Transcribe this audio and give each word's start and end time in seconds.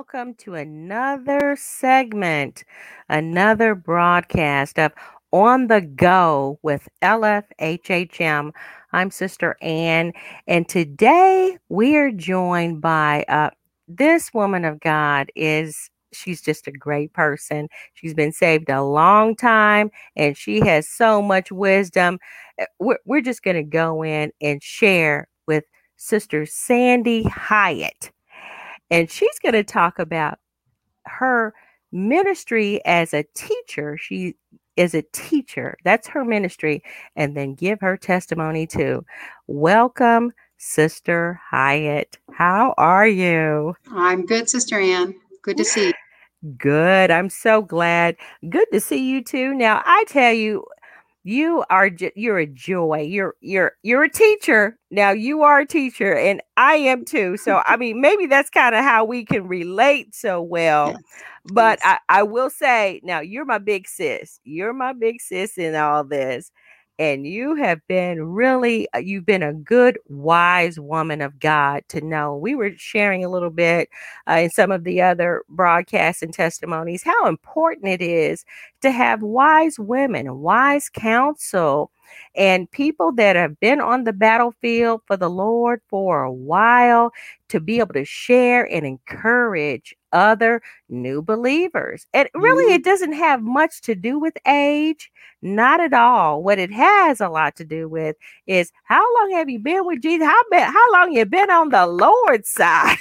Welcome 0.00 0.32
to 0.36 0.54
another 0.54 1.56
segment, 1.58 2.64
another 3.10 3.74
broadcast 3.74 4.78
of 4.78 4.92
On 5.30 5.66
the 5.66 5.82
Go 5.82 6.58
with 6.62 6.88
LFHHM. 7.02 8.52
I'm 8.94 9.10
Sister 9.10 9.58
Ann, 9.60 10.14
and 10.46 10.66
today 10.66 11.58
we 11.68 11.96
are 11.96 12.10
joined 12.10 12.80
by 12.80 13.26
uh, 13.28 13.50
this 13.88 14.32
woman 14.32 14.64
of 14.64 14.80
God 14.80 15.30
is 15.36 15.90
she's 16.14 16.40
just 16.40 16.66
a 16.66 16.72
great 16.72 17.12
person. 17.12 17.68
She's 17.92 18.14
been 18.14 18.32
saved 18.32 18.70
a 18.70 18.82
long 18.82 19.36
time 19.36 19.90
and 20.16 20.34
she 20.34 20.60
has 20.60 20.88
so 20.88 21.20
much 21.20 21.52
wisdom. 21.52 22.18
Uh, 22.58 22.64
We're, 22.78 23.00
we're 23.04 23.20
just 23.20 23.42
going 23.42 23.56
to 23.56 23.62
go 23.62 24.02
in 24.02 24.32
and 24.40 24.62
share 24.62 25.28
with 25.46 25.64
Sister 25.98 26.46
Sandy 26.46 27.24
Hyatt. 27.24 28.12
And 28.90 29.10
she's 29.10 29.38
going 29.40 29.54
to 29.54 29.64
talk 29.64 29.98
about 29.98 30.38
her 31.06 31.54
ministry 31.92 32.80
as 32.84 33.14
a 33.14 33.24
teacher. 33.34 33.96
She 33.96 34.34
is 34.76 34.94
a 34.94 35.02
teacher. 35.12 35.76
That's 35.84 36.08
her 36.08 36.24
ministry. 36.24 36.82
And 37.16 37.36
then 37.36 37.54
give 37.54 37.80
her 37.80 37.96
testimony 37.96 38.66
too. 38.66 39.04
Welcome, 39.46 40.32
Sister 40.58 41.40
Hyatt. 41.50 42.18
How 42.32 42.74
are 42.78 43.06
you? 43.06 43.74
I'm 43.90 44.26
good, 44.26 44.48
Sister 44.48 44.78
Ann. 44.80 45.14
Good 45.42 45.56
to 45.58 45.64
see 45.64 45.88
you. 45.88 45.92
Good. 46.56 47.10
I'm 47.10 47.28
so 47.28 47.60
glad. 47.62 48.16
Good 48.48 48.66
to 48.72 48.80
see 48.80 49.10
you 49.10 49.22
too. 49.22 49.52
Now, 49.54 49.82
I 49.84 50.04
tell 50.08 50.32
you, 50.32 50.64
you 51.24 51.64
are 51.70 51.90
ju- 51.90 52.10
you're 52.16 52.38
a 52.38 52.46
joy. 52.46 53.00
You're 53.08 53.34
you're 53.40 53.72
you're 53.82 54.04
a 54.04 54.10
teacher. 54.10 54.78
Now 54.90 55.10
you 55.10 55.42
are 55.42 55.60
a 55.60 55.66
teacher 55.66 56.14
and 56.16 56.40
I 56.56 56.74
am 56.76 57.04
too. 57.04 57.36
So 57.36 57.62
I 57.66 57.76
mean 57.76 58.00
maybe 58.00 58.26
that's 58.26 58.50
kind 58.50 58.74
of 58.74 58.82
how 58.84 59.04
we 59.04 59.24
can 59.24 59.46
relate 59.48 60.14
so 60.14 60.40
well. 60.42 60.96
Yes, 60.96 61.02
But 61.44 61.78
yes. 61.80 61.84
I, 61.84 61.98
I 62.08 62.22
will 62.22 62.50
say 62.50 63.00
now 63.04 63.20
you're 63.20 63.44
my 63.44 63.58
big 63.58 63.88
sis. 63.88 64.40
You're 64.44 64.72
my 64.74 64.92
big 64.92 65.20
sis 65.20 65.58
in 65.58 65.74
all 65.74 66.04
this. 66.04 66.50
And 67.00 67.26
you 67.26 67.54
have 67.54 67.80
been 67.88 68.22
really, 68.22 68.86
uh, 68.94 68.98
you've 68.98 69.24
been 69.24 69.42
a 69.42 69.54
good, 69.54 69.98
wise 70.08 70.78
woman 70.78 71.22
of 71.22 71.40
God 71.40 71.82
to 71.88 72.02
know. 72.02 72.36
We 72.36 72.54
were 72.54 72.72
sharing 72.76 73.24
a 73.24 73.30
little 73.30 73.48
bit 73.48 73.88
uh, 74.28 74.34
in 74.34 74.50
some 74.50 74.70
of 74.70 74.84
the 74.84 75.00
other 75.00 75.42
broadcasts 75.48 76.22
and 76.22 76.30
testimonies 76.34 77.02
how 77.02 77.26
important 77.26 77.88
it 77.88 78.02
is 78.02 78.44
to 78.82 78.90
have 78.90 79.22
wise 79.22 79.78
women, 79.78 80.40
wise 80.40 80.90
counsel, 80.90 81.90
and 82.34 82.70
people 82.70 83.12
that 83.12 83.36
have 83.36 83.58
been 83.60 83.80
on 83.80 84.04
the 84.04 84.12
battlefield 84.12 85.02
for 85.06 85.16
the 85.16 85.30
Lord 85.30 85.80
for 85.88 86.22
a 86.22 86.32
while 86.32 87.12
to 87.48 87.60
be 87.60 87.78
able 87.78 87.94
to 87.94 88.04
share 88.04 88.64
and 88.72 88.86
encourage 88.86 89.94
other 90.12 90.62
new 90.88 91.22
believers. 91.22 92.06
And 92.14 92.28
really, 92.34 92.72
it 92.72 92.82
mm-hmm. 92.82 92.90
doesn't 92.90 93.12
have 93.12 93.42
much 93.42 93.80
to 93.82 93.94
do 93.94 94.18
with 94.18 94.36
age, 94.46 95.10
not 95.42 95.80
at 95.80 95.92
all. 95.92 96.42
What 96.42 96.58
it 96.58 96.72
has 96.72 97.20
a 97.20 97.28
lot 97.28 97.56
to 97.56 97.64
do 97.64 97.88
with 97.88 98.16
is 98.46 98.72
how 98.84 99.02
long 99.18 99.32
have 99.32 99.48
you 99.48 99.58
been 99.58 99.86
with 99.86 100.00
Jesus? 100.00 100.26
How, 100.26 100.42
been, 100.50 100.62
how 100.62 100.92
long 100.92 101.12
you 101.12 101.24
been 101.26 101.50
on 101.50 101.70
the 101.70 101.86
Lord's 101.86 102.48
side? 102.50 102.96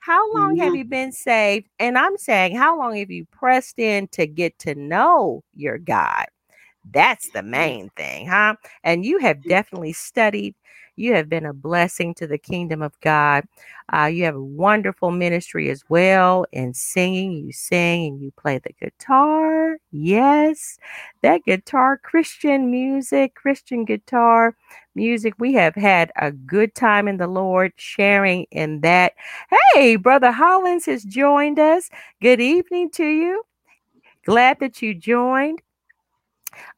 how 0.00 0.32
long 0.34 0.56
have 0.56 0.74
you 0.74 0.84
been 0.84 1.12
saved? 1.12 1.68
And 1.78 1.98
I'm 1.98 2.16
saying, 2.16 2.56
how 2.56 2.78
long 2.78 2.96
have 2.96 3.10
you 3.10 3.26
pressed 3.26 3.78
in 3.78 4.08
to 4.08 4.26
get 4.26 4.58
to 4.60 4.74
know 4.74 5.44
your 5.54 5.78
God? 5.78 6.26
That's 6.92 7.30
the 7.30 7.42
main 7.42 7.90
thing, 7.96 8.26
huh? 8.28 8.56
And 8.84 9.04
you 9.04 9.18
have 9.18 9.42
definitely 9.42 9.92
studied. 9.92 10.54
You 10.96 11.14
have 11.14 11.28
been 11.28 11.46
a 11.46 11.52
blessing 11.52 12.12
to 12.14 12.26
the 12.26 12.38
kingdom 12.38 12.82
of 12.82 12.98
God. 13.00 13.44
Uh, 13.92 14.06
you 14.06 14.24
have 14.24 14.34
a 14.34 14.42
wonderful 14.42 15.12
ministry 15.12 15.70
as 15.70 15.84
well 15.88 16.44
in 16.50 16.74
singing. 16.74 17.32
You 17.32 17.52
sing 17.52 18.06
and 18.08 18.20
you 18.20 18.32
play 18.32 18.58
the 18.58 18.72
guitar. 18.80 19.76
Yes, 19.92 20.78
that 21.22 21.44
guitar, 21.44 21.98
Christian 21.98 22.70
music, 22.70 23.34
Christian 23.36 23.84
guitar 23.84 24.56
music. 24.96 25.34
We 25.38 25.52
have 25.54 25.76
had 25.76 26.10
a 26.16 26.32
good 26.32 26.74
time 26.74 27.06
in 27.06 27.18
the 27.18 27.28
Lord 27.28 27.72
sharing 27.76 28.46
in 28.50 28.80
that. 28.80 29.12
Hey, 29.72 29.94
Brother 29.96 30.32
Hollins 30.32 30.86
has 30.86 31.04
joined 31.04 31.60
us. 31.60 31.90
Good 32.20 32.40
evening 32.40 32.90
to 32.92 33.06
you. 33.06 33.44
Glad 34.24 34.58
that 34.60 34.82
you 34.82 34.94
joined. 34.94 35.60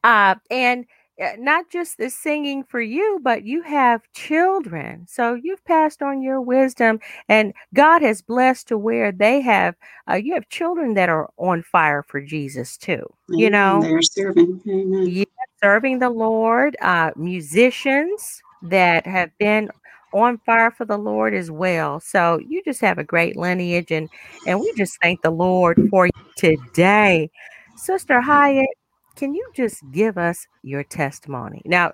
Uh, 0.03 0.35
and 0.49 0.85
uh, 1.21 1.31
not 1.37 1.69
just 1.69 1.97
the 1.97 2.09
singing 2.09 2.63
for 2.63 2.81
you, 2.81 3.19
but 3.21 3.43
you 3.43 3.61
have 3.61 4.01
children. 4.13 5.05
So 5.07 5.35
you've 5.35 5.63
passed 5.65 6.01
on 6.01 6.21
your 6.21 6.41
wisdom, 6.41 6.99
and 7.29 7.53
God 7.73 8.01
has 8.01 8.21
blessed 8.21 8.67
to 8.69 8.77
where 8.77 9.11
they 9.11 9.41
have, 9.41 9.75
uh, 10.09 10.15
you 10.15 10.33
have 10.33 10.49
children 10.49 10.95
that 10.95 11.09
are 11.09 11.29
on 11.37 11.63
fire 11.63 12.03
for 12.03 12.21
Jesus 12.21 12.77
too. 12.77 13.05
You 13.27 13.49
know, 13.49 13.81
They 13.83 13.89
are 13.89 14.01
serving. 14.01 14.61
Amen. 14.67 15.07
yeah, 15.07 15.25
serving 15.61 15.99
the 15.99 16.09
Lord, 16.09 16.75
uh, 16.81 17.11
musicians 17.15 18.41
that 18.63 19.05
have 19.05 19.29
been 19.37 19.69
on 20.13 20.39
fire 20.45 20.71
for 20.71 20.85
the 20.85 20.97
Lord 20.97 21.33
as 21.33 21.51
well. 21.51 21.99
So 21.99 22.39
you 22.47 22.61
just 22.63 22.81
have 22.81 22.97
a 22.97 23.03
great 23.03 23.37
lineage, 23.37 23.91
and 23.91 24.09
and 24.45 24.59
we 24.59 24.73
just 24.75 24.99
thank 25.01 25.21
the 25.21 25.31
Lord 25.31 25.79
for 25.89 26.07
you 26.07 26.11
today, 26.35 27.29
Sister 27.75 28.21
Hyatt. 28.21 28.67
Can 29.15 29.33
you 29.35 29.47
just 29.55 29.83
give 29.91 30.17
us 30.17 30.47
your 30.63 30.83
testimony 30.83 31.61
now? 31.65 31.93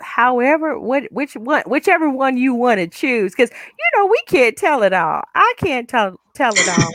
However, 0.00 0.78
what 0.78 1.04
which 1.12 1.34
one, 1.34 1.62
whichever 1.66 2.08
one 2.10 2.36
you 2.38 2.54
want 2.54 2.78
to 2.80 2.86
choose, 2.86 3.32
because 3.32 3.50
you 3.50 3.98
know 3.98 4.06
we 4.06 4.20
can't 4.28 4.56
tell 4.56 4.82
it 4.82 4.92
all. 4.94 5.22
I 5.34 5.54
can't 5.58 5.88
tell 5.88 6.16
tell 6.34 6.52
it 6.54 6.68
all, 6.68 6.94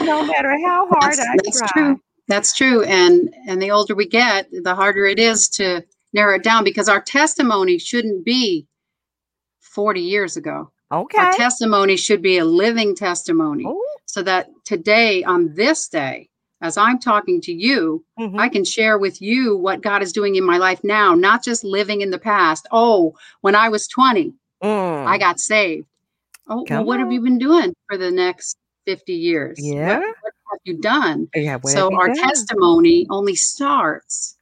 no 0.06 0.24
matter 0.26 0.50
how 0.66 0.88
hard 0.90 1.18
That's 1.18 1.20
I 1.20 1.36
that's 1.44 1.58
try. 1.58 1.68
true. 1.72 2.00
That's 2.28 2.54
true. 2.54 2.82
And 2.84 3.34
and 3.48 3.60
the 3.62 3.70
older 3.70 3.94
we 3.94 4.06
get, 4.06 4.48
the 4.52 4.74
harder 4.74 5.06
it 5.06 5.18
is 5.18 5.48
to 5.50 5.82
narrow 6.12 6.36
it 6.36 6.42
down 6.42 6.64
because 6.64 6.88
our 6.88 7.00
testimony 7.00 7.78
shouldn't 7.78 8.24
be 8.24 8.66
40 9.60 10.00
years 10.00 10.36
ago. 10.36 10.70
Okay. 10.92 11.18
Our 11.18 11.32
testimony 11.32 11.96
should 11.96 12.20
be 12.22 12.38
a 12.38 12.44
living 12.44 12.94
testimony 12.94 13.64
Oh, 13.66 13.82
so 14.04 14.22
that 14.22 14.50
today 14.64 15.24
on 15.24 15.54
this 15.54 15.88
day 15.88 16.28
as 16.62 16.76
I'm 16.78 16.98
talking 16.98 17.40
to 17.42 17.52
you, 17.52 18.04
mhm. 18.18 18.38
I 18.38 18.48
can 18.48 18.64
share 18.64 18.96
with 18.96 19.20
you 19.20 19.56
what 19.56 19.82
God 19.82 20.00
is 20.00 20.12
doing 20.12 20.36
in 20.36 20.44
my 20.44 20.58
life 20.58 20.82
now, 20.84 21.14
not 21.14 21.42
just 21.44 21.64
living 21.64 22.00
in 22.00 22.10
the 22.10 22.18
past. 22.18 22.66
Oh, 22.70 23.14
when 23.40 23.54
I 23.54 23.68
was 23.68 23.86
20, 23.88 24.32
I 24.62 24.66
Mm, 24.66 25.20
got 25.20 25.40
saved. 25.40 25.86
Oh, 26.48 26.64
well, 26.70 26.84
what 26.84 27.00
have 27.00 27.12
you 27.12 27.20
been 27.20 27.38
doing 27.38 27.74
for 27.88 27.98
the 27.98 28.10
next 28.10 28.56
50 28.86 29.12
years? 29.12 29.58
Yeah. 29.60 29.98
what 29.98 30.32
have 30.52 30.60
you 30.64 30.78
done? 30.80 31.28
Yeah. 31.34 31.58
So 31.64 31.94
our 31.94 32.06
done? 32.08 32.16
testimony 32.16 33.06
only 33.10 33.34
starts 33.34 34.36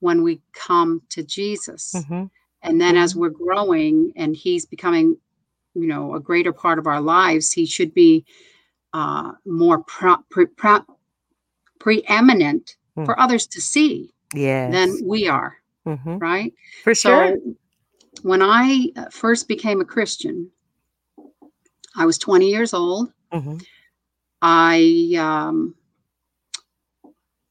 when 0.00 0.22
we 0.22 0.40
come 0.52 1.02
to 1.10 1.22
Jesus. 1.22 2.04
hmm 2.08 2.24
And 2.62 2.80
then 2.80 2.96
as 2.96 3.12
hmm 3.12 3.20
we're 3.20 3.30
growing 3.30 4.12
and 4.16 4.34
he's 4.34 4.64
becoming, 4.64 5.16
you 5.74 5.86
know, 5.86 6.14
a 6.14 6.20
greater 6.20 6.52
part 6.52 6.78
of 6.78 6.86
our 6.86 7.00
lives, 7.00 7.52
he 7.52 7.66
should 7.66 7.92
be 7.92 8.24
uh, 8.94 9.32
more 9.44 9.82
pro- 9.84 10.24
pre- 10.30 10.46
pro- 10.46 10.84
preeminent 11.78 12.76
Mm. 12.96 13.04
for 13.06 13.18
others 13.20 13.46
to 13.46 13.60
see 13.60 14.12
than 14.72 14.98
we 15.04 15.28
are, 15.28 15.56
hmm 15.84 16.18
right? 16.18 16.52
For 16.82 16.94
sure. 16.94 17.36
So 17.38 17.54
when 18.22 18.42
I 18.42 18.90
uh, 18.96 19.04
first 19.10 19.46
became 19.46 19.80
a 19.80 19.84
Christian, 19.84 20.50
I 21.96 22.06
was 22.06 22.18
20 22.18 22.48
years 22.48 22.74
old. 22.74 23.12
hmm 23.32 23.58
I 24.40 25.14
um, 25.18 25.74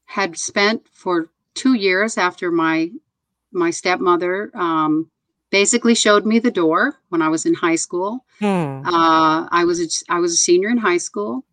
had 0.05 0.37
spent 0.37 0.87
for 0.91 1.27
two 1.53 1.73
years 1.73 2.17
after 2.17 2.51
my 2.51 2.91
my 3.51 3.71
stepmother 3.71 4.51
um, 4.53 5.09
basically 5.49 5.95
showed 5.95 6.25
me 6.25 6.39
the 6.39 6.51
door 6.51 6.95
when 7.09 7.21
I 7.21 7.29
was 7.29 7.45
in 7.45 7.53
high 7.53 7.75
school. 7.75 8.25
Hmm. 8.39 8.83
Uh, 8.85 9.47
I 9.51 9.63
was 9.65 9.79
a, 9.81 9.87
I 10.13 10.19
was 10.19 10.33
a 10.33 10.37
senior 10.37 10.69
in 10.69 10.77
high 10.77 10.97
school, 10.99 11.43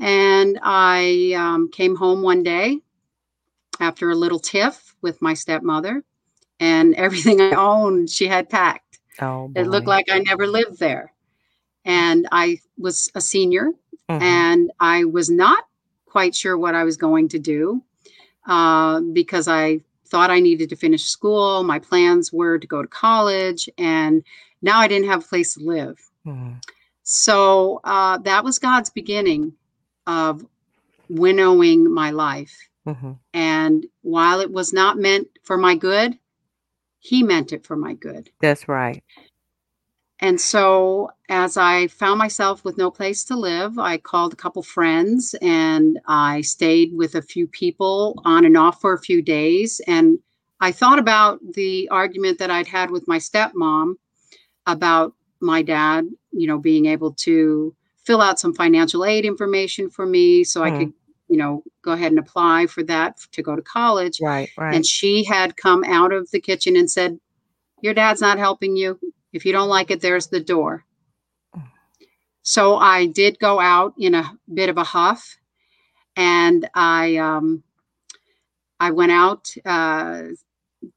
and 0.00 0.58
I 0.62 1.34
um, 1.36 1.70
came 1.70 1.96
home 1.96 2.22
one 2.22 2.42
day 2.42 2.80
after 3.80 4.10
a 4.10 4.14
little 4.14 4.38
tiff 4.38 4.94
with 5.02 5.20
my 5.22 5.34
stepmother, 5.34 6.04
and 6.60 6.94
everything 6.96 7.40
I 7.40 7.52
owned 7.52 8.10
she 8.10 8.26
had 8.26 8.48
packed. 8.50 8.98
Oh 9.20 9.50
It 9.54 9.66
looked 9.68 9.86
like 9.86 10.06
I 10.10 10.18
never 10.20 10.46
lived 10.46 10.78
there, 10.78 11.12
and 11.84 12.28
I 12.32 12.58
was 12.78 13.10
a 13.14 13.20
senior, 13.20 13.72
hmm 14.08 14.18
and 14.20 14.70
I 14.80 15.04
was 15.04 15.30
not 15.30 15.64
quite 16.06 16.34
sure 16.34 16.56
what 16.58 16.74
I 16.74 16.84
was 16.84 16.96
going 16.96 17.28
to 17.28 17.38
do 17.38 17.82
uh, 18.46 19.00
because 19.00 19.48
I 19.48 19.80
thought 20.06 20.30
I 20.30 20.40
needed 20.40 20.68
to 20.70 20.76
finish 20.76 21.04
school. 21.04 21.62
My 21.64 21.78
plans 21.78 22.32
were 22.32 22.58
to 22.58 22.66
go 22.66 22.82
to 22.82 22.88
college, 22.88 23.68
and 23.78 24.22
now 24.62 24.78
I 24.78 24.88
didn't 24.88 25.08
have 25.08 25.24
a 25.24 25.28
place 25.28 25.54
to 25.54 25.60
live. 25.64 25.98
hmm 26.24 26.52
So 27.02 27.80
uh, 27.84 28.18
that 28.18 28.44
was 28.44 28.58
God's 28.58 28.90
beginning 28.90 29.54
of 30.06 30.44
winnowing 31.08 31.92
my 31.92 32.10
life. 32.10 32.56
hmm 32.86 33.12
And 33.32 33.86
while 34.02 34.40
it 34.40 34.50
was 34.50 34.72
not 34.72 34.98
meant 34.98 35.28
for 35.42 35.56
my 35.56 35.74
good, 35.76 36.18
He 36.98 37.22
meant 37.22 37.52
it 37.52 37.66
for 37.66 37.76
my 37.76 37.94
good. 37.94 38.30
That's 38.40 38.68
right. 38.68 39.02
and 40.20 40.40
so 40.40 41.10
as 41.28 41.56
I 41.56 41.88
found 41.88 42.18
myself 42.18 42.64
with 42.64 42.78
no 42.78 42.90
place 42.90 43.24
to 43.24 43.36
live, 43.36 43.76
I 43.78 43.98
called 43.98 44.32
a 44.32 44.36
couple 44.36 44.62
friends 44.62 45.34
and 45.42 45.98
I 46.06 46.42
stayed 46.42 46.92
with 46.94 47.16
a 47.16 47.22
few 47.22 47.48
people 47.48 48.20
on 48.24 48.44
and 48.44 48.56
off 48.56 48.80
for 48.80 48.92
a 48.92 49.00
few 49.00 49.20
days. 49.20 49.80
And 49.88 50.20
I 50.60 50.70
thought 50.70 51.00
about 51.00 51.40
the 51.54 51.88
argument 51.88 52.38
that 52.38 52.52
I'd 52.52 52.68
had 52.68 52.90
with 52.92 53.08
my 53.08 53.18
stepmom 53.18 53.94
about 54.66 55.14
my 55.40 55.62
dad, 55.62 56.06
you 56.30 56.46
know, 56.46 56.58
being 56.58 56.86
able 56.86 57.14
to 57.14 57.74
fill 58.04 58.20
out 58.20 58.40
some 58.40 58.54
financial 58.54 59.04
aid 59.04 59.24
information 59.24 59.88
for 59.90 60.06
me 60.06 60.44
so 60.44 60.62
I 60.62 60.70
Mm. 60.70 60.78
could, 60.78 60.92
you 61.28 61.36
know, 61.36 61.62
go 61.82 61.92
ahead 61.92 62.12
and 62.12 62.18
apply 62.18 62.66
for 62.66 62.82
that 62.84 63.18
to 63.32 63.42
go 63.42 63.54
to 63.56 63.62
college. 63.62 64.18
Right, 64.20 64.48
right. 64.58 64.74
And 64.74 64.84
she 64.84 65.24
had 65.24 65.56
come 65.56 65.84
out 65.84 66.12
of 66.12 66.30
the 66.30 66.40
kitchen 66.40 66.76
and 66.76 66.90
said, 66.90 67.18
Your 67.80 67.94
dad's 67.94 68.20
not 68.20 68.38
helping 68.38 68.76
you. 68.76 68.98
If 69.32 69.44
you 69.46 69.52
don't 69.52 69.68
like 69.68 69.90
it, 69.90 70.00
there's 70.00 70.28
the 70.28 70.40
door. 70.40 70.84
So 72.42 72.76
I 72.76 73.06
did 73.06 73.38
go 73.38 73.60
out 73.60 73.94
in 73.98 74.14
a 74.14 74.32
bit 74.52 74.68
of 74.68 74.76
a 74.76 74.84
huff 74.84 75.36
and 76.16 76.68
I 76.74 77.16
um 77.16 77.62
I 78.80 78.90
went 78.90 79.12
out 79.12 79.48
uh 79.64 80.22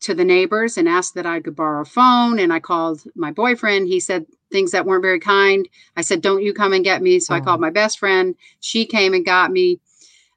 to 0.01 0.15
the 0.15 0.25
neighbors 0.25 0.77
and 0.77 0.89
asked 0.89 1.13
that 1.13 1.27
I 1.27 1.39
could 1.39 1.55
borrow 1.55 1.81
a 1.81 1.85
phone 1.85 2.39
and 2.39 2.51
I 2.51 2.59
called 2.59 3.03
my 3.15 3.31
boyfriend. 3.31 3.87
He 3.87 3.99
said 3.99 4.25
things 4.51 4.71
that 4.71 4.85
weren't 4.85 5.01
very 5.01 5.19
kind. 5.19 5.67
I 5.95 6.01
said, 6.01 6.21
Don't 6.21 6.43
you 6.43 6.53
come 6.53 6.73
and 6.73 6.83
get 6.83 7.01
me. 7.01 7.19
So 7.19 7.33
I 7.33 7.41
called 7.41 7.61
my 7.61 7.69
best 7.69 7.99
friend. 7.99 8.35
She 8.59 8.85
came 8.85 9.13
and 9.13 9.25
got 9.25 9.51
me. 9.51 9.79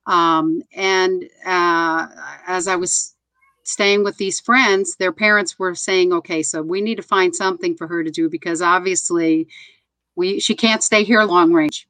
Um, 0.07 0.63
and 0.73 1.25
uh, 1.45 2.09
as 2.47 2.67
I 2.67 2.77
was 2.77 3.15
staying 3.65 4.05
with 4.05 4.17
these 4.17 4.41
friends, 4.41 4.97
their 4.97 5.13
parents 5.13 5.59
were 5.59 5.75
saying, 5.75 6.13
Okay, 6.13 6.43
so 6.43 6.63
we 6.63 6.81
need 6.81 6.97
to 6.97 7.03
find 7.03 7.35
something 7.35 7.77
for 7.77 7.87
her 7.87 8.03
to 8.03 8.11
do 8.11 8.29
because 8.29 8.63
obviously 8.63 9.49
we 10.17 10.41
she 10.41 10.55
can't 10.55 10.83
stay 10.83 11.05
here 11.05 11.23
long 11.25 11.53
range. 11.53 11.87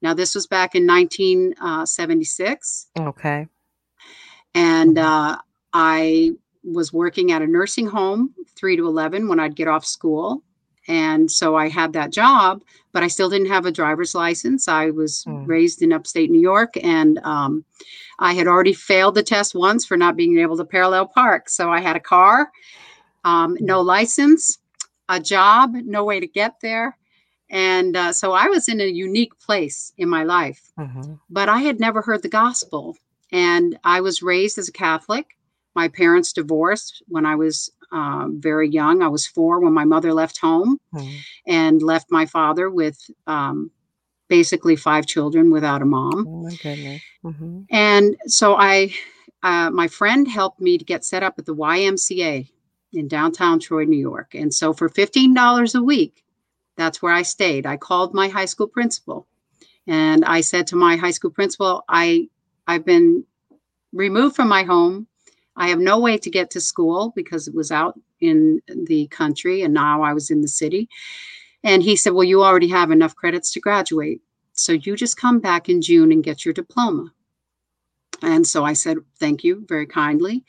Now, 0.00 0.14
this 0.14 0.34
was 0.34 0.48
back 0.48 0.74
in 0.74 0.84
1976 0.84 2.88
okay. 2.98 3.46
and 4.52 4.98
uh, 4.98 5.38
I 5.72 6.32
was 6.64 6.92
working 6.92 7.30
at 7.30 7.40
a 7.40 7.46
nursing 7.46 7.86
home, 7.86 8.34
three 8.56 8.76
to 8.76 8.86
eleven, 8.86 9.28
when 9.28 9.38
I'd 9.38 9.54
get 9.54 9.68
off 9.68 9.84
school, 9.84 10.42
and 10.88 11.30
so 11.30 11.56
I 11.56 11.68
had 11.68 11.92
that 11.92 12.12
job, 12.12 12.62
but 12.92 13.02
I 13.02 13.08
still 13.08 13.28
didn't 13.30 13.48
have 13.48 13.66
a 13.66 13.72
driver's 13.72 14.14
license. 14.14 14.68
I 14.68 14.90
was 14.90 15.24
Mm. 15.26 15.46
raised 15.46 15.82
in 15.82 15.92
upstate 15.92 16.30
New 16.30 16.40
York, 16.40 16.74
and 16.82 17.18
um, 17.24 17.64
I 18.18 18.34
had 18.34 18.46
already 18.46 18.72
failed 18.74 19.14
the 19.14 19.22
test 19.22 19.54
once 19.54 19.84
for 19.84 19.96
not 19.96 20.16
being 20.16 20.38
able 20.38 20.56
to 20.56 20.64
parallel 20.64 21.06
park. 21.06 21.48
So 21.48 21.70
I 21.70 21.80
had 21.80 21.96
a 21.96 22.00
car, 22.00 22.50
um, 23.24 23.56
no 23.60 23.80
license, 23.80 24.58
a 25.08 25.20
job, 25.20 25.74
no 25.74 26.04
way 26.04 26.20
to 26.20 26.26
get 26.26 26.60
there, 26.60 26.96
and 27.50 27.96
uh, 27.96 28.12
so 28.12 28.32
I 28.32 28.46
was 28.48 28.68
in 28.68 28.80
a 28.80 28.86
unique 28.86 29.38
place 29.38 29.92
in 29.98 30.08
my 30.08 30.24
life 30.24 30.70
Mhm. 30.78 31.18
but 31.30 31.48
I 31.48 31.60
had 31.60 31.80
never 31.80 32.02
heard 32.02 32.22
the 32.22 32.28
gospel. 32.28 32.96
And 33.30 33.78
I 33.84 34.00
was 34.02 34.22
raised 34.22 34.58
as 34.58 34.68
a 34.68 34.72
Catholic. 34.72 35.38
My 35.74 35.88
parents 35.88 36.32
divorced 36.32 37.02
when 37.08 37.24
I 37.24 37.34
was 37.34 37.70
um, 37.92 38.40
very 38.40 38.68
young. 38.68 39.02
I 39.02 39.08
was 39.08 39.26
four 39.26 39.60
when 39.60 39.72
my 39.72 39.84
mother 39.84 40.12
left 40.12 40.38
home 40.38 40.78
Mhm. 40.94 41.16
and 41.46 41.82
left 41.82 42.10
my 42.10 42.26
father 42.26 42.68
with 42.70 42.98
um, 43.26 43.70
basically 44.28 44.76
five 44.76 45.06
children 45.06 45.50
without 45.50 45.82
a 45.82 45.84
mom. 45.84 46.26
Oh 46.26 46.42
my 46.42 46.54
goodness. 46.62 47.02
Mhm. 47.24 47.66
And 47.70 48.16
so 48.26 48.56
I, 48.56 48.94
uh, 49.42 49.70
my 49.70 49.88
friend 49.88 50.26
helped 50.26 50.60
me 50.60 50.78
to 50.78 50.84
get 50.84 51.04
set 51.04 51.22
up 51.22 51.34
at 51.38 51.46
the 51.46 51.54
YMCA 51.54 52.50
in 52.92 53.08
downtown 53.08 53.58
Troy, 53.58 53.84
New 53.84 53.98
York. 53.98 54.34
And 54.34 54.52
so 54.52 54.72
for 54.72 54.88
$15 54.88 55.74
a 55.74 55.82
week, 55.82 56.24
that's 56.76 57.02
where 57.02 57.12
I 57.12 57.22
stayed. 57.22 57.66
I 57.66 57.76
called 57.76 58.14
my 58.14 58.28
high 58.28 58.46
school 58.46 58.66
principal 58.68 59.26
and 59.86 60.24
I 60.24 60.40
said 60.40 60.66
to 60.68 60.76
my 60.76 60.96
high 60.96 61.10
school 61.10 61.30
principal, 61.30 61.84
I, 61.88 62.28
I've 62.66 62.84
been 62.84 63.24
removed 63.92 64.36
from 64.36 64.48
my 64.48 64.62
home. 64.62 65.06
I 65.56 65.68
have 65.68 65.78
no 65.78 65.98
way 65.98 66.18
to 66.18 66.30
get 66.30 66.50
to 66.50 66.60
school 66.60 67.12
because 67.14 67.46
it 67.46 67.54
was 67.54 67.70
out 67.70 67.98
in 68.20 68.60
the 68.66 69.06
country 69.08 69.62
and 69.62 69.74
now 69.74 70.02
I 70.02 70.12
was 70.12 70.30
in 70.30 70.40
the 70.40 70.48
city. 70.48 70.88
And 71.62 71.82
he 71.82 71.96
said, 71.96 72.12
Well, 72.14 72.24
you 72.24 72.42
already 72.42 72.68
have 72.68 72.90
enough 72.90 73.14
credits 73.14 73.52
to 73.52 73.60
graduate. 73.60 74.20
So 74.54 74.72
you 74.72 74.96
just 74.96 75.16
come 75.16 75.40
back 75.40 75.68
in 75.68 75.80
June 75.82 76.12
and 76.12 76.24
get 76.24 76.44
your 76.44 76.54
diploma. 76.54 77.12
And 78.22 78.46
so 78.46 78.64
I 78.64 78.72
said, 78.72 78.98
Thank 79.18 79.44
you 79.44 79.64
very 79.68 79.86
kindly. 79.86 80.44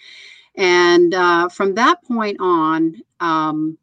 And 0.56 1.14
uh, 1.14 1.50
from 1.50 1.76
that 1.76 2.04
point 2.04 2.38
on, 2.40 3.02
um, 3.20 3.78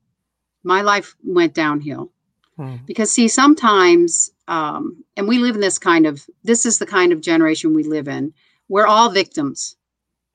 my 0.62 0.82
life 0.82 1.16
went 1.24 1.54
downhill 1.54 2.12
Mhm. 2.58 2.84
because, 2.86 3.10
see, 3.10 3.28
sometimes, 3.28 4.30
um, 4.46 5.04
and 5.16 5.26
we 5.26 5.38
live 5.38 5.54
in 5.54 5.60
this 5.60 5.78
kind 5.78 6.06
of, 6.06 6.24
this 6.44 6.66
is 6.66 6.78
the 6.78 6.86
kind 6.86 7.12
of 7.12 7.20
generation 7.20 7.74
we 7.74 7.82
live 7.82 8.06
in. 8.06 8.34
We're 8.68 8.86
all 8.86 9.10
victims 9.10 9.76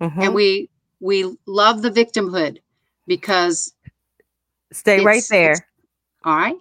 Mhm. 0.02 0.24
and 0.24 0.34
we, 0.34 0.70
we 1.06 1.38
love 1.46 1.84
the 1.84 1.92
victimhood 1.92 2.58
because, 3.06 3.72
Stay 4.72 5.04
right 5.06 5.24
there. 5.30 5.56
all 6.24 6.36
right. 6.36 6.56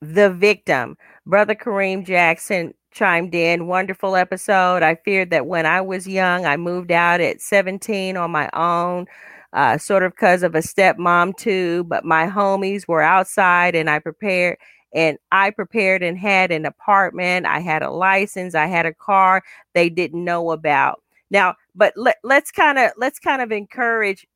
the 0.00 0.30
victim. 0.30 0.96
Brother 1.26 1.54
Kareem 1.54 2.04
Jackson 2.04 2.72
chimed 2.92 3.34
in. 3.34 3.66
Wonderful 3.66 4.16
episode. 4.16 4.82
I 4.82 4.94
feared 5.04 5.30
that 5.30 5.46
when 5.46 5.66
I 5.66 5.82
was 5.82 6.08
young, 6.08 6.46
I 6.46 6.56
moved 6.56 6.90
out 6.90 7.20
at 7.20 7.42
17 7.42 8.16
on 8.16 8.30
my 8.30 8.48
own, 8.54 9.06
uh, 9.52 9.76
sort 9.76 10.02
of 10.02 10.12
because 10.12 10.42
of 10.42 10.54
a 10.54 10.60
stepmom 10.60 11.36
too. 11.36 11.84
But 11.84 12.06
my 12.06 12.26
homies 12.26 12.88
were 12.88 13.02
outside, 13.02 13.74
and 13.74 13.90
I 13.90 13.98
prepared. 13.98 14.56
And 14.94 15.18
I 15.30 15.50
prepared 15.50 16.02
and 16.02 16.18
had 16.18 16.50
an 16.50 16.66
apartment. 16.66 17.46
I 17.46 17.60
had 17.60 17.82
a 17.82 17.90
license. 17.90 18.54
I 18.54 18.66
had 18.66 18.84
a 18.86 18.92
car. 18.94 19.42
They 19.74 19.88
didn't 19.90 20.22
know 20.24 20.50
about 20.50 21.02
now. 21.30 21.54
But 21.74 21.94
let, 21.96 22.16
let's 22.22 22.50
kind 22.50 22.78
of 22.78 22.92
let's 22.96 23.18
kind 23.18 23.42
of 23.42 23.52
encourage 23.52 24.26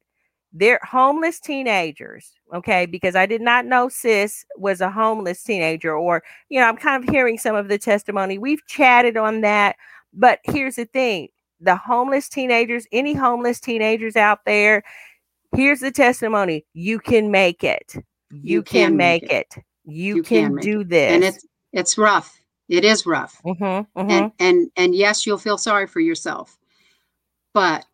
they're 0.53 0.81
homeless 0.83 1.41
teenagers 1.41 2.33
okay? 2.55 2.87
Because 2.87 3.15
i 3.17 3.27
did 3.27 3.41
not 3.43 3.67
know 3.67 3.89
sis 3.89 4.45
was 4.57 4.81
a 4.81 4.91
homeless 4.91 5.43
teenager 5.43 5.95
or 5.95 6.23
you 6.49 6.61
know 6.61 6.67
i'm 6.67 6.77
kind 6.77 7.03
of 7.03 7.11
hearing 7.11 7.39
some 7.39 7.57
of 7.57 7.69
the 7.69 7.79
testimony. 7.79 8.39
We've 8.39 8.65
chatted 8.67 9.17
on 9.17 9.41
that 9.43 9.77
but 10.15 10.41
here's 10.45 10.77
the 10.77 10.87
thing 10.87 11.29
the 11.61 11.77
homeless 11.77 12.29
teenagers 12.29 12.87
any 12.93 13.15
homeless 13.15 13.61
teenagers 13.61 14.17
out 14.17 14.41
there 14.47 14.83
here's 15.55 15.81
the 15.81 15.91
testimony 15.91 16.65
you 16.75 16.99
can 16.99 17.31
make 17.31 17.65
it. 17.65 17.95
You, 18.31 18.63
can, 18.63 18.97
make 18.97 19.23
it, 19.33 19.55
you, 19.85 20.17
You 20.17 20.23
can, 20.23 20.57
can 20.57 20.61
do 20.61 20.85
this 20.85 21.13
And 21.13 21.25
it's, 21.25 21.47
it's 21.73 21.97
rough. 21.97 22.37
It 22.69 22.85
is 22.85 23.07
rough. 23.07 23.41
Mhm, 23.47 23.87
mhm. 23.97 24.11
and 24.11 24.33
and 24.41 24.71
and 24.77 24.95
yes 24.95 25.25
you'll 25.25 25.39
feel 25.39 25.57
sorry 25.57 25.87
for 25.87 26.01
yourself 26.01 26.59
but 27.57 27.87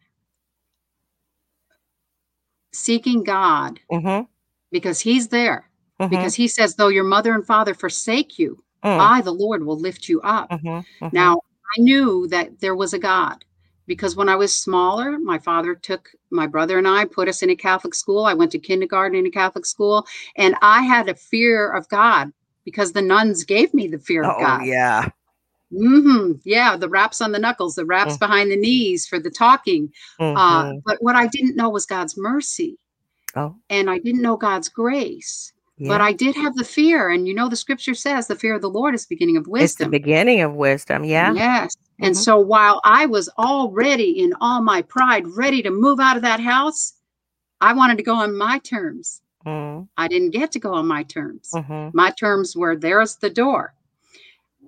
seeking 2.73 3.23
god 3.23 3.79
Mhm, 3.93 4.27
because 4.73 4.99
he's 4.99 5.29
there 5.29 5.71
mhm, 6.01 6.11
because 6.11 6.35
he 6.35 6.49
says 6.49 6.75
though 6.75 6.89
your 6.89 7.05
mother 7.05 7.33
and 7.33 7.47
father 7.47 7.73
forsake 7.73 8.41
you 8.41 8.59
mm, 8.85 8.99
i 8.99 9.21
the 9.21 9.31
lord 9.45 9.65
will 9.65 9.79
lift 9.79 10.09
you 10.09 10.21
up. 10.23 10.51
Mhm, 10.51 10.85
mhm. 11.01 11.13
now 11.13 11.37
i 11.77 11.81
knew 11.81 12.27
that 12.27 12.59
there 12.59 12.75
was 12.75 12.93
a 12.93 12.99
god 12.99 13.45
because 13.87 14.17
when 14.17 14.29
i 14.29 14.35
was 14.35 14.53
smaller 14.53 15.17
my 15.17 15.39
father 15.39 15.77
took 15.77 16.11
my 16.31 16.49
brother 16.49 16.77
and 16.79 16.89
i 16.89 17.05
put 17.05 17.29
us 17.29 17.41
in 17.43 17.51
a 17.51 17.55
catholic 17.55 17.95
school. 17.95 18.25
I 18.25 18.35
went 18.35 18.51
to 18.53 18.59
kindergarten 18.59 19.17
in 19.17 19.27
a 19.27 19.31
catholic 19.31 19.65
school 19.65 20.05
and 20.37 20.57
i 20.61 20.83
had 20.83 21.09
a 21.09 21.15
fear 21.15 21.71
of 21.71 21.89
god 21.89 22.33
because 22.65 22.93
the 22.93 23.03
nuns 23.15 23.45
gave 23.45 23.73
me 23.73 23.87
the 23.87 24.01
fear 24.01 24.25
of 24.25 24.35
oh 24.37 24.41
god. 24.41 24.67
yeah 24.67 25.09
hmm 25.73 26.33
Yeah, 26.45 26.77
the 26.77 26.89
raps 26.89 27.21
on 27.21 27.33
the 27.33 27.39
knuckles, 27.39 27.75
the 27.75 27.85
raps 27.87 28.17
Mm. 28.17 28.21
behind 28.21 28.51
the 28.51 28.57
knees 28.57 29.07
for 29.07 29.19
the 29.19 29.31
talking. 29.31 29.93
Uh, 30.21 30.65
Mhm. 30.65 30.83
but 30.85 30.99
what 31.03 31.17
I 31.17 31.27
didn't 31.27 31.57
know 31.57 31.69
was 31.71 31.87
God's 31.87 32.17
mercy, 32.17 32.79
oh 33.37 33.55
and 33.71 33.89
I 33.91 33.99
didn't 33.99 34.23
know 34.23 34.37
God's 34.37 34.69
grace. 34.69 35.53
yeah 35.79 35.89
But 35.89 36.01
I 36.01 36.13
did 36.13 36.35
have 36.37 36.55
the 36.55 36.65
fear, 36.65 37.11
and 37.11 37.27
you 37.27 37.35
know 37.35 37.49
the 37.49 37.57
Scripture 37.57 37.95
says 37.95 38.27
the 38.27 38.37
fear 38.37 38.55
of 38.55 38.63
the 38.63 38.71
Lord 38.71 38.95
is 38.95 39.03
the 39.07 39.15
beginning 39.15 39.37
of 39.37 39.47
wisdom. 39.47 39.65
it's 39.65 39.75
the 39.77 39.87
beginning 39.89 40.41
of 40.43 40.55
wisdom 40.55 41.05
yeah 41.05 41.33
Yes. 41.35 41.75
And 42.01 42.15
Mhm. 42.15 42.19
so 42.19 42.39
while 42.39 42.81
I 42.85 43.07
was 43.07 43.29
already 43.39 44.11
in 44.23 44.33
all 44.41 44.61
my 44.63 44.83
pride, 44.83 45.27
ready 45.29 45.63
to 45.63 45.71
move 45.71 46.01
out 46.01 46.17
of 46.17 46.23
that 46.23 46.41
house, 46.41 46.95
I 47.61 47.73
wanted 47.75 47.97
to 47.99 48.03
go 48.03 48.15
on 48.17 48.37
my 48.37 48.59
terms. 48.59 49.23
Mm, 49.47 49.87
I 49.97 50.09
didn't 50.09 50.31
get 50.31 50.51
to 50.53 50.59
go 50.59 50.73
on 50.75 50.87
my 50.87 51.03
terms. 51.05 51.51
mhm. 51.55 51.93
my 51.95 52.11
terms 52.11 52.57
were 52.57 52.75
there's 52.77 53.17
the 53.17 53.31
door 53.31 53.75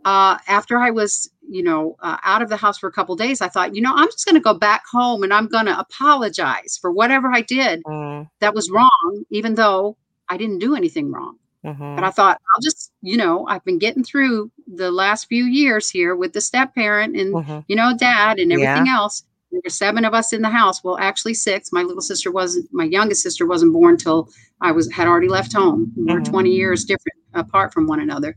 uh, 0.04 0.37
after 0.49 0.78
i 0.78 0.90
was 0.90 1.30
you 1.49 1.62
know 1.62 1.96
uh, 2.00 2.16
out 2.25 2.42
of 2.42 2.49
the 2.49 2.56
house 2.56 2.78
for 2.78 2.88
a 2.88 2.92
couple 2.92 3.14
days 3.16 3.40
i 3.40 3.49
thought 3.49 3.75
you 3.75 3.82
know 3.82 3.92
i'm 3.94 4.08
just 4.08 4.25
going 4.25 4.34
to 4.34 4.40
go 4.40 4.54
back 4.54 4.82
home 4.90 5.23
and 5.23 5.32
i'm 5.32 5.46
going 5.46 5.66
to 5.66 5.78
apologize 5.78 6.78
for 6.80 6.90
whatever 6.90 7.30
i 7.32 7.40
did 7.42 7.82
Mm, 7.84 8.28
that 8.40 8.54
was 8.54 8.70
wrong 8.70 9.25
even 9.30 9.54
though 9.54 9.96
i 10.28 10.37
didn't 10.37 10.58
do 10.58 10.75
anything 10.75 11.11
wrong 11.12 11.37
mhm. 11.64 11.94
but 11.96 12.04
i 12.04 12.11
thought 12.11 12.40
i'll 12.54 12.62
just 12.62 12.92
you 13.02 13.16
know 13.16 13.46
i've 13.49 13.64
been 13.64 13.78
getting 13.78 14.02
through 14.04 14.50
the 14.66 14.90
last 14.90 15.26
few 15.26 15.44
years 15.44 15.90
here 15.90 16.16
with 16.16 16.32
the 16.32 16.40
step 16.40 16.75
parent 16.75 17.16
and 17.16 17.34
Mhm. 17.34 17.64
you 17.68 17.76
know 17.76 17.94
dad 17.96 18.38
and 18.38 18.50
Yeah. 18.50 18.56
everything 18.58 18.88
else 18.88 19.23
there 19.52 19.61
were 19.64 19.70
seven 19.70 20.04
of 20.04 20.14
us 20.14 20.32
in 20.32 20.42
the 20.42 20.50
house. 20.50 20.82
Well, 20.82 20.99
actually 20.99 21.34
six. 21.34 21.70
My 21.70 21.82
little 21.84 22.02
sister 22.02 22.32
wasn't. 22.32 22.66
My 22.73 22.82
youngest 22.82 23.23
sister 23.23 23.46
wasn't 23.46 23.73
born 23.73 23.96
till 23.96 24.28
I 24.61 24.73
was 24.73 24.90
had 24.90 25.06
already 25.06 25.28
left 25.28 25.52
home. 25.52 25.92
We 25.96 26.12
were 26.12 26.20
Mhm. 26.20 26.25
20 26.28 26.50
years 26.50 26.84
different 26.84 27.18
apart 27.34 27.73
from 27.73 27.87
one 27.87 28.00
another. 28.00 28.34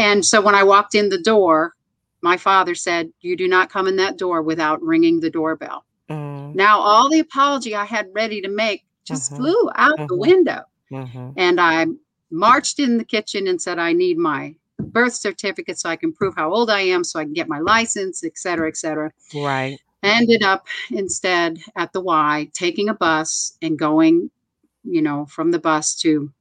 And 0.00 0.24
so 0.24 0.40
when 0.40 0.54
I 0.54 0.62
walked 0.64 0.94
in 0.94 1.10
the 1.10 1.18
door, 1.22 1.74
my 2.22 2.36
father 2.36 2.74
said, 2.74 3.12
"You 3.20 3.36
do 3.36 3.46
not 3.48 3.70
come 3.70 3.86
in 3.86 3.96
that 3.96 4.16
door 4.18 4.42
without 4.42 4.82
ringing 4.82 5.20
the 5.20 5.30
doorbell." 5.30 5.84
Mm, 6.08 6.54
Now 6.54 6.80
all 6.80 7.08
the 7.10 7.20
apology 7.20 7.74
I 7.74 7.84
had 7.84 8.08
ready 8.12 8.40
to 8.40 8.48
make 8.48 8.84
just 9.04 9.32
Mhm. 9.32 9.36
flew 9.36 9.70
out 9.74 9.96
the 9.98 10.14
Mhm. 10.14 10.18
window. 10.18 10.62
mhm. 10.90 11.34
And 11.36 11.60
I 11.60 11.86
marched 12.32 12.78
in 12.80 12.98
the 12.98 13.04
kitchen 13.04 13.46
and 13.46 13.60
said, 13.62 13.78
I 13.78 13.92
need 13.92 14.18
my 14.18 14.54
birth 14.78 15.14
certificate 15.14 15.78
so 15.78 15.88
I 15.88 15.96
can 15.96 16.12
prove 16.12 16.34
how 16.36 16.52
old 16.52 16.68
I 16.70 16.80
am, 16.80 17.04
so 17.04 17.20
I 17.20 17.24
can 17.24 17.32
get 17.32 17.48
my 17.48 17.60
license, 17.60 18.24
et 18.24 18.36
cetera, 18.36 18.68
et 18.68 18.76
cetera. 18.76 19.12
Right. 19.34 19.78
Ended 20.02 20.42
up 20.42 20.66
instead 20.90 21.58
at 21.76 21.92
the 21.92 22.00
Y 22.00 22.50
taking 22.54 22.88
a 22.88 22.94
bus 22.94 23.56
and 23.62 23.78
going, 23.78 24.30
you 24.82 25.02
know, 25.02 25.26
from 25.26 25.50
the 25.50 25.58
bus 25.58 25.94
to 26.02 26.32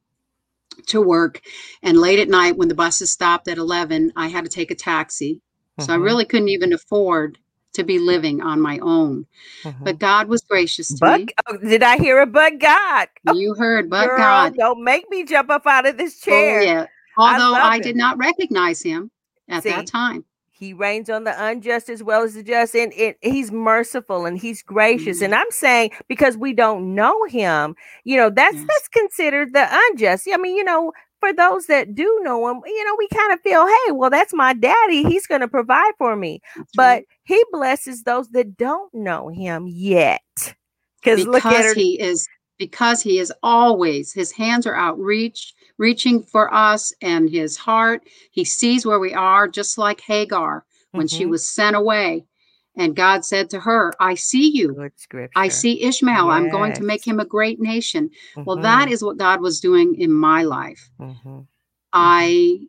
to 0.87 1.01
work. 1.01 1.41
And 1.83 1.97
late 1.99 2.19
at 2.19 2.29
night 2.29 2.57
when 2.57 2.67
the 2.69 2.75
buses 2.75 3.11
stopped 3.11 3.47
at 3.47 3.57
11, 3.57 4.13
I 4.15 4.27
had 4.27 4.45
to 4.45 4.49
take 4.51 4.71
a 4.71 4.75
taxi. 4.75 5.41
So 5.79 5.93
I 5.93 5.97
Mhm, 5.97 5.97
really 5.97 6.25
couldn't 6.25 6.49
even 6.49 6.73
afford 6.73 7.37
to 7.73 7.83
be 7.83 7.99
living 7.99 8.41
on 8.41 8.61
my 8.61 8.79
own. 8.79 9.27
mhm. 9.65 9.83
But 9.83 9.99
God 9.99 10.27
was 10.29 10.43
gracious 10.43 10.93
to 10.95 11.05
but 11.05 11.21
me. 11.21 11.29
oh, 11.47 11.57
did 11.57 11.83
I 11.83 11.97
hear 11.97 12.21
a 12.21 12.27
but 12.27 12.59
God? 12.59 13.09
You 13.23 13.55
heard, 13.55 13.89
but 13.89 14.15
Girl, 14.15 14.15
God. 14.15 14.53
don't 14.57 14.83
make 14.83 15.09
me 15.09 15.25
jump 15.25 15.49
up 15.51 15.67
out 15.67 15.87
of 15.87 15.97
this 15.97 16.19
chair. 16.21 16.35
Oh, 16.35 16.59
chair. 16.61 16.61
yeah. 16.65 16.87
Although 17.17 17.51
love 17.51 17.63
I, 17.63 17.79
did 17.79 17.95
not 17.95 18.17
recognize 18.17 18.81
him 18.81 19.11
at 19.49 19.63
See, 19.63 19.69
that 19.69 19.87
time. 19.87 20.25
He 20.59 20.73
rains 20.73 21.09
on 21.09 21.23
the 21.23 21.33
unjust 21.45 21.89
as 21.89 22.03
well 22.03 22.21
as 22.23 22.33
the 22.35 22.43
just, 22.43 22.75
and 22.75 22.91
it, 22.93 23.17
he's 23.21 23.49
merciful 23.51 24.25
and 24.25 24.37
he's 24.37 24.61
gracious. 24.61 25.19
Mhm. 25.21 25.25
And 25.25 25.35
I'm 25.35 25.49
saying 25.51 25.91
because 26.09 26.35
we 26.37 26.51
don't 26.53 26.93
know 26.95 27.23
him, 27.25 27.75
you 28.03 28.17
know, 28.17 28.29
that's 28.29 28.55
Yes. 28.57 28.65
that's 28.67 28.87
considered 28.89 29.53
the 29.53 29.67
unjust. 29.71 30.27
I 30.33 30.37
mean, 30.37 30.55
you 30.57 30.63
know, 30.65 30.91
for 31.21 31.31
those 31.33 31.67
that 31.67 31.95
do 31.95 32.19
know 32.23 32.47
him, 32.49 32.61
you 32.65 32.85
know, 32.85 32.95
we 32.97 33.07
kind 33.09 33.31
of 33.33 33.39
feel, 33.41 33.65
hey, 33.65 33.91
well, 33.93 34.09
that's 34.09 34.33
my 34.33 34.53
daddy. 34.53 35.03
He's 35.03 35.27
going 35.27 35.41
to 35.41 35.47
provide 35.47 35.93
for 35.97 36.15
me. 36.15 36.41
That's 36.55 36.71
But 36.75 36.83
right. 36.97 37.05
he 37.23 37.43
blesses 37.51 38.03
those 38.03 38.27
that 38.29 38.57
don't 38.57 38.93
know 38.93 39.29
him 39.29 39.65
yet. 39.67 40.21
Because 41.01 41.25
look 41.25 41.45
at 41.45 41.63
her. 41.65 41.73
he 41.73 41.99
is 42.01 42.27
because 42.57 43.01
he 43.01 43.19
is 43.19 43.31
always 43.43 44.11
his 44.11 44.31
hands 44.33 44.67
are 44.67 44.75
outreach 44.75 45.53
reaching 45.79 46.21
for 46.21 46.53
us 46.53 46.93
and 47.01 47.29
his 47.29 47.57
heart. 47.57 48.03
He 48.31 48.43
sees 48.45 48.85
where 48.85 48.99
we 48.99 49.13
are 49.13 49.47
just 49.47 49.79
like 49.79 50.01
hagar 50.01 50.65
when 50.91 51.07
she 51.07 51.25
Mhm. 51.25 51.29
was 51.31 51.49
sent 51.49 51.75
away. 51.75 52.25
And 52.75 52.95
god 52.95 53.25
said 53.25 53.49
to 53.49 53.59
her 53.61 53.93
i 53.99 54.13
see 54.13 54.49
you. 54.49 54.75
I 55.35 55.47
see 55.47 55.81
ishmael. 55.81 56.29
I'm 56.29 56.49
going 56.49 56.73
to 56.73 56.83
make 56.83 57.05
him 57.05 57.19
a 57.19 57.25
great 57.25 57.59
nation. 57.59 58.11
Well 58.45 58.57
that 58.57 58.89
is 58.89 59.03
what 59.03 59.17
god 59.17 59.41
was 59.41 59.59
doing 59.59 59.95
in 59.95 60.11
my 60.13 60.43
life. 60.43 60.89
Mhm, 61.01 61.47
I 61.93 62.59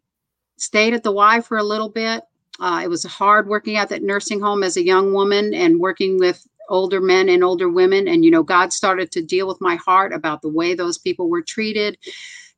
stayed 0.56 0.94
at 0.94 1.02
the 1.02 1.12
Y 1.12 1.40
for 1.40 1.58
a 1.58 1.62
little 1.62 1.88
bit. 1.90 2.22
Uh, 2.58 2.80
it 2.84 2.88
was 2.88 3.04
hard 3.04 3.48
working 3.48 3.76
at 3.76 3.88
that 3.88 4.02
nursing 4.02 4.40
home 4.40 4.62
as 4.62 4.76
a 4.76 4.84
young 4.84 5.12
woman 5.12 5.54
and 5.54 5.80
working 5.80 6.18
with 6.18 6.46
older 6.68 7.00
men 7.00 7.28
and 7.28 7.42
older 7.42 7.68
women. 7.68 8.06
And, 8.06 8.24
you 8.24 8.30
know, 8.30 8.42
God 8.42 8.72
started 8.72 9.10
to 9.12 9.22
deal 9.22 9.48
with 9.48 9.60
my 9.60 9.76
heart 9.76 10.12
about 10.12 10.42
the 10.42 10.48
way 10.48 10.74
those 10.74 10.98
people 10.98 11.28
were 11.28 11.42
treated 11.42 11.98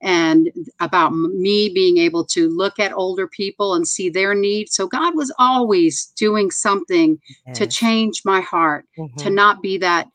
and 0.03 0.51
about 0.81 1.11
me 1.11 1.69
being 1.73 1.97
able 1.99 2.25
to 2.25 2.49
look 2.49 2.79
at 2.81 2.93
older 2.93 3.27
people 3.29 3.75
and 3.75 3.87
see 3.87 4.09
their 4.11 4.35
needs. 4.35 4.75
So 4.75 4.87
God 4.89 5.15
was 5.15 5.33
always 5.39 6.07
doing 6.17 6.51
something 6.51 7.19
to 7.55 7.67
change 7.67 8.23
my 8.25 8.41
heart 8.41 8.85
to 8.97 9.29
Mhm, 9.29 9.35
not 9.35 9.63
be 9.63 9.79
that 9.79 10.09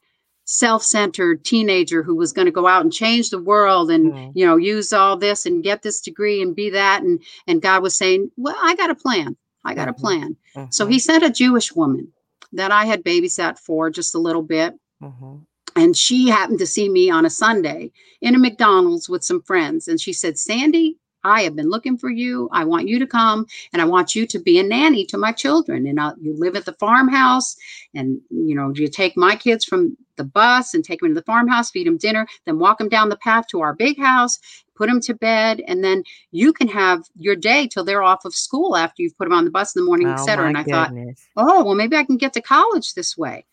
self-centered 0.49 1.43
teenager 1.43 2.03
who 2.03 2.15
was 2.15 2.31
going 2.31 2.45
to 2.45 2.51
go 2.51 2.67
out 2.67 2.81
and 2.81 2.93
change 2.93 3.29
the 3.29 3.41
world 3.41 3.91
and 3.91 4.13
Mm. 4.13 4.31
you 4.33 4.45
know 4.45 4.55
use 4.55 4.93
all 4.93 5.17
this 5.17 5.45
and 5.45 5.61
get 5.63 5.81
this 5.81 5.99
degree 5.99 6.41
and 6.41 6.55
be 6.55 6.69
that 6.69 7.03
and 7.03 7.21
and 7.47 7.61
god 7.61 7.83
was 7.83 7.97
saying 7.97 8.31
well 8.37 8.55
i 8.61 8.73
got 8.75 8.89
a 8.89 8.95
plan 8.95 9.35
i 9.65 9.73
got 9.73 9.89
a 9.89 9.93
Mhm. 9.93 9.99
plan 9.99 10.35
so 10.69 10.85
mhm, 10.85 10.91
he 10.93 10.99
sent 10.99 11.23
a 11.25 11.29
jewish 11.29 11.75
woman 11.75 12.13
that 12.53 12.71
i 12.71 12.85
had 12.85 13.03
babysat 13.03 13.59
for 13.59 13.89
just 13.89 14.15
a 14.15 14.19
little 14.19 14.41
bit 14.41 14.73
mhm. 15.03 15.45
And 15.77 15.95
she 15.95 16.27
happened 16.27 16.59
to 16.59 16.67
see 16.67 16.89
me 16.89 17.09
on 17.09 17.25
a 17.25 17.29
sunday 17.29 17.91
in 18.21 18.35
a 18.35 18.39
mcdonald's 18.39 19.07
with 19.07 19.23
some 19.23 19.41
friends. 19.41 19.87
And 19.87 19.99
she 20.01 20.13
said 20.13 20.37
sandy 20.37 20.97
i 21.23 21.41
have 21.41 21.55
been 21.55 21.69
looking 21.69 21.97
for 21.97 22.09
you. 22.09 22.47
I 22.51 22.63
want 22.63 22.87
you 22.87 22.99
to 22.99 23.07
come 23.07 23.45
and 23.73 23.81
i 23.81 23.85
want 23.85 24.15
you 24.15 24.25
to 24.27 24.39
be 24.39 24.59
a 24.59 24.63
nanny 24.63 25.05
to 25.05 25.17
my 25.17 25.31
children. 25.31 25.87
And 25.87 25.99
I'll, 25.99 26.15
you 26.19 26.33
live 26.37 26.55
at 26.55 26.65
the 26.65 26.73
farmhouse 26.73 27.55
and 27.93 28.19
you 28.29 28.55
know 28.55 28.71
you 28.75 28.87
take 28.87 29.15
my 29.17 29.35
kids 29.35 29.65
from 29.65 29.97
the 30.17 30.23
bus 30.23 30.73
and 30.73 30.83
take 30.83 30.99
them 30.99 31.09
to 31.09 31.15
the 31.15 31.21
farmhouse 31.21 31.69
feed 31.71 31.87
them 31.87 31.97
dinner 31.97 32.27
then 32.45 32.59
walk 32.59 32.79
them 32.79 32.89
down 32.89 33.09
the 33.09 33.17
path 33.17 33.45
to 33.47 33.61
our 33.61 33.73
big 33.73 33.99
house 33.99 34.39
put 34.75 34.87
them 34.89 34.99
to 35.01 35.13
bed 35.13 35.61
and 35.67 35.83
then 35.83 36.03
you 36.31 36.53
can 36.53 36.67
have 36.67 37.03
your 37.15 37.35
day 37.35 37.67
till 37.67 37.83
they're 37.83 38.03
off 38.03 38.25
of 38.25 38.33
school 38.33 38.75
after 38.75 39.01
you've 39.01 39.17
put 39.17 39.25
them 39.25 39.33
on 39.33 39.45
the 39.45 39.51
bus 39.51 39.75
in 39.75 39.81
the 39.81 39.85
morning 39.85 40.07
Oh 40.07 40.13
etc 40.13 40.43
my 40.43 40.49
and 40.49 40.57
i 40.57 40.63
thought 40.63 40.91
oh 41.35 41.63
well 41.63 41.75
maybe 41.75 41.95
i 41.95 42.03
can 42.03 42.17
get 42.17 42.33
to 42.33 42.41
college 42.41 42.93
this 42.93 43.17
way. 43.17 43.45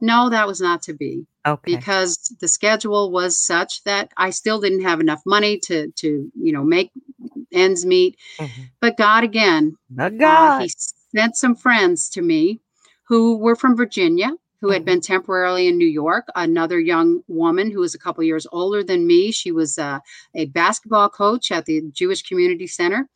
No 0.00 0.30
that 0.30 0.46
was 0.46 0.60
not 0.60 0.82
to 0.82 0.94
be 0.94 1.26
Okay. 1.52 1.76
because 1.76 2.16
the 2.40 2.48
schedule 2.48 3.10
was 3.10 3.38
such 3.38 3.82
that 3.84 4.12
I 4.16 4.30
still 4.30 4.60
didn't 4.60 4.82
have 4.82 5.00
enough 5.00 5.22
money 5.26 5.58
to 5.66 5.90
to 6.02 6.08
you 6.34 6.52
know 6.52 6.64
make 6.64 6.90
ends 7.52 7.84
meet. 7.86 8.16
Mhm. 8.40 8.70
But 8.80 8.96
God 8.96 9.24
again, 9.24 9.76
But 9.90 10.12
uh, 10.14 10.18
God. 10.18 10.62
He 10.62 10.68
sent 11.16 11.36
some 11.36 11.54
friends 11.56 12.08
to 12.10 12.22
me 12.22 12.60
who 13.04 13.38
were 13.38 13.56
from 13.56 13.74
Virginia, 13.76 14.30
who 14.60 14.70
had 14.70 14.82
Mhm. 14.82 14.86
been 14.86 15.00
temporarily 15.00 15.66
in 15.68 15.78
New 15.78 15.86
York. 16.04 16.26
Another 16.34 16.78
young 16.78 17.22
woman 17.28 17.70
who 17.70 17.80
was 17.80 17.94
a 17.94 17.98
couple 17.98 18.22
years 18.24 18.46
older 18.52 18.82
than 18.84 19.06
me. 19.06 19.32
She 19.32 19.50
was 19.52 19.78
uh, 19.78 20.00
a 20.34 20.44
basketball 20.46 21.08
coach 21.08 21.50
at 21.50 21.64
the 21.64 21.82
Jewish 21.92 22.22
Community 22.22 22.66
Center. 22.66 23.08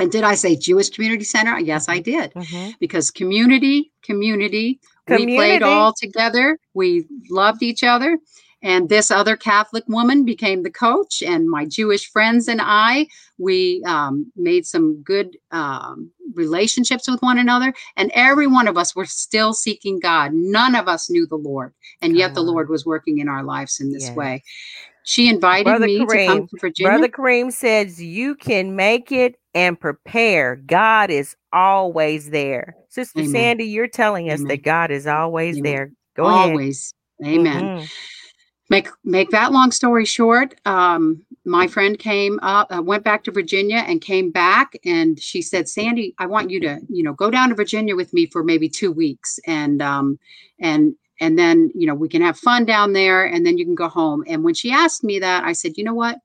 And 0.00 0.12
did 0.12 0.22
I 0.24 0.34
say 0.34 0.54
Jewish 0.56 0.90
Community 0.90 1.24
Center? 1.24 1.58
Yes, 1.58 1.88
I 1.88 1.98
did 1.98 2.32
Mhm. 2.34 2.74
because 2.78 3.10
community, 3.10 3.92
community, 4.02 4.80
we 5.08 5.34
played 5.34 5.62
all 5.62 5.92
together. 5.92 6.58
We 6.74 7.06
loved 7.30 7.62
each 7.62 7.82
other. 7.84 8.18
And 8.60 8.88
this 8.88 9.12
other 9.12 9.36
Catholic 9.36 9.84
woman 9.86 10.24
became 10.24 10.64
the 10.64 10.70
coach, 10.70 11.22
and 11.22 11.48
my 11.48 11.64
Jewish 11.64 12.10
friends 12.10 12.48
and 12.48 12.60
I, 12.60 13.06
we 13.38 13.84
um, 13.86 14.32
made 14.34 14.66
some 14.66 15.00
good 15.02 15.36
um, 15.52 16.10
relationships 16.34 17.08
with 17.08 17.22
one 17.22 17.38
another. 17.38 17.72
And 17.96 18.10
every 18.14 18.48
one 18.48 18.66
of 18.66 18.76
us 18.76 18.96
were 18.96 19.06
still 19.06 19.52
seeking 19.52 20.00
God. 20.00 20.32
None 20.32 20.74
of 20.74 20.88
us 20.88 21.08
knew 21.08 21.24
the 21.24 21.36
Lord, 21.36 21.72
and 22.02 22.16
yet 22.16 22.34
the. 22.34 22.48
Lord 22.48 22.68
was 22.68 22.84
working 22.86 23.18
in 23.18 23.28
our 23.28 23.44
lives 23.44 23.78
in 23.78 23.92
this 23.92 24.04
Yes. 24.04 24.16
way. 24.16 24.42
She 25.04 25.28
invited 25.28 25.64
Brother 25.64 25.86
me 25.86 25.98
to 25.98 26.06
come 26.06 26.40
Kareem, 26.40 26.50
to 26.50 26.56
Virginia. 26.58 26.90
Brother 26.90 27.08
Kareem 27.08 27.52
says 27.52 28.02
you 28.02 28.34
can 28.34 28.74
make 28.74 29.12
it 29.12 29.36
and 29.58 29.78
prepare. 29.78 30.54
God 30.54 31.10
is 31.10 31.34
always 31.52 32.30
there. 32.30 32.76
Sister 32.88 33.20
Amen. 33.20 33.30
Sandy, 33.30 33.64
you're 33.64 33.88
telling 33.88 34.30
us 34.30 34.38
Amen. 34.40 34.48
that 34.48 34.62
God 34.62 34.92
is 34.92 35.06
always 35.06 35.56
Amen. 35.56 35.62
there. 35.64 35.92
Go 36.14 36.28
ahead. 36.28 36.50
Always. 36.50 36.94
Amen. 37.24 37.64
Mhm. 37.64 37.88
make 38.70 38.88
make 39.02 39.30
that 39.30 39.50
long 39.50 39.72
story 39.72 40.04
short 40.04 40.54
um 40.66 41.20
my 41.44 41.66
friend 41.66 41.98
came 41.98 42.38
up 42.42 42.70
uh, 42.70 42.80
went 42.82 43.02
back 43.02 43.24
to 43.24 43.32
virginia 43.32 43.78
and 43.88 44.02
came 44.02 44.30
back 44.30 44.76
and 44.84 45.18
she 45.18 45.42
said 45.42 45.68
sandy 45.68 46.14
i 46.18 46.26
want 46.26 46.50
you 46.50 46.60
to 46.60 46.78
you 46.88 47.02
know 47.02 47.14
go 47.14 47.30
down 47.30 47.48
to 47.48 47.54
virginia 47.54 47.96
with 47.96 48.12
me 48.12 48.26
for 48.26 48.44
maybe 48.44 48.68
two 48.68 48.92
weeks 48.92 49.40
and 49.46 49.80
um 49.82 50.18
and 50.60 50.94
and 51.18 51.38
then 51.38 51.72
you 51.74 51.86
know 51.86 51.94
we 51.94 52.08
can 52.08 52.22
have 52.22 52.38
fun 52.38 52.64
down 52.66 52.92
there 52.92 53.24
and 53.24 53.44
then 53.46 53.56
you 53.58 53.64
can 53.64 53.74
go 53.74 53.88
home 53.88 54.22
and 54.28 54.44
when 54.44 54.54
she 54.54 54.70
asked 54.70 55.02
me 55.02 55.18
that 55.18 55.42
i 55.44 55.52
said 55.52 55.76
you 55.78 55.82
know 55.82 55.94
what 55.94 56.18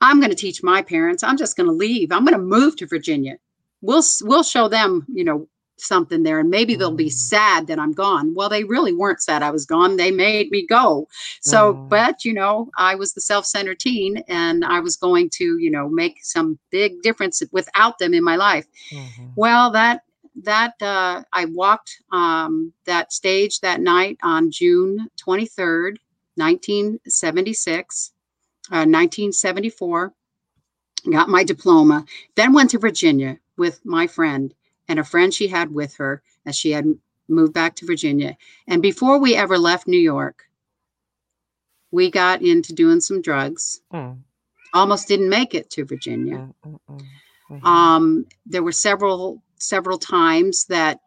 i'm 0.00 0.20
going 0.20 0.30
to 0.30 0.36
teach 0.36 0.62
my 0.62 0.80
parents. 0.82 1.22
I'm 1.22 1.36
just 1.36 1.56
going 1.56 1.68
to 1.68 1.72
leave. 1.72 2.12
I'm 2.12 2.24
going 2.24 2.38
to 2.38 2.44
move 2.58 2.76
to 2.76 2.86
virginia. 2.86 3.36
We'll 3.82 4.02
we'll 4.22 4.42
show 4.42 4.68
them 4.68 5.06
you 5.12 5.24
know 5.24 5.48
something 5.80 6.24
there 6.24 6.40
and 6.40 6.50
maybe 6.50 6.74
they'll 6.74 6.90
be 6.90 7.06
Mm. 7.06 7.12
sad 7.12 7.66
that 7.68 7.78
i'm 7.78 7.92
gone. 7.92 8.34
Well 8.34 8.48
they 8.48 8.64
really 8.64 8.92
weren't 8.92 9.22
sad 9.22 9.42
i 9.44 9.50
was 9.50 9.64
gone. 9.64 9.96
They 9.96 10.10
made 10.10 10.50
me 10.50 10.66
go. 10.66 11.06
So 11.40 11.74
Mm. 11.74 11.88
but 11.88 12.24
you 12.24 12.34
know 12.34 12.68
i 12.76 12.96
was 12.96 13.12
the 13.14 13.20
self-centered 13.20 13.78
teen 13.78 14.16
and 14.28 14.64
i 14.64 14.80
was 14.80 14.96
going 14.96 15.30
to 15.38 15.56
you 15.58 15.70
know 15.70 15.88
make 15.88 16.16
some 16.24 16.58
big 16.70 17.00
difference 17.02 17.42
without 17.52 17.98
them 18.00 18.12
in 18.14 18.24
my 18.24 18.36
life. 18.36 18.66
Mhm. 18.92 19.30
well 19.36 19.70
that 19.70 20.02
that 20.44 20.74
uh, 20.82 21.22
i 21.32 21.44
walked 21.46 21.90
um, 22.12 22.72
that 22.84 23.12
stage 23.12 23.60
that 23.60 23.80
night 23.80 24.16
on 24.22 24.50
june 24.50 25.08
23rd 25.24 25.98
1976 26.36 28.12
uh, 28.70 28.84
1974 28.86 30.12
got 31.10 31.28
my 31.28 31.44
diploma 31.44 32.04
then 32.34 32.52
went 32.52 32.70
to 32.70 32.78
virginia 32.78 33.38
with 33.56 33.84
my 33.84 34.06
friend 34.06 34.54
and 34.88 34.98
a 34.98 35.04
friend 35.04 35.32
she 35.32 35.48
had 35.48 35.72
with 35.72 35.96
her 35.96 36.22
as 36.46 36.56
she 36.56 36.70
had 36.70 36.86
moved 37.28 37.52
back 37.52 37.74
to 37.76 37.86
virginia. 37.86 38.36
And 38.66 38.80
before 38.80 39.18
we 39.18 39.36
ever 39.36 39.58
left 39.58 39.86
new 39.86 39.98
york 39.98 40.48
we 41.90 42.10
got 42.10 42.42
into 42.42 42.72
doing 42.74 43.00
some 43.00 43.22
drugs. 43.22 43.80
Mm, 43.92 44.18
almost 44.74 45.08
didn't 45.08 45.28
make 45.28 45.54
it 45.54 45.70
to 45.70 45.84
virginia. 45.84 46.36
Mm, 46.36 46.54
mm, 46.66 46.78
mm, 46.90 47.06
mhm. 47.50 47.64
um, 47.64 48.26
there 48.46 48.62
were 48.62 48.72
several 48.72 49.42
several 49.58 49.98
times 49.98 50.66
that 50.66 51.00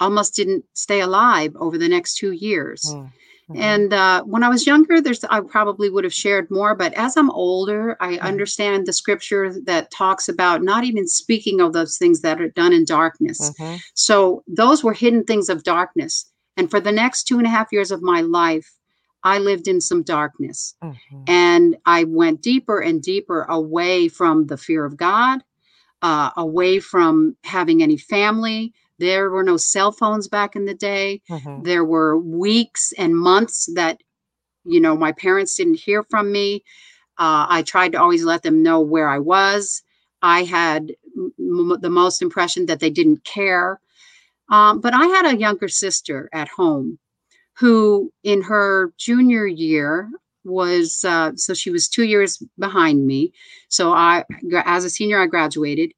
almost 0.00 0.34
didn't 0.34 0.64
stay 0.74 1.00
alive 1.00 1.54
over 1.56 1.78
the 1.78 1.88
next 1.88 2.16
two 2.16 2.32
years. 2.32 2.82
Mm, 2.88 3.12
mhm. 3.48 3.60
And 3.60 3.92
uh, 3.92 4.22
when 4.24 4.42
I 4.42 4.48
was 4.48 4.66
younger, 4.66 5.00
there's 5.00 5.24
I 5.24 5.40
probably 5.40 5.90
would 5.90 6.04
have 6.04 6.14
shared 6.14 6.50
more. 6.50 6.74
But 6.74 6.94
as 6.94 7.16
I'm 7.16 7.30
older, 7.30 7.96
I 8.00 8.16
Mhm. 8.16 8.20
understand 8.20 8.86
the 8.86 8.92
scripture 8.92 9.54
that 9.64 9.90
talks 9.90 10.28
about 10.28 10.62
not 10.62 10.84
even 10.84 11.06
speaking 11.08 11.60
of 11.60 11.72
those 11.72 11.96
things 11.98 12.20
that 12.20 12.40
are 12.40 12.50
done 12.50 12.72
in 12.72 12.84
darkness. 12.84 13.50
Mhm. 13.58 13.80
So 13.94 14.42
those 14.46 14.82
were 14.84 14.92
hidden 14.94 15.24
things 15.24 15.48
of 15.48 15.62
darkness. 15.62 16.26
And 16.56 16.70
for 16.70 16.80
the 16.80 16.92
next 16.92 17.24
two 17.24 17.38
and 17.38 17.46
a 17.46 17.50
half 17.50 17.72
years 17.72 17.90
of 17.90 18.02
my 18.02 18.20
life, 18.20 18.70
I 19.24 19.38
lived 19.38 19.66
in 19.68 19.80
some 19.80 20.02
darkness. 20.02 20.74
Mhm. 20.82 21.24
And 21.26 21.76
I 21.86 22.04
went 22.04 22.42
deeper 22.42 22.78
and 22.80 23.02
deeper 23.02 23.42
away 23.48 24.08
from 24.08 24.46
the 24.46 24.56
fear 24.56 24.84
of 24.84 24.96
God, 24.96 25.42
uh, 26.02 26.30
away 26.36 26.80
from 26.80 27.36
having 27.44 27.82
any 27.82 27.96
family. 27.96 28.72
There 28.98 29.30
were 29.30 29.42
no 29.42 29.56
cell 29.56 29.92
phones 29.92 30.28
back 30.28 30.54
in 30.56 30.64
the 30.66 30.74
day. 30.74 31.20
Mhm. 31.30 31.64
There 31.64 31.84
were 31.84 32.16
weeks 32.18 32.92
and 32.96 33.16
months 33.16 33.68
that, 33.74 34.00
you 34.64 34.80
know, 34.80 34.96
my 34.96 35.12
parents 35.12 35.56
didn't 35.56 35.80
hear 35.80 36.02
from 36.04 36.30
me. 36.32 36.62
Uh, 37.18 37.46
I 37.48 37.62
tried 37.62 37.92
to 37.92 38.00
always 38.00 38.24
let 38.24 38.42
them 38.42 38.62
know 38.62 38.80
where 38.80 39.08
I 39.08 39.18
was. 39.18 39.82
I 40.22 40.44
had 40.44 40.94
m- 41.38 41.78
the 41.80 41.90
most 41.90 42.22
impression 42.22 42.66
that 42.66 42.80
they 42.80 42.90
didn't 42.90 43.24
care. 43.24 43.80
Um, 44.48 44.80
but 44.80 44.94
I 44.94 45.06
had 45.06 45.26
a 45.26 45.36
younger 45.36 45.68
sister 45.68 46.28
at 46.32 46.48
home 46.48 46.98
who, 47.54 48.12
in 48.22 48.42
her 48.42 48.92
junior 48.98 49.46
year, 49.46 50.10
was 50.44 51.04
uh, 51.04 51.32
so 51.36 51.54
she 51.54 51.70
was 51.70 51.88
two 51.88 52.04
years 52.04 52.42
behind 52.58 53.06
me. 53.06 53.32
So 53.68 53.92
I, 53.92 54.24
as 54.64 54.84
a 54.84 54.90
senior, 54.90 55.20
I 55.20 55.26
graduated. 55.26 55.92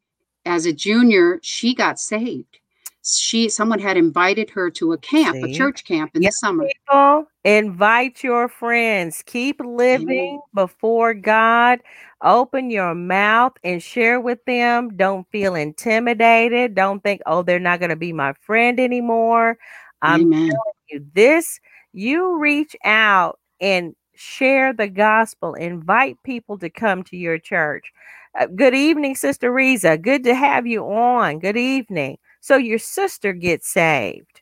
As 0.45 0.67
a 0.67 0.73
junior, 0.73 1.41
she 1.43 1.75
got 1.75 1.99
saved. 1.99 2.59
She, 3.07 3.49
someone 3.49 3.79
had 3.79 3.97
invited 3.97 4.51
her 4.51 4.71
to 4.73 4.93
a 4.93 4.99
camp, 4.99 5.37
a 5.37 5.53
church 5.53 5.85
camp 5.85 6.11
in 6.15 6.23
Yeah. 6.23 6.29
the 6.29 6.33
summer. 6.33 6.65
People, 6.67 7.27
invite 7.45 8.25
your 8.25 8.49
friends. 8.49 9.23
Keep 9.27 9.61
living 9.65 10.41
before 10.55 11.15
God. 11.15 11.81
Open 12.23 12.71
your 12.71 12.95
mouth 12.95 13.53
and 13.63 13.81
share 13.83 14.21
with 14.21 14.45
them. 14.47 14.97
Don't 14.97 15.29
feel 15.31 15.55
intimidated. 15.55 16.75
Don't 16.75 17.03
think, 17.03 17.21
oh, 17.27 17.43
they're 17.43 17.61
not 17.61 17.79
going 17.79 17.91
to 17.91 17.97
be 17.97 18.13
my 18.13 18.33
friend 18.41 18.81
anymore. 18.81 19.57
I'm 20.03 20.23
Amen. 20.23 20.51
you 20.89 21.05
this 21.15 21.61
you 21.93 22.39
reach 22.39 22.77
out 22.85 23.39
and 23.61 23.95
share 24.15 24.73
the 24.73 24.89
gospel 24.89 25.55
invite 25.55 26.17
people 26.23 26.59
to 26.59 26.71
come 26.71 27.03
to 27.05 27.17
your 27.17 27.39
church 27.39 27.93
Uh, 28.39 28.47
good 28.47 28.75
evening 28.75 29.15
sister 29.15 29.53
Riza. 29.53 29.97
good 29.99 30.25
to 30.25 30.35
have 30.35 30.67
you 30.67 30.85
on 30.85 31.39
good 31.39 31.57
evening 31.57 32.19
so 32.47 32.57
your 32.57 32.79
sister 32.79 33.33
gets 33.33 33.69
saved 33.73 34.41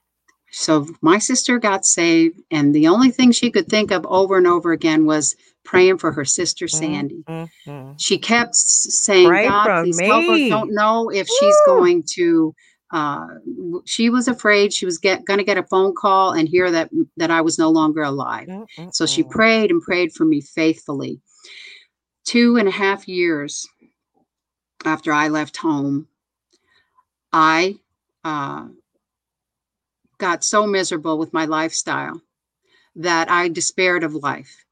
So 0.50 0.86
my 1.00 1.18
sister 1.18 1.58
got 1.58 1.84
saved, 1.84 2.40
and 2.50 2.74
the 2.74 2.86
only 2.86 3.10
thing 3.10 3.32
she 3.32 3.50
could 3.50 3.66
think 3.68 3.90
of 3.90 4.06
over 4.06 4.36
and 4.36 4.46
over 4.46 4.72
again 4.72 5.06
was 5.06 5.34
praying 5.64 5.98
for 5.98 6.12
her 6.12 6.24
sister 6.24 6.68
Sandy. 6.68 7.24
Mm, 7.28 7.48
mm, 7.66 7.94
She 7.98 8.18
kept 8.18 8.54
saying, 8.54 9.28
Pray 9.28 9.46
"God, 9.48 9.70
please 9.80 10.00
help 10.00 10.24
her." 10.26 10.32
me. 10.34 10.50
Don't 10.50 10.74
know 10.74 11.10
if 11.10 11.26
she's 11.26 11.56
going 11.66 12.04
to. 12.16 12.54
Uh, 12.92 13.26
she 13.86 14.10
was 14.10 14.28
afraid 14.28 14.72
she 14.72 14.84
was 14.86 14.98
get 14.98 15.24
going 15.24 15.38
to 15.38 15.44
get 15.44 15.58
a 15.58 15.64
phone 15.64 15.94
call 15.96 16.32
and 16.32 16.46
hear 16.48 16.70
that 16.70 16.90
that 17.16 17.30
I 17.30 17.40
was 17.40 17.58
no 17.58 17.70
longer 17.70 18.02
alive. 18.02 18.48
mm, 18.48 18.66
mm, 18.78 18.94
So 18.94 19.06
she 19.06 19.22
prayed 19.24 19.70
and 19.70 19.82
prayed 19.82 20.12
for 20.12 20.24
me 20.24 20.40
faithfully. 20.42 21.20
Two 22.24 22.56
and 22.56 22.68
a 22.68 22.76
half 22.84 23.08
years 23.08 23.66
after 24.84 25.10
I 25.12 25.28
left 25.28 25.56
home, 25.56 26.06
I 27.32 27.78
uh, 28.24 28.66
got 30.18 30.44
so 30.44 30.66
miserable 30.66 31.18
with 31.18 31.32
my 31.32 31.44
lifestyle 31.44 32.20
that 32.96 33.30
I 33.30 33.48
despaired 33.48 34.04
of 34.04 34.14
life. 34.14 34.64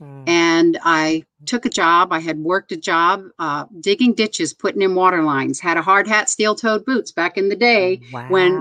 Mm, 0.00 0.28
And 0.28 0.78
I 0.82 1.24
took 1.46 1.64
a 1.64 1.70
job. 1.70 2.12
I 2.12 2.20
had 2.20 2.38
worked 2.38 2.72
a 2.72 2.76
job 2.76 3.24
uh, 3.38 3.66
digging 3.80 4.14
ditches, 4.14 4.52
putting 4.52 4.82
in 4.82 4.94
water 4.94 5.22
lines, 5.22 5.60
had 5.60 5.76
a 5.76 5.82
hard 5.82 6.06
hat, 6.06 6.28
steel 6.28 6.54
toed 6.54 6.84
boots 6.84 7.12
back 7.12 7.36
in 7.36 7.48
the 7.48 7.56
day 7.56 8.00
when 8.28 8.52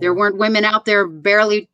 there 0.00 0.14
weren't 0.14 0.38
women 0.38 0.64
out 0.64 0.84
there 0.84 1.06
barely, 1.06 1.68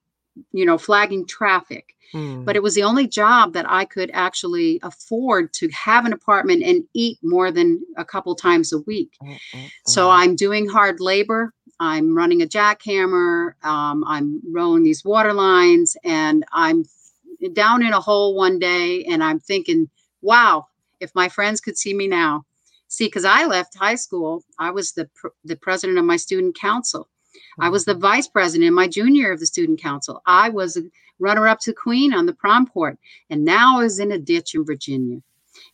you 0.52 0.64
know, 0.64 0.78
flagging 0.78 1.26
traffic 1.26 1.94
Mm, 2.14 2.44
but 2.44 2.56
it 2.56 2.62
was 2.62 2.74
the 2.74 2.82
only 2.82 3.06
job 3.06 3.52
that 3.52 3.70
I 3.70 3.84
could 3.84 4.10
actually 4.12 4.80
afford 4.82 5.52
to 5.54 5.68
have 5.68 6.06
an 6.06 6.12
apartment 6.12 6.62
and 6.64 6.84
eat 6.92 7.18
more 7.22 7.52
than 7.52 7.80
a 7.96 8.04
couple 8.04 8.34
times 8.34 8.72
a 8.72 8.78
week. 8.78 9.16
mm, 9.22 9.38
mm, 9.54 9.70
So 9.86 10.08
mm. 10.08 10.12
I'm 10.12 10.36
doing 10.36 10.68
hard 10.68 11.00
labor. 11.00 11.54
I'm 11.80 12.14
running 12.14 12.42
a 12.42 12.46
jackhammer. 12.46 13.54
Um, 13.64 14.04
I'm 14.06 14.40
rowing 14.52 14.82
these 14.82 15.04
water 15.04 15.32
lines, 15.32 15.96
and 16.04 16.44
I'm 16.52 16.84
down 17.54 17.82
in 17.82 17.94
a 17.94 18.00
hole 18.00 18.36
one 18.36 18.58
day, 18.58 19.04
and 19.04 19.24
I'm 19.24 19.40
thinking, 19.40 19.88
wow, 20.20 20.66
if 21.00 21.12
my 21.14 21.28
friends 21.28 21.60
could 21.60 21.78
see 21.78 21.94
me 21.94 22.06
now. 22.06 22.44
See, 22.88 23.06
because 23.06 23.24
I 23.24 23.46
left 23.46 23.78
high 23.78 23.94
school, 23.94 24.44
I 24.58 24.70
was 24.70 24.92
the 24.92 25.08
pr- 25.14 25.28
the 25.44 25.56
president 25.56 25.98
of 25.98 26.04
my 26.04 26.16
student 26.16 26.58
council. 26.58 27.08
I 27.58 27.68
was 27.68 27.84
the 27.84 27.94
vice 27.94 28.28
president 28.28 28.68
in 28.68 28.74
my 28.74 28.88
junior 28.88 29.32
of 29.32 29.40
the 29.40 29.46
student 29.46 29.80
council. 29.80 30.22
I 30.26 30.50
was 30.50 30.76
a 30.76 30.82
runner 31.18 31.48
up 31.48 31.60
to 31.60 31.72
queen 31.72 32.12
on 32.12 32.26
the 32.26 32.32
prom 32.32 32.66
court, 32.66 32.98
and 33.30 33.44
now 33.44 33.78
I 33.78 33.84
was 33.84 33.98
in 33.98 34.12
a 34.12 34.18
ditch 34.18 34.54
in 34.54 34.64
Virginia. 34.64 35.20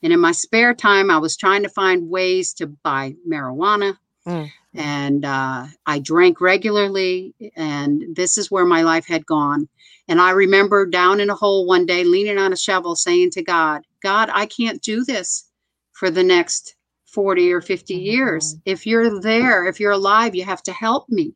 And 0.03 0.12
in 0.12 0.21
my 0.21 0.33
spare 0.33 0.75
time, 0.75 1.11
I 1.11 1.19
was 1.19 1.37
trying 1.37 1.62
to 1.62 1.69
find 1.69 2.09
ways 2.11 2.53
to 2.55 2.66
buy 2.66 3.14
marijuana. 3.29 3.99
Mm. 4.27 4.51
And 4.77 5.25
uh, 5.25 5.67
I 5.87 5.99
drank 5.99 6.41
regularly, 6.41 7.35
and 7.57 8.15
this 8.15 8.37
is 8.37 8.51
where 8.51 8.67
my 8.67 8.83
life 8.83 9.07
had 9.07 9.27
gone. 9.27 9.69
And 10.09 10.21
I 10.21 10.31
remember 10.31 10.87
down 10.87 11.21
in 11.21 11.31
a 11.31 11.35
hole 11.35 11.67
one 11.67 11.87
day, 11.87 12.05
leaning 12.05 12.39
on 12.39 12.53
a 12.53 12.57
shovel, 12.57 12.95
saying 12.95 13.31
to 13.31 13.43
God, 13.43 13.83
God, 14.03 14.31
I 14.33 14.47
can't 14.47 14.83
do 14.83 15.05
this 15.05 15.51
for 15.93 16.11
the 16.11 16.23
next 16.23 16.77
40 17.07 17.53
or 17.53 17.61
50 17.61 17.95
years. 17.95 18.57
If 18.65 18.87
you're 18.87 19.21
there, 19.21 19.67
if 19.67 19.81
you're 19.81 19.93
alive, 19.93 20.35
you 20.35 20.45
have 20.45 20.62
to 20.65 20.73
help 20.73 21.09
me. 21.09 21.35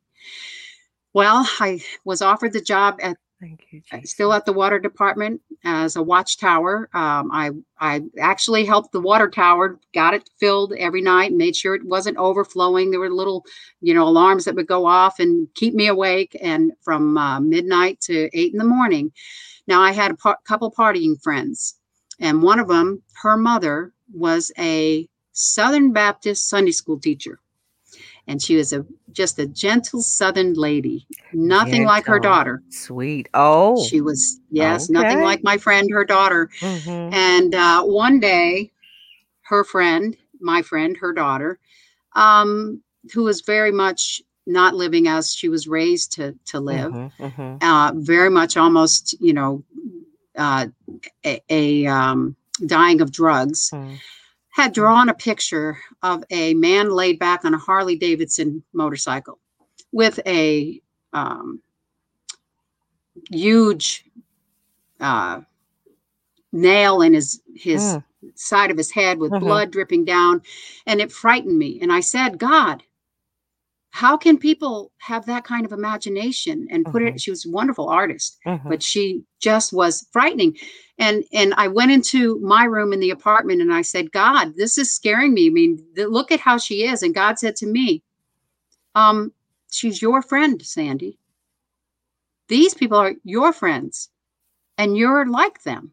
Well, 1.15 1.49
I 1.59 1.81
was 2.05 2.23
offered 2.23 2.53
the 2.53 2.61
job 2.61 2.99
at 3.03 3.17
Thank 3.41 3.65
you, 3.71 3.81
Jesus. 3.81 4.11
still 4.11 4.35
at 4.35 4.45
the 4.45 4.53
water 4.53 4.79
department 4.79 5.41
as 5.65 5.97
a 5.97 6.03
watchtower. 6.03 6.91
Um, 6.93 7.31
I 7.33 7.51
I 7.79 8.03
actually 8.19 8.67
helped 8.67 8.93
the 8.93 9.01
water 9.01 9.31
tower, 9.31 9.81
got 9.95 10.13
it 10.13 10.29
filled 10.39 10.75
every 10.75 11.01
night, 11.01 11.33
made 11.33 11.57
sure 11.57 11.75
it 11.75 11.85
wasn't 11.85 12.19
overflowing. 12.19 12.91
There 12.91 13.01
were 13.01 13.09
little, 13.09 13.47
you 13.81 13.95
know, 13.95 14.07
alarms 14.07 14.45
that 14.45 14.55
would 14.57 14.67
go 14.67 14.85
off 14.85 15.19
and 15.19 15.49
keep 15.55 15.73
me 15.73 15.87
awake, 15.87 16.37
and 16.43 16.73
from 16.83 17.17
uh, 17.17 17.41
midnight 17.41 18.01
to 18.03 18.29
eight 18.35 18.53
in 18.53 18.59
the 18.59 18.65
morning. 18.65 19.11
Now 19.67 19.81
I 19.81 19.93
had 19.93 20.11
a 20.11 20.17
par- 20.17 20.39
couple 20.45 20.71
partying 20.71 21.21
friends, 21.23 21.77
and 22.19 22.43
one 22.43 22.61
of 22.61 22.69
them, 22.69 23.03
her 23.23 23.39
mother 23.39 23.95
was 24.13 24.53
a 24.59 25.09
Southern 25.33 25.93
Baptist 25.93 26.47
Sunday 26.47 26.73
school 26.73 27.01
teacher. 27.01 27.41
And 28.31 28.41
she 28.41 28.55
was 28.55 28.73
a 28.73 28.87
just 29.11 29.41
a 29.41 29.47
gentle 29.47 30.03
Southern 30.03 30.55
lady, 30.55 31.09
nothing 31.33 31.85
like 31.85 32.07
her 32.07 32.21
daughter. 32.21 32.63
Sweet. 32.69 33.29
Oh. 33.35 33.85
She 33.85 34.01
was, 34.01 34.39
yes, 34.53 34.89
nothing 34.89 35.21
like 35.21 35.43
my 35.43 35.59
friend, 35.59 35.91
her 35.91 36.05
daughter. 36.05 36.49
Mhm. 36.61 37.13
And 37.13 37.55
uh, 37.57 37.83
one 37.83 38.21
day, 38.21 38.71
her 39.43 39.65
friend, 39.65 40.17
my 40.41 40.63
friend, 40.63 40.97
her 40.99 41.13
daughter, 41.13 41.59
um, 42.15 42.83
who 43.13 43.25
was 43.25 43.41
very 43.41 43.73
much 43.73 44.23
not 44.47 44.77
living 44.77 45.09
as 45.09 45.35
she 45.35 45.49
was 45.49 45.67
raised 45.67 46.13
to 46.13 46.37
to 46.47 46.61
live, 46.61 46.93
Mhm, 46.93 47.13
mhm. 47.19 47.59
uh, 47.63 47.93
very 47.97 48.31
much 48.31 48.57
almost, 48.57 49.21
you 49.21 49.33
know, 49.33 49.65
uh, 50.37 50.69
a, 51.27 51.41
a 51.51 51.87
um, 51.87 52.37
dying 52.65 53.01
of 53.01 53.11
drugs, 53.11 53.71
Mm. 53.75 53.99
Had 54.51 54.73
drawn 54.75 55.09
a 55.09 55.15
picture 55.15 55.79
of 56.03 56.25
a 56.31 56.55
man 56.55 56.91
laid 56.91 57.19
back 57.19 57.45
on 57.45 57.55
a 57.55 57.59
Harley 57.59 57.97
Davidson 57.97 58.63
motorcycle 58.73 59.39
with 59.93 60.19
a 60.27 60.81
um, 61.13 61.61
huge 63.31 64.05
uh, 65.01 65.41
nail 66.53 67.03
in 67.03 67.15
his 67.15 67.41
his 67.55 67.81
Mm. 67.83 68.05
side 68.35 68.71
of 68.71 68.77
his 68.77 68.91
head 68.91 69.19
with 69.19 69.33
Mhm. 69.33 69.41
blood 69.41 69.71
dripping 69.71 70.05
down, 70.05 70.43
and 70.87 71.01
it 71.01 71.13
frightened 71.13 71.59
me. 71.59 71.79
And 71.81 71.93
I 71.93 72.01
said, 72.01 72.39
God. 72.39 72.83
How 73.93 74.17
can 74.17 74.39
people 74.39 74.93
have 74.99 75.27
that 75.27 75.45
kind 75.45 75.67
of 75.67 75.73
imagination 75.73 76.69
and 76.71 76.85
put 76.87 77.03
Mhm. 77.03 77.09
it? 77.09 77.21
She 77.21 77.31
was 77.31 77.45
a 77.45 77.51
wonderful 77.51 77.89
artist, 77.89 78.39
Mhm. 78.47 78.69
but 78.69 78.83
she 78.83 79.25
just 79.41 79.73
was 79.73 80.07
frightening 80.13 80.57
and 81.01 81.25
and 81.33 81.55
i 81.57 81.67
went 81.67 81.91
into 81.91 82.39
my 82.41 82.65
room 82.65 82.93
in 82.93 83.01
the 83.01 83.11
apartment 83.11 83.61
and 83.63 83.73
i 83.73 83.81
said 83.83 84.13
god 84.13 84.55
this 84.57 84.77
is 84.77 84.93
scaring 84.93 85.33
me 85.33 85.47
i 85.47 85.51
mean 85.51 85.83
look 85.97 86.31
at 86.31 86.39
how 86.39 86.59
she 86.59 86.85
is 86.85 87.03
and 87.03 87.15
god 87.15 87.39
said 87.39 87.57
to 87.57 87.67
me 87.67 88.03
um 88.95 89.33
she's 89.73 90.03
your 90.03 90.21
friend 90.21 90.61
sandy 90.65 91.19
these 92.49 92.75
people 92.75 92.99
are 92.99 93.15
your 93.25 93.53
friends 93.53 94.11
and 94.77 94.97
you're 94.97 95.27
like 95.27 95.63
them 95.63 95.91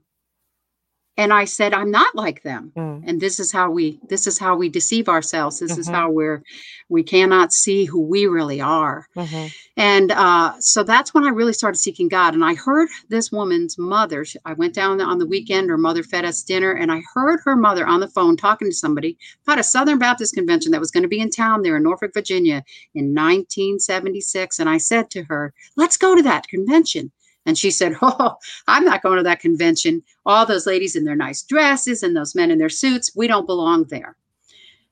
and 1.17 1.33
I 1.33 1.45
said, 1.45 1.73
I'm 1.73 1.89
not 1.89 2.15
like 2.15 2.43
them. 2.43 2.71
Mm. 2.77 3.03
And 3.07 3.19
this 3.19 3.39
is 3.39 3.51
how 3.51 3.71
we 3.71 3.99
this 4.07 4.27
is 4.27 4.37
how 4.37 4.55
we 4.55 4.69
deceive 4.69 5.09
ourselves. 5.09 5.59
This 5.59 5.77
is 5.77 5.87
Mhm. 5.89 5.93
how 5.93 6.11
we're 6.11 6.43
we 6.89 7.03
cannot 7.03 7.51
see 7.51 7.85
who 7.85 7.99
we 8.01 8.27
really 8.27 8.61
are. 8.61 9.07
Mhm. 9.15 9.51
And 9.75 10.11
uh, 10.11 10.53
so 10.59 10.83
that's 10.83 11.13
when 11.13 11.23
I 11.25 11.29
really 11.29 11.53
started 11.53 11.77
seeking 11.79 12.07
God. 12.07 12.33
And 12.33 12.45
I 12.45 12.53
heard 12.53 12.87
this 13.09 13.31
woman's 13.31 13.77
mother. 13.77 14.23
she- 14.25 14.39
I 14.45 14.53
went 14.53 14.73
down 14.73 15.01
on 15.01 15.17
the 15.17 15.25
weekend. 15.25 15.69
Her 15.69 15.77
mother 15.77 16.03
fed 16.03 16.23
us 16.25 16.43
dinner, 16.43 16.71
and 16.71 16.91
I 16.91 17.01
heard 17.13 17.39
her 17.45 17.55
mother 17.55 17.85
on 17.85 17.99
the 17.99 18.07
phone 18.07 18.37
talking 18.37 18.69
to 18.69 18.75
somebody 18.75 19.17
about 19.45 19.59
a 19.59 19.63
Southern 19.63 19.97
Baptist 19.99 20.33
convention 20.35 20.71
that 20.71 20.79
was 20.79 20.91
going 20.91 21.03
to 21.03 21.09
be 21.09 21.19
in 21.19 21.29
town 21.29 21.61
there 21.61 21.77
in 21.77 21.83
Norfolk, 21.83 22.13
Virginia 22.13 22.63
in 22.95 23.13
1976. 23.13 24.59
And 24.59 24.69
I 24.69 24.77
said 24.77 25.09
to 25.11 25.23
her, 25.23 25.53
Let's 25.75 25.97
go 25.97 26.15
to 26.15 26.21
that 26.23 26.47
convention. 26.47 27.11
And 27.47 27.57
she 27.57 27.71
said, 27.71 27.95
Oh, 28.03 28.35
I'm 28.67 28.85
not 28.85 29.01
going 29.01 29.17
to 29.17 29.23
that 29.23 29.39
convention. 29.39 30.03
All 30.25 30.45
those 30.45 30.67
ladies 30.67 30.95
in 30.95 31.05
their 31.05 31.15
nice 31.15 31.41
dresses 31.41 32.03
and 32.03 32.15
those 32.15 32.35
men 32.35 32.51
in 32.51 32.59
their 32.59 32.69
suits, 32.69 33.15
we 33.15 33.25
don't 33.25 33.47
belong 33.47 33.85
there. 33.85 34.15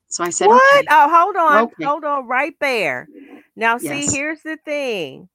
So 0.08 0.24
I 0.24 0.32
said, 0.32 0.48
What? 0.48 0.62
Okay. 0.76 0.88
Oh, 0.90 1.10
hold 1.16 1.36
on. 1.36 1.64
Okay. 1.66 1.84
Hold 1.84 2.04
on 2.06 2.28
right 2.28 2.56
there. 2.60 3.08
Now, 3.56 3.78
see, 3.78 3.86
Yes. 4.06 4.14
here's 4.14 4.42
the 4.42 4.58
thing. 4.66 5.30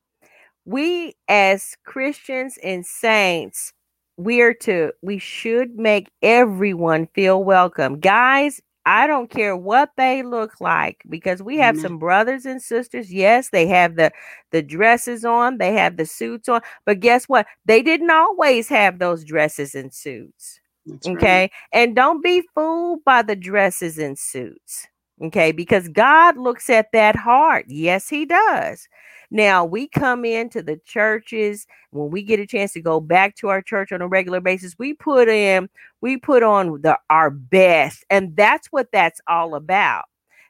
We 0.65 1.15
as 1.29 1.77
Christians 1.85 2.59
and 2.63 2.85
saints, 2.85 3.73
we're 4.17 4.55
to 4.55 4.93
we 5.03 5.19
should 5.19 5.77
make 5.77 6.11
everyone 6.23 7.07
feel 7.15 7.43
welcome. 7.43 7.99
Guys, 8.01 8.61
I 8.87 9.07
don't 9.07 9.31
care 9.31 9.57
what 9.57 9.91
they 9.97 10.23
look 10.23 10.61
like 10.61 11.03
because 11.09 11.43
we 11.43 11.59
have 11.59 11.77
Amen. 11.77 11.83
some 11.83 11.99
brothers 11.99 12.47
and 12.47 12.63
sisters. 12.63 13.13
Yes, 13.13 13.51
they 13.51 13.67
have 13.67 13.97
the 13.97 14.11
the 14.53 14.63
dresses 14.63 15.25
on, 15.25 15.59
they 15.59 15.75
have 15.75 15.97
the 15.97 16.07
suits 16.07 16.49
on, 16.49 16.63
but 16.87 17.01
guess 17.01 17.27
what? 17.27 17.47
They 17.67 17.83
didn't 17.83 18.11
always 18.11 18.69
have 18.69 18.99
those 18.99 19.25
dresses 19.25 19.75
and 19.75 19.93
suits. 19.93 20.61
That's 20.87 21.13
right. 21.13 21.17
Okay. 21.17 21.51
And 21.73 21.95
don't 21.95 22.23
be 22.23 22.43
fooled 22.55 23.05
by 23.05 23.23
the 23.23 23.37
dresses 23.37 23.99
and 23.99 24.19
suits. 24.19 24.89
Okay. 25.23 25.53
Because 25.53 25.89
God 25.89 26.37
looks 26.37 26.71
at 26.71 26.93
that 26.93 27.17
heart. 27.17 27.67
Yes, 27.69 28.09
He 28.09 28.25
does. 28.25 28.89
Now, 29.31 29.65
we 29.65 29.87
come 29.87 30.25
into 30.25 30.63
the 30.63 30.81
churches 30.85 31.67
when 31.91 32.11
we 32.11 32.23
get 32.23 32.41
a 32.41 32.47
chance 32.47 32.73
to 32.73 32.81
go 32.81 33.01
back 33.01 33.37
to 33.37 33.49
our 33.49 33.63
church 33.63 33.93
on 33.93 34.03
a 34.03 34.09
regular 34.09 34.41
basis. 34.41 34.75
We 34.79 34.95
put 34.95 35.29
in, 35.29 35.69
we 36.01 36.17
put 36.17 36.43
on 36.43 36.81
the 36.83 36.99
our 37.11 37.31
best. 37.31 38.05
And 38.11 38.35
that's 38.37 38.69
what 38.69 38.91
that's 38.93 39.21
all 39.29 39.55
about. 39.55 40.07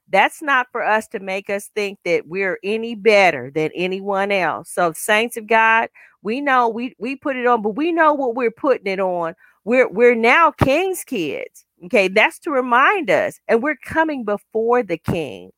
That's 0.08 0.42
not 0.42 0.66
for 0.72 0.82
us 0.82 1.06
to 1.08 1.20
make 1.20 1.50
us 1.50 1.70
think 1.74 1.98
that 2.04 2.26
we're 2.26 2.58
any 2.64 2.94
better 2.94 3.50
than 3.50 3.70
anyone 3.74 4.32
else. 4.32 4.70
So, 4.70 4.92
saints 4.92 5.36
of 5.36 5.46
God, 5.46 5.88
we 6.22 6.40
know 6.40 6.68
we 6.68 6.94
we 6.98 7.16
put 7.16 7.36
it 7.36 7.46
on, 7.46 7.62
but 7.62 7.70
we 7.76 7.92
know 7.92 8.14
what 8.14 8.34
we're 8.34 8.50
putting 8.50 8.86
it 8.86 9.00
on 9.00 9.34
we're 9.64 9.88
we're 9.88 10.14
now 10.14 10.50
king's 10.50 11.04
kids 11.04 11.64
okay 11.86 12.08
that's 12.08 12.38
to 12.40 12.50
remind 12.50 13.10
us 13.10 13.40
and 13.48 13.62
we're 13.62 13.76
coming 13.76 14.24
before 14.24 14.82
the 14.82 14.98
king. 14.98 15.50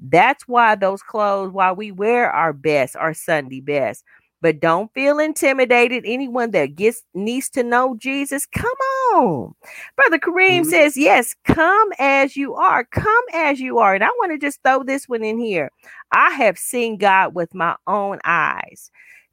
That's 0.00 0.48
why 0.48 0.76
those 0.76 1.02
clothes 1.02 1.52
why 1.52 1.72
we 1.72 1.92
wear 1.92 2.30
our 2.30 2.52
best 2.52 2.96
our 2.96 3.14
sunday 3.14 3.60
best. 3.60 4.04
But 4.42 4.60
don't 4.60 4.92
feel 4.94 5.18
intimidated. 5.18 6.04
Anyone 6.06 6.52
that 6.52 6.74
gets 6.76 7.02
needs 7.14 7.50
to 7.50 7.62
know 7.62 7.96
jesus 7.98 8.46
come 8.46 8.70
on. 9.14 9.54
Brother 9.96 10.18
kareem 10.18 10.62
Mhm. 10.62 10.66
says 10.66 10.96
yes 10.96 11.34
come 11.44 11.90
as 11.98 12.36
you 12.36 12.54
are. 12.54 12.84
Come 12.84 13.24
as 13.34 13.60
you 13.60 13.78
are. 13.78 13.94
And 13.94 14.04
i 14.04 14.08
want 14.18 14.32
to 14.32 14.38
just 14.38 14.60
throw 14.64 14.82
this 14.84 15.08
one 15.08 15.24
in 15.24 15.38
here. 15.38 15.70
I 16.12 16.30
have 16.32 16.58
seen 16.58 16.96
god 16.98 17.34
with 17.34 17.54
my 17.54 17.76
own 17.86 18.18
eyes 18.24 18.90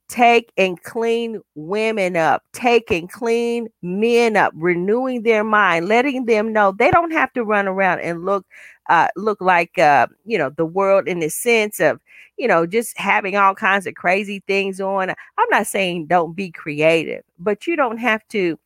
take 0.08 0.52
and 0.58 0.82
clean 0.84 1.41
women 1.56 2.15
up, 2.15 2.43
take 2.54 2.91
and 2.91 3.12
clean 3.12 3.67
men 3.82 4.38
up, 4.38 4.54
renewing 4.56 5.24
their 5.24 5.43
mind, 5.43 5.88
letting 5.88 6.26
them 6.26 6.54
know 6.54 6.72
they 6.72 6.91
don't 6.91 7.12
have 7.12 7.32
to 7.34 7.43
run 7.43 7.67
around 7.67 8.00
and 8.00 8.26
look 8.26 8.46
uh 8.89 9.10
look 9.17 9.41
like 9.41 9.78
uh 9.78 10.08
you 10.26 10.38
know 10.38 10.50
the 10.50 10.65
world 10.65 11.08
in 11.10 11.20
the 11.20 11.30
sense 11.30 11.82
of 11.82 12.00
you 12.38 12.48
know 12.48 12.65
just 12.65 12.98
having 12.98 13.36
all 13.36 13.54
kinds 13.54 13.86
of 13.86 13.96
crazy 13.96 14.41
things 14.48 14.80
on. 14.80 15.10
I'm 15.10 15.50
not 15.52 15.67
saying 15.67 16.08
don't 16.08 16.36
be 16.36 16.52
creative, 16.52 17.24
but 17.39 17.67
you 17.67 17.76
don't 17.76 17.98
have 17.98 18.26
to 18.30 18.58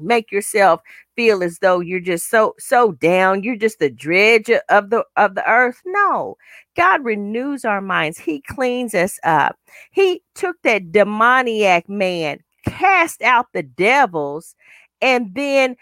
make 0.00 0.30
yourself 0.30 0.80
feel 1.16 1.42
as 1.42 1.58
though 1.60 1.80
you're 1.80 2.00
just 2.00 2.30
so 2.30 2.54
so 2.58 2.92
down. 2.92 3.42
You're 3.42 3.56
just 3.56 3.78
the 3.78 3.90
dredge 3.90 4.50
of 4.68 4.90
the 4.90 5.04
of 5.16 5.34
the 5.34 5.48
earth. 5.50 5.80
No 5.86 6.36
god 6.76 7.04
renews 7.04 7.64
our 7.64 7.80
minds. 7.80 8.18
He 8.18 8.40
cleans 8.42 8.94
us 8.94 9.18
up. 9.24 9.58
He 9.90 10.22
took 10.34 10.56
that 10.62 10.92
demoniac 10.92 11.88
man 11.88 12.38
cast 12.66 13.22
out 13.22 13.46
the 13.52 13.62
devils 13.62 14.54
and 15.00 15.34
then 15.34 15.76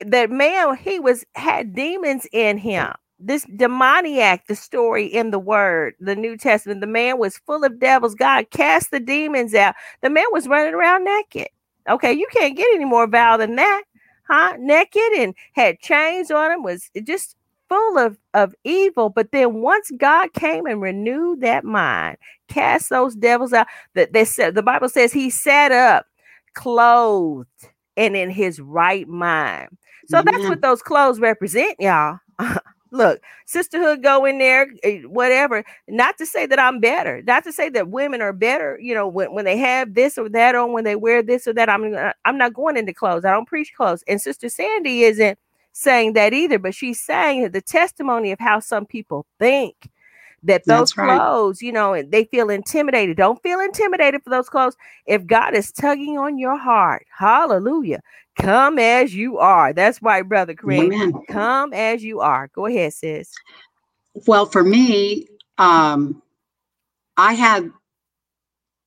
that 0.00 0.30
man 0.30 0.76
he 0.76 0.98
was 0.98 1.24
had 1.34 1.74
demons 1.74 2.26
in 2.32 2.58
him. 2.58 2.92
This 3.18 3.44
demoniac 3.56 4.46
the 4.46 4.56
story 4.56 5.06
in 5.06 5.30
the 5.30 5.38
word 5.38 5.94
the 6.00 6.16
new 6.16 6.36
testament 6.36 6.80
the 6.80 6.86
man 6.86 7.18
was 7.18 7.38
full 7.38 7.64
of 7.64 7.78
devils. 7.78 8.14
God 8.14 8.50
cast 8.50 8.90
the 8.90 9.00
demons 9.00 9.54
out. 9.54 9.74
The 10.02 10.10
man 10.10 10.26
was 10.32 10.48
running 10.48 10.74
around 10.74 11.04
naked 11.04 11.48
okay 11.88 12.12
you 12.12 12.26
can't 12.32 12.56
get 12.56 12.68
any 12.74 12.84
more 12.84 13.06
vile 13.06 13.38
than 13.38 13.56
that 13.56 13.82
huh? 14.30 14.56
Naked 14.58 15.12
and 15.18 15.34
had 15.52 15.80
chains 15.80 16.30
on 16.30 16.52
him 16.52 16.62
was 16.62 16.88
just 17.02 17.36
full 17.68 17.98
of 17.98 18.16
of 18.34 18.54
evil. 18.64 19.10
But 19.10 19.32
then 19.32 19.54
once 19.60 19.90
god 19.98 20.32
came 20.32 20.66
and 20.66 20.80
renewed 20.80 21.40
that 21.40 21.64
mind 21.64 22.16
cast 22.48 22.90
those 22.90 23.14
devils 23.14 23.52
out 23.52 23.66
that 23.94 24.12
they 24.12 24.24
said 24.24 24.54
the 24.54 24.62
bible 24.62 24.88
says 24.88 25.12
he 25.12 25.30
sat 25.30 25.70
up 25.70 26.06
clothed 26.54 27.46
and 27.96 28.16
in 28.16 28.30
his 28.30 28.60
right 28.60 29.06
mind. 29.08 29.68
So 30.08 30.22
that's 30.22 30.48
what 30.48 30.62
those 30.62 30.82
clothes 30.82 31.20
represent 31.20 31.76
y'all 31.78 32.18
look 32.92 33.20
sisterhood 33.46 34.02
go 34.02 34.24
in 34.24 34.38
there 34.38 34.68
eh, 34.84 35.02
whatever. 35.02 35.64
Not 35.88 36.18
to 36.18 36.26
say 36.26 36.46
that 36.46 36.58
i'm 36.60 36.80
better 36.80 37.22
not 37.26 37.44
to 37.44 37.52
say 37.52 37.68
that 37.70 37.88
women 37.90 38.22
are 38.22 38.32
better 38.32 38.78
you 38.80 38.94
know 38.94 39.08
when, 39.08 39.34
when 39.34 39.44
they 39.44 39.58
have 39.58 39.94
this 39.94 40.18
or 40.18 40.28
that 40.30 40.54
on 40.54 40.72
when 40.72 40.84
they 40.84 40.96
wear 40.96 41.22
this 41.22 41.46
or 41.46 41.52
that 41.54 41.68
i'm 41.68 41.90
not- 41.92 42.16
i'm 42.24 42.38
not 42.38 42.54
going 42.54 42.76
into 42.76 42.94
clothes 42.94 43.24
i 43.24 43.32
don't 43.32 43.48
preach 43.48 43.72
clothes. 43.76 44.04
And 44.08 44.20
sister 44.20 44.48
sandy 44.48 45.02
isn't 45.04 45.38
saying 45.72 46.14
that 46.14 46.32
either 46.32 46.58
but 46.58 46.74
she's 46.74 47.00
saying 47.00 47.50
the 47.52 47.62
testimony 47.62 48.32
of 48.32 48.40
how 48.40 48.60
some 48.60 48.86
people 48.86 49.26
think 49.38 49.90
that 50.42 50.66
those 50.66 50.96
right. 50.96 51.18
clothes 51.18 51.62
you 51.62 51.72
know 51.72 51.94
and 51.94 52.10
they 52.12 52.24
feel 52.24 52.50
intimidated. 52.50 53.16
Don't 53.18 53.42
feel 53.42 53.60
intimidated 53.60 54.22
for 54.24 54.30
those 54.30 54.48
clothes. 54.48 54.76
If 55.06 55.26
god 55.26 55.54
is 55.54 55.72
tugging 55.72 56.18
on 56.18 56.38
your 56.38 56.58
heart 56.58 57.06
hallelujah 57.16 58.00
come 58.40 58.78
as 58.78 59.14
you 59.14 59.38
are 59.38 59.72
that's 59.72 60.02
right 60.02 60.28
brother 60.28 60.54
Kareem. 60.54 60.92
Amen. 60.92 61.12
Come 61.28 61.72
as 61.72 62.02
you 62.02 62.20
are. 62.20 62.48
Go 62.54 62.66
ahead, 62.66 62.92
sis. 62.94 63.30
Well, 64.26 64.46
for 64.46 64.64
me, 64.64 65.26
um, 65.58 66.22
I 67.16 67.34
had 67.34 67.70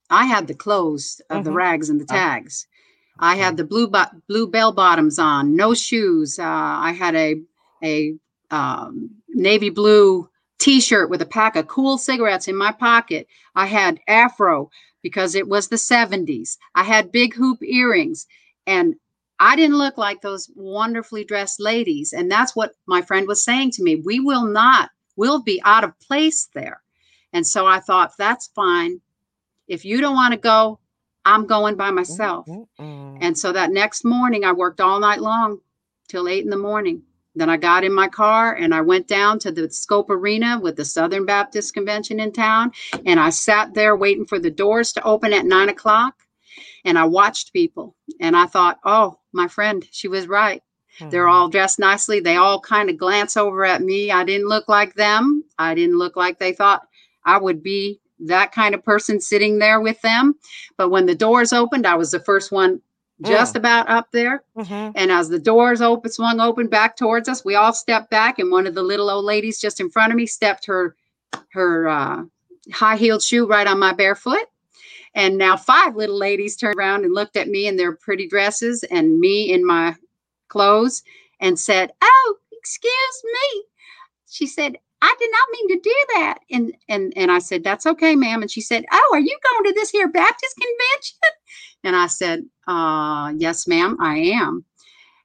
I 0.09 0.25
had 0.25 0.47
the 0.47 0.53
clothes 0.53 1.21
of 1.29 1.43
the 1.43 1.49
Mhm. 1.51 1.55
rags 1.55 1.89
and 1.89 1.99
the 1.99 2.05
Oh. 2.09 2.13
tags. 2.13 2.67
I 3.19 3.35
had 3.35 3.57
the 3.57 3.63
blue 3.63 3.87
bo- 3.87 4.11
blue 4.27 4.47
bell 4.47 4.71
bottoms 4.71 5.17
on, 5.19 5.55
no 5.55 5.73
shoes. 5.73 6.37
Uh, 6.39 6.43
I 6.45 6.91
had 6.91 7.15
a 7.15 7.41
a 7.83 8.15
um, 8.51 9.09
navy 9.29 9.69
blue 9.69 10.29
T-shirt 10.59 11.09
with 11.09 11.21
a 11.21 11.25
pack 11.25 11.55
of 11.55 11.67
Kool 11.67 11.97
cigarettes 11.97 12.47
in 12.47 12.55
my 12.55 12.71
pocket. 12.71 13.27
I 13.55 13.65
had 13.65 13.99
afro 14.07 14.69
because 15.01 15.35
it 15.35 15.47
was 15.47 15.67
the 15.67 15.77
70s. 15.77 16.57
I 16.75 16.83
had 16.83 17.11
big 17.11 17.33
hoop 17.33 17.61
earrings, 17.63 18.27
and 18.67 18.95
I 19.39 19.55
didn't 19.55 19.77
look 19.77 19.97
like 19.97 20.21
those 20.21 20.49
wonderfully 20.55 21.23
dressed 21.23 21.59
ladies. 21.59 22.13
And 22.13 22.31
that's 22.31 22.55
what 22.55 22.73
my 22.85 23.01
friend 23.01 23.27
was 23.27 23.43
saying 23.43 23.71
to 23.71 23.83
me. 23.83 24.01
We 24.05 24.19
will 24.19 24.45
not, 24.45 24.89
we'll 25.15 25.41
be 25.41 25.61
out 25.65 25.83
of 25.83 25.99
place 25.99 26.49
there. 26.53 26.81
And 27.33 27.45
so 27.45 27.65
I 27.65 27.79
thought, 27.79 28.13
that's 28.17 28.47
fine. 28.55 29.01
If 29.67 29.85
you 29.85 30.01
don't 30.01 30.15
want 30.15 30.33
to 30.33 30.39
go, 30.39 30.79
I'm 31.25 31.45
going 31.47 31.75
by 31.75 31.89
myself. 31.91 32.47
And 33.21 33.37
so 33.37 33.51
that 33.53 33.71
next 33.71 34.05
morning, 34.05 34.43
I 34.45 34.51
worked 34.51 34.81
all 34.81 34.99
night 34.99 35.19
long 35.21 35.59
till 36.07 36.27
eight 36.27 36.43
in 36.43 36.49
the 36.49 36.57
morning. 36.57 37.01
Then 37.35 37.49
I 37.49 37.57
got 37.57 37.83
in 37.83 37.93
my 37.93 38.07
car 38.07 38.55
and 38.55 38.75
I 38.75 38.81
went 38.81 39.07
down 39.07 39.39
to 39.39 39.51
the 39.51 39.69
Scope 39.71 40.09
Arena 40.11 40.59
with 40.61 40.75
the 40.75 40.85
Southern 40.85 41.25
Baptist 41.25 41.73
Convention 41.73 42.19
in 42.19 42.31
town. 42.31 42.71
And 43.05 43.19
I 43.19 43.31
sat 43.31 43.73
there 43.73 43.95
waiting 43.95 44.25
for 44.25 44.37
the 44.37 44.51
doors 44.51 44.93
to 44.93 45.03
open 45.03 45.33
at 45.33 45.45
nine 45.45 45.69
o'clock. 45.69 46.13
And 46.85 46.97
I 46.97 47.05
watched 47.05 47.53
people. 47.53 47.95
And 48.19 48.35
I 48.35 48.45
thought, 48.45 48.79
oh, 48.83 49.17
my 49.33 49.47
friend, 49.47 49.85
she 49.91 50.07
was 50.07 50.27
right. 50.27 50.61
They're 51.09 51.25
Mhm. 51.25 51.31
all 51.33 51.49
dressed 51.49 51.79
nicely. 51.79 52.19
They 52.19 52.35
all 52.35 52.59
kind 52.59 52.89
of 52.89 52.97
glance 52.97 53.35
over 53.35 53.65
at 53.65 53.81
me. 53.81 54.11
I 54.11 54.23
didn't 54.23 54.47
look 54.47 54.69
like 54.69 54.93
them. 54.93 55.43
I 55.57 55.73
didn't 55.73 55.97
look 55.97 56.15
like 56.15 56.37
they 56.39 56.53
thought 56.53 56.83
I 57.25 57.37
would 57.39 57.63
be 57.63 57.99
that 58.19 58.51
kind 58.51 58.75
of 58.75 58.83
person 58.83 59.19
sitting 59.19 59.57
there 59.57 59.81
with 59.81 59.99
them. 60.01 60.35
But 60.77 60.89
when 60.89 61.07
the 61.07 61.15
doors 61.15 61.51
opened, 61.51 61.87
I 61.87 61.95
was 61.95 62.11
the 62.11 62.19
first 62.19 62.51
one 62.51 62.79
just 63.25 63.55
about 63.55 63.89
up 63.89 64.07
there. 64.11 64.43
Mhm. 64.57 64.91
And 64.95 65.11
as 65.11 65.29
the 65.29 65.39
doors 65.39 65.81
open, 65.81 66.11
swung 66.11 66.39
open 66.39 66.67
back 66.67 66.95
towards 66.95 67.27
us, 67.27 67.43
we 67.43 67.55
all 67.55 67.73
stepped 67.73 68.09
back, 68.11 68.37
and 68.37 68.51
one 68.51 68.67
of 68.67 68.75
the 68.75 68.83
little 68.83 69.09
old 69.09 69.25
ladies 69.25 69.59
just 69.59 69.79
in 69.79 69.89
front 69.89 70.11
of 70.13 70.17
me 70.17 70.25
stepped 70.27 70.65
her 70.65 70.95
her 71.53 71.87
uh, 71.87 72.23
high 72.71 72.95
heeled 72.97 73.23
shoe 73.23 73.47
right 73.47 73.65
on 73.67 73.79
my 73.79 73.93
bare 73.93 74.15
foot. 74.15 74.47
And 75.15 75.37
now 75.37 75.57
five 75.57 75.95
little 75.95 76.17
ladies 76.17 76.55
turned 76.57 76.77
around 76.77 77.05
and 77.05 77.13
looked 77.13 77.37
at 77.37 77.47
me 77.47 77.67
in 77.67 77.77
their 77.77 77.95
pretty 77.95 78.27
dresses 78.27 78.83
and 78.85 79.19
me 79.19 79.51
in 79.51 79.65
my 79.65 79.95
clothes 80.49 81.03
and 81.39 81.59
said, 81.59 81.91
"Oh, 82.01 82.35
excuse 82.51 83.23
me." 83.23 83.63
She 84.29 84.47
said, 84.47 84.77
"I 85.01 85.15
did 85.19 85.29
not 85.31 85.49
mean 85.51 85.67
to 85.69 85.79
do 85.89 85.95
that." 86.15 86.39
And 86.51 86.75
and 86.89 87.13
and 87.15 87.31
I 87.31 87.39
said, 87.39 87.63
"That's 87.63 87.85
okay, 87.85 88.15
ma'am." 88.15 88.41
And 88.41 88.51
she 88.51 88.61
said, 88.61 88.85
"Oh, 88.91 89.09
are 89.13 89.19
you 89.19 89.37
going 89.51 89.73
to 89.73 89.79
this 89.79 89.91
here 89.91 90.07
Baptist 90.07 90.55
convention?" 90.57 91.19
And 91.83 91.95
I 91.95 92.07
said, 92.07 92.45
uh, 92.67 93.33
"Yes, 93.37 93.67
ma'am, 93.67 93.97
I 93.99 94.17
am." 94.17 94.65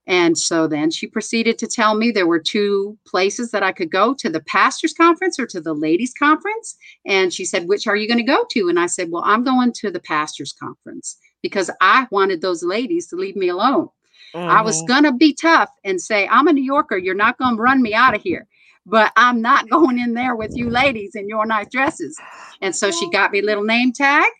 And 0.09 0.39
so 0.39 0.67
then 0.67 0.91
she 0.91 1.07
proceeded 1.07 1.59
to 1.59 1.67
tell 1.67 1.95
me 1.95 2.11
there 2.11 2.27
were 2.27 2.41
two 2.41 2.99
places 3.07 3.51
that 3.51 3.63
I 3.63 3.73
could 3.73 3.91
go 3.91 4.15
to 4.15 4.31
the 4.31 4.41
pastor's 4.41 4.95
conference 4.95 5.39
or 5.39 5.47
to 5.49 5.61
the 5.61 5.75
ladies' 5.75 6.15
conference. 6.15 6.77
And 7.07 7.33
she 7.33 7.45
said, 7.45 7.69
Which 7.69 7.87
are 7.87 7.95
you 7.95 8.09
going 8.09 8.19
to 8.19 8.25
go 8.25 8.47
to? 8.53 8.69
And 8.71 8.81
I 8.81 8.87
said, 8.87 9.11
Well, 9.11 9.23
I'm 9.27 9.45
going 9.45 9.73
to 9.75 9.91
the 9.91 10.01
pastor's 10.01 10.55
conference 10.55 11.19
because 11.43 11.71
I 11.83 12.07
wanted 12.11 12.41
those 12.41 12.63
ladies 12.63 13.07
to 13.09 13.17
leave 13.17 13.37
me 13.37 13.49
alone. 13.49 13.91
Mm-hmm. 14.35 14.51
I 14.51 14.63
was 14.63 14.79
mm-hmm. 14.79 14.87
going 14.87 15.05
to 15.05 15.13
be 15.13 15.35
tough 15.35 15.71
and 15.85 16.01
say, 16.01 16.27
I'm 16.29 16.49
a 16.49 16.55
New 16.55 16.65
Yorker. 16.65 16.97
You're 16.97 17.15
not 17.15 17.37
going 17.37 17.57
to 17.57 17.63
run 17.63 17.83
me 17.83 17.93
out 17.93 18.17
of 18.17 18.23
here. 18.23 18.47
But 18.87 19.13
I'm 19.15 19.43
not 19.43 19.69
going 19.71 19.99
in 19.99 20.15
there 20.15 20.37
with 20.37 20.57
you 20.57 20.71
ladies 20.71 21.17
in 21.17 21.29
your 21.29 21.45
nice 21.45 21.69
dresses. 21.71 22.19
And 22.63 22.75
so 22.75 22.91
she 22.91 23.11
got 23.11 23.31
me 23.31 23.41
a 23.41 23.45
little 23.45 23.65
name 23.65 23.93
tag 23.93 24.31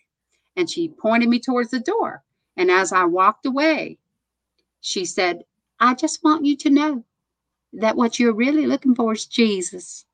and 0.55 0.67
she 0.67 0.89
pointed 0.89 1.29
me 1.29 1.39
towards 1.39 1.69
the 1.69 1.79
door. 1.79 2.23
And 2.57 2.71
as 2.71 2.91
I 2.91 3.05
walked 3.05 3.45
away, 3.45 3.99
she 4.81 5.05
said, 5.05 5.43
I 5.79 5.93
just 5.93 6.23
want 6.23 6.45
you 6.45 6.57
to 6.57 6.69
know 6.69 7.03
that 7.73 7.95
what 7.95 8.19
you're 8.19 8.33
really 8.33 8.67
looking 8.67 8.95
for 8.95 9.13
is 9.13 9.25
Jesus. 9.25 10.05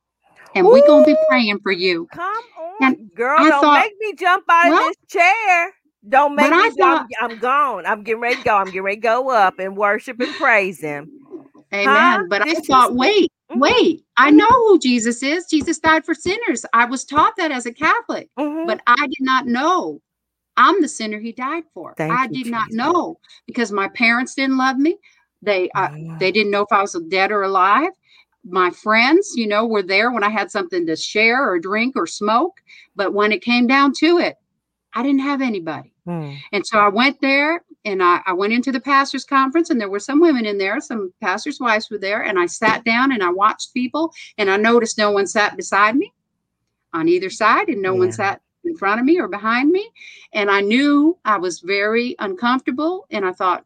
And 0.53 0.65
we're 0.65 0.85
going 0.85 1.03
to 1.03 1.13
be 1.13 1.17
praying 1.27 1.59
for 1.59 1.71
you. 1.71 2.07
Come 2.13 2.43
on, 2.57 2.75
and 2.81 3.13
girl. 3.13 3.37
I 3.39 3.49
don't 3.49 3.61
thought, 3.61 3.79
make 3.83 3.93
me 3.99 4.13
jump 4.15 4.45
out 4.49 4.69
well, 4.69 4.87
of 4.87 4.95
this 4.95 5.19
chair. 5.19 5.73
Don't 6.07 6.35
make 6.35 6.49
me 6.49 6.57
I 6.57 6.69
thought, 6.77 7.07
I'm, 7.19 7.31
I'm 7.31 7.39
gone. 7.39 7.85
I'm 7.85 8.03
getting 8.03 8.21
ready 8.21 8.37
to 8.37 8.43
go. 8.43 8.55
I'm 8.55 8.65
getting 8.67 8.83
ready 8.83 8.97
to 8.97 9.01
go 9.01 9.29
up 9.31 9.59
and 9.59 9.75
worship 9.75 10.19
and 10.19 10.33
praise 10.35 10.79
him. 10.79 11.11
Amen. 11.73 11.87
Huh? 11.87 12.23
But 12.29 12.47
I 12.47 12.53
thought, 12.53 12.95
wait, 12.95 13.31
mm-hmm. 13.51 13.59
wait. 13.59 14.05
I 14.15 14.31
know 14.31 14.47
who 14.47 14.79
Jesus 14.79 15.21
is. 15.23 15.45
Jesus 15.47 15.79
died 15.79 16.05
for 16.05 16.13
sinners. 16.13 16.65
I 16.73 16.85
was 16.85 17.03
taught 17.03 17.33
that 17.37 17.51
as 17.51 17.65
a 17.65 17.73
Catholic, 17.73 18.29
mm-hmm. 18.39 18.65
but 18.65 18.81
I 18.87 19.07
did 19.07 19.21
not 19.21 19.47
know 19.47 19.99
I'm 20.57 20.81
the 20.81 20.87
sinner 20.87 21.19
he 21.19 21.31
died 21.31 21.63
for. 21.73 21.93
Thank 21.97 22.13
I 22.13 22.27
did 22.27 22.47
not 22.47 22.71
know 22.71 23.19
because 23.45 23.71
my 23.71 23.89
parents 23.89 24.35
didn't 24.35 24.57
love 24.57 24.77
me. 24.77 24.97
They 25.45 25.69
uh, 25.75 25.89
they 26.19 26.31
didn't 26.31 26.51
know 26.51 26.61
if 26.61 26.71
I 26.71 26.81
was 26.81 26.99
dead 27.09 27.31
or 27.31 27.43
alive. 27.43 27.91
My 28.43 28.69
friends, 28.69 29.33
you 29.35 29.47
know, 29.47 29.65
were 29.65 29.81
there 29.81 30.11
when 30.11 30.23
I 30.23 30.29
had 30.29 30.51
something 30.51 30.85
to 30.85 30.95
share 30.95 31.49
or 31.49 31.59
drink 31.59 31.95
or 31.95 32.05
smoke. 32.05 32.61
But 32.95 33.13
when 33.13 33.31
it 33.31 33.41
came 33.41 33.65
down 33.65 33.93
to 33.99 34.19
it, 34.19 34.35
I 34.93 35.03
didn't 35.03 35.21
have 35.21 35.41
anybody. 35.41 35.93
Mm. 36.07 36.37
And 36.51 36.65
so 36.65 36.79
I 36.79 36.89
went 36.89 37.19
there 37.21 37.63
and 37.83 38.01
I, 38.01 38.21
I 38.25 38.33
went 38.33 38.53
into 38.53 38.71
the 38.71 38.79
pastor's 38.79 39.25
conference 39.25 39.69
and 39.69 39.79
there 39.79 39.89
were 39.89 39.99
some 39.99 40.19
women 40.19 40.45
in 40.45 40.57
there, 40.57 40.79
some 40.79 41.13
pastors' 41.21 41.59
wives 41.59 41.89
were 41.89 41.97
there. 41.97 42.23
And 42.23 42.39
I 42.39 42.45
sat 42.45 42.83
down 42.83 43.11
and 43.11 43.23
I 43.23 43.29
watched 43.29 43.73
people 43.73 44.13
and 44.37 44.49
I 44.49 44.57
noticed 44.57 44.97
no 44.97 45.11
one 45.11 45.27
sat 45.27 45.57
beside 45.57 45.95
me 45.95 46.13
on 46.93 47.09
either 47.09 47.29
side 47.29 47.67
and 47.69 47.81
no 47.81 47.93
yeah. 47.93 47.99
one 47.99 48.11
sat 48.11 48.41
in 48.63 48.75
front 48.77 48.99
of 48.99 49.05
me 49.05 49.19
or 49.19 49.27
behind 49.27 49.71
me. 49.71 49.89
And 50.33 50.49
I 50.49 50.61
knew 50.61 51.17
I 51.25 51.37
was 51.37 51.59
very 51.59 52.15
uncomfortable. 52.19 53.05
And 53.11 53.25
I 53.25 53.31
thought, 53.31 53.65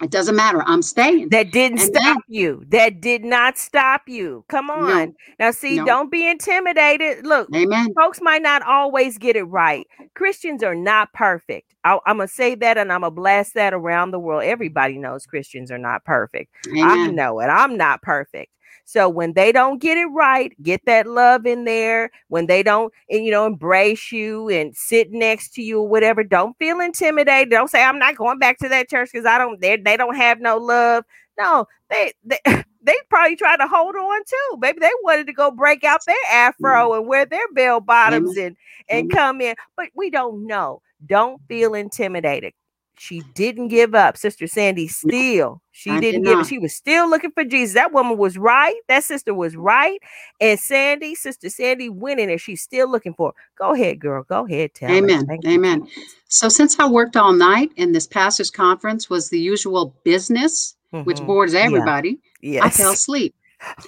it 0.00 0.10
doesn't 0.10 0.36
matter. 0.36 0.62
I'm 0.66 0.82
staying. 0.82 1.30
That 1.30 1.50
didn't 1.50 1.80
and 1.80 1.96
stop 1.96 2.02
then, 2.02 2.16
you. 2.28 2.64
That 2.68 3.00
did 3.00 3.24
not 3.24 3.58
stop 3.58 4.02
you. 4.06 4.44
Come 4.48 4.70
on. 4.70 4.88
No, 4.88 5.12
now, 5.40 5.50
see, 5.50 5.76
no. 5.76 5.84
don't 5.84 6.10
be 6.10 6.28
intimidated. 6.28 7.26
Look, 7.26 7.48
Amen. 7.54 7.92
folks 7.94 8.20
might 8.20 8.42
not 8.42 8.62
always 8.62 9.18
get 9.18 9.34
it 9.34 9.44
right. 9.44 9.86
Christians 10.14 10.62
are 10.62 10.74
not 10.74 11.12
perfect. 11.12 11.74
I, 11.82 11.98
am 12.06 12.18
going 12.18 12.28
to 12.28 12.34
say 12.34 12.54
that 12.56 12.78
and 12.78 12.92
I'm 12.92 13.00
going 13.00 13.12
to 13.12 13.16
blast 13.16 13.54
that 13.54 13.74
around 13.74 14.12
the 14.12 14.20
world. 14.20 14.44
Everybody 14.44 14.98
knows 14.98 15.26
Christians 15.26 15.70
are 15.70 15.78
not 15.78 16.04
perfect. 16.04 16.54
Amen. 16.68 16.84
I 16.84 17.06
know 17.08 17.40
it. 17.40 17.46
I'm 17.46 17.76
not 17.76 18.02
perfect. 18.02 18.52
So 18.88 19.06
when 19.06 19.34
they 19.34 19.52
don't 19.52 19.82
get 19.82 19.98
it 19.98 20.06
right, 20.06 20.50
get 20.62 20.86
that 20.86 21.06
love 21.06 21.44
in 21.44 21.64
there. 21.64 22.10
When 22.28 22.46
they 22.46 22.62
don't, 22.62 22.90
eh, 23.10 23.18
you 23.18 23.30
know, 23.30 23.44
embrace 23.44 24.10
you 24.10 24.48
and 24.48 24.74
sit 24.74 25.12
next 25.12 25.52
to 25.56 25.62
you 25.62 25.80
or 25.80 25.86
whatever, 25.86 26.24
don't 26.24 26.56
feel 26.56 26.80
intimidated. 26.80 27.50
Don't 27.50 27.68
say 27.68 27.84
I'm 27.84 27.98
not 27.98 28.16
going 28.16 28.38
back 28.38 28.56
to 28.60 28.68
that 28.70 28.88
church 28.88 29.10
because 29.12 29.26
I 29.26 29.36
don't. 29.36 29.60
They 29.60 29.76
they 29.76 29.98
don't 29.98 30.16
have 30.16 30.40
no 30.40 30.56
love. 30.56 31.04
No, 31.38 31.66
they 31.90 32.14
they. 32.24 32.38
They 32.80 32.94
probably 33.10 33.36
tried 33.36 33.58
to 33.58 33.66
hold 33.66 33.96
on 33.96 34.20
too. 34.24 34.56
Maybe 34.60 34.78
they 34.80 34.90
wanted 35.02 35.26
to 35.26 35.32
go 35.34 35.50
break 35.50 35.84
out 35.84 36.00
their 36.06 36.16
afro 36.32 36.70
mm-hmm. 36.70 37.00
and 37.00 37.08
wear 37.08 37.26
their 37.26 37.46
bell 37.52 37.80
bottoms 37.80 38.30
mm-hmm. 38.30 38.46
and 38.46 38.56
and 38.88 39.10
mm-hmm. 39.10 39.18
come 39.18 39.40
in, 39.42 39.56
but 39.76 39.88
we 39.94 40.08
don't 40.08 40.46
know. 40.46 40.80
Don't 41.04 41.42
feel 41.48 41.74
intimidated 41.74 42.54
she 42.98 43.22
didn't 43.34 43.68
give 43.68 43.94
up. 43.94 44.16
Sister 44.16 44.46
Sandy 44.46 44.88
still, 44.88 45.62
she 45.70 45.90
I 45.90 46.00
didn't 46.00 46.22
did 46.22 46.30
give 46.30 46.38
up. 46.40 46.46
She 46.46 46.58
was 46.58 46.74
still 46.74 47.08
looking 47.08 47.30
for 47.30 47.44
Jesus. 47.44 47.74
That 47.74 47.92
woman 47.92 48.18
was 48.18 48.36
right. 48.36 48.74
That 48.88 49.04
sister 49.04 49.32
was 49.32 49.56
right. 49.56 50.00
And 50.40 50.58
Sandy, 50.58 51.14
Sister 51.14 51.48
Sandy 51.48 51.88
went 51.88 52.18
in 52.18 52.28
and 52.28 52.40
She's 52.40 52.60
still 52.60 52.90
looking 52.90 53.14
for. 53.14 53.34
Go 53.56 53.72
ahead, 53.72 54.00
girl. 54.00 54.24
Go 54.24 54.46
ahead. 54.46 54.74
Tell 54.74 54.90
Amen. 54.90 55.26
Amen. 55.46 55.86
You. 55.96 56.02
So 56.28 56.48
since 56.48 56.78
I 56.80 56.88
worked 56.88 57.16
all 57.16 57.32
night 57.32 57.70
and 57.78 57.94
this 57.94 58.06
pastor's 58.06 58.50
conference 58.50 59.08
was 59.08 59.30
the 59.30 59.38
usual 59.38 59.94
business, 60.02 60.74
mm-hmm. 60.92 61.04
which 61.04 61.20
bores 61.22 61.54
everybody, 61.54 62.18
yeah. 62.40 62.64
yes. 62.64 62.64
I 62.64 62.70
fell 62.70 62.92
asleep. 62.92 63.34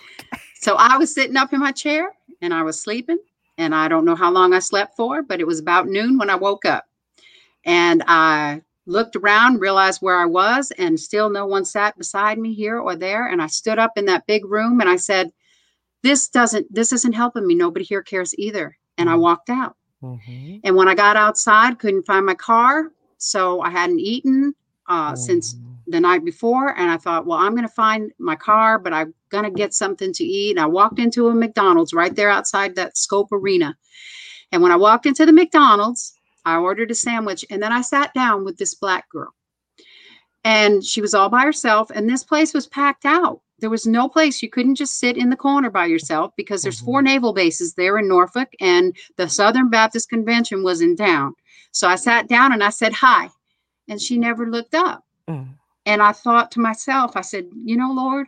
so 0.54 0.76
I 0.76 0.96
was 0.96 1.12
sitting 1.12 1.36
up 1.36 1.52
in 1.52 1.60
my 1.60 1.72
chair 1.72 2.12
and 2.40 2.54
I 2.54 2.62
was 2.62 2.80
sleeping. 2.80 3.18
And 3.58 3.74
I 3.74 3.88
don't 3.88 4.06
know 4.06 4.14
how 4.14 4.30
long 4.30 4.54
I 4.54 4.58
slept 4.58 4.96
for, 4.96 5.22
but 5.22 5.38
it 5.38 5.46
was 5.46 5.58
about 5.58 5.86
noon 5.86 6.16
when 6.16 6.30
I 6.30 6.34
woke 6.36 6.64
up. 6.64 6.86
And 7.66 8.02
I 8.06 8.62
looked 8.86 9.16
around, 9.16 9.60
realized 9.60 10.00
where 10.00 10.16
I 10.16 10.26
was, 10.26 10.70
and 10.72 10.98
still 10.98 11.30
no 11.30 11.46
one 11.46 11.64
sat 11.64 11.96
beside 11.96 12.38
me 12.38 12.54
here 12.54 12.78
or 12.78 12.96
there. 12.96 13.28
And 13.28 13.40
I 13.40 13.46
stood 13.46 13.78
up 13.78 13.92
in 13.96 14.06
that 14.06 14.26
big 14.26 14.44
room 14.44 14.80
and 14.80 14.88
I 14.88 14.96
said, 14.96 15.30
This 16.02 16.28
doesn't, 16.28 16.72
this 16.72 16.92
isn't 16.92 17.14
helping 17.14 17.46
me. 17.46 17.54
Nobody 17.54 17.84
here 17.84 18.02
cares 18.02 18.34
either. 18.38 18.76
And 18.98 19.08
I 19.08 19.12
mm-hmm. 19.12 19.22
walked 19.22 19.50
out. 19.50 19.76
Mm-hmm. 20.02 20.58
And 20.64 20.76
when 20.76 20.88
I 20.88 20.94
got 20.94 21.16
outside, 21.16 21.78
couldn't 21.78 22.06
find 22.06 22.24
my 22.24 22.34
car. 22.34 22.92
So 23.18 23.60
I 23.60 23.70
hadn't 23.70 24.00
eaten 24.00 24.54
uh, 24.88 25.12
mm-hmm. 25.12 25.16
since 25.16 25.56
the 25.86 26.00
night 26.00 26.24
before. 26.24 26.76
And 26.78 26.90
I 26.90 26.96
thought, 26.96 27.26
well, 27.26 27.38
I'm 27.38 27.52
going 27.52 27.68
to 27.68 27.74
find 27.74 28.12
my 28.18 28.36
car, 28.36 28.78
but 28.78 28.92
I'm 28.92 29.14
going 29.30 29.44
to 29.44 29.50
get 29.50 29.74
something 29.74 30.12
to 30.14 30.24
eat. 30.24 30.52
And 30.52 30.60
I 30.60 30.66
walked 30.66 30.98
into 30.98 31.28
a 31.28 31.34
McDonald's 31.34 31.92
right 31.92 32.14
there 32.14 32.30
outside 32.30 32.74
that 32.76 32.96
Scope 32.96 33.30
Arena. 33.32 33.76
And 34.52 34.62
when 34.62 34.72
I 34.72 34.76
walked 34.76 35.06
into 35.06 35.26
the 35.26 35.32
McDonald's, 35.32 36.14
I 36.44 36.56
ordered 36.56 36.90
a 36.90 36.94
sandwich 36.94 37.44
and 37.50 37.62
then 37.62 37.72
I 37.72 37.82
sat 37.82 38.12
down 38.14 38.44
with 38.44 38.56
this 38.56 38.74
black 38.74 39.08
girl. 39.08 39.34
And 40.42 40.82
she 40.82 41.02
was 41.02 41.12
all 41.12 41.28
by 41.28 41.42
herself, 41.42 41.90
and 41.90 42.08
this 42.08 42.24
place 42.24 42.54
was 42.54 42.66
packed 42.66 43.04
out. 43.04 43.42
There 43.58 43.68
was 43.68 43.86
no 43.86 44.08
place 44.08 44.42
you 44.42 44.48
couldn't 44.48 44.76
just 44.76 44.98
sit 44.98 45.18
in 45.18 45.28
the 45.28 45.36
corner 45.36 45.68
by 45.68 45.84
yourself 45.84 46.32
because 46.34 46.62
there's 46.62 46.78
mm-hmm. 46.78 46.86
four 46.86 47.02
naval 47.02 47.34
bases 47.34 47.74
there 47.74 47.98
in 47.98 48.08
Norfolk, 48.08 48.48
and 48.58 48.96
the 49.16 49.28
Southern 49.28 49.68
Baptist 49.68 50.08
Convention 50.08 50.62
was 50.62 50.80
in 50.80 50.96
town. 50.96 51.34
So 51.72 51.88
I 51.88 51.96
sat 51.96 52.26
down 52.26 52.52
and 52.52 52.64
I 52.64 52.70
said, 52.70 52.94
Hi. 52.94 53.28
And 53.86 54.00
she 54.00 54.16
never 54.16 54.50
looked 54.50 54.74
up. 54.74 55.04
Mm. 55.28 55.48
And 55.84 56.00
I 56.00 56.12
thought 56.12 56.52
to 56.52 56.60
myself, 56.60 57.16
I 57.16 57.20
said, 57.20 57.46
You 57.52 57.76
know, 57.76 57.92
Lord, 57.92 58.26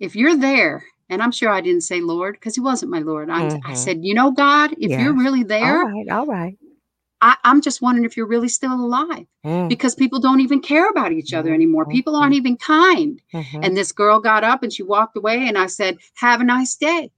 if 0.00 0.16
you're 0.16 0.36
there, 0.36 0.82
and 1.10 1.22
I'm 1.22 1.32
sure 1.32 1.50
I 1.50 1.60
didn't 1.60 1.82
say 1.82 2.00
Lord 2.00 2.36
because 2.36 2.54
he 2.54 2.60
wasn't 2.60 2.90
my 2.90 3.00
Lord. 3.00 3.28
I, 3.28 3.42
mm-hmm. 3.42 3.70
I 3.70 3.74
said, 3.74 4.02
You 4.02 4.14
know, 4.14 4.30
God, 4.30 4.72
if 4.72 4.90
yes. 4.90 5.02
you're 5.02 5.14
really 5.14 5.42
there, 5.42 5.82
all 5.82 5.90
right, 5.90 6.08
all 6.08 6.26
right 6.26 6.56
I, 7.20 7.36
am 7.44 7.60
just 7.60 7.82
wondering 7.82 8.04
if 8.04 8.16
you're 8.16 8.26
really 8.26 8.48
still 8.48 8.72
alive 8.72 9.26
mm. 9.44 9.68
because 9.68 9.94
people 9.94 10.20
don't 10.20 10.40
even 10.40 10.60
care 10.60 10.88
about 10.88 11.12
each 11.12 11.32
other 11.32 11.52
anymore. 11.52 11.84
Mm-hmm. 11.84 11.92
People 11.92 12.16
aren't 12.16 12.34
even 12.34 12.56
kind. 12.56 13.20
Mm-hmm. 13.34 13.60
And 13.62 13.76
this 13.76 13.92
girl 13.92 14.20
got 14.20 14.44
up 14.44 14.62
and 14.62 14.72
she 14.72 14.82
walked 14.82 15.16
away, 15.16 15.48
and 15.48 15.58
I 15.58 15.66
said, 15.66 15.98
Have 16.14 16.40
a 16.40 16.44
nice 16.44 16.76
day. 16.76 17.10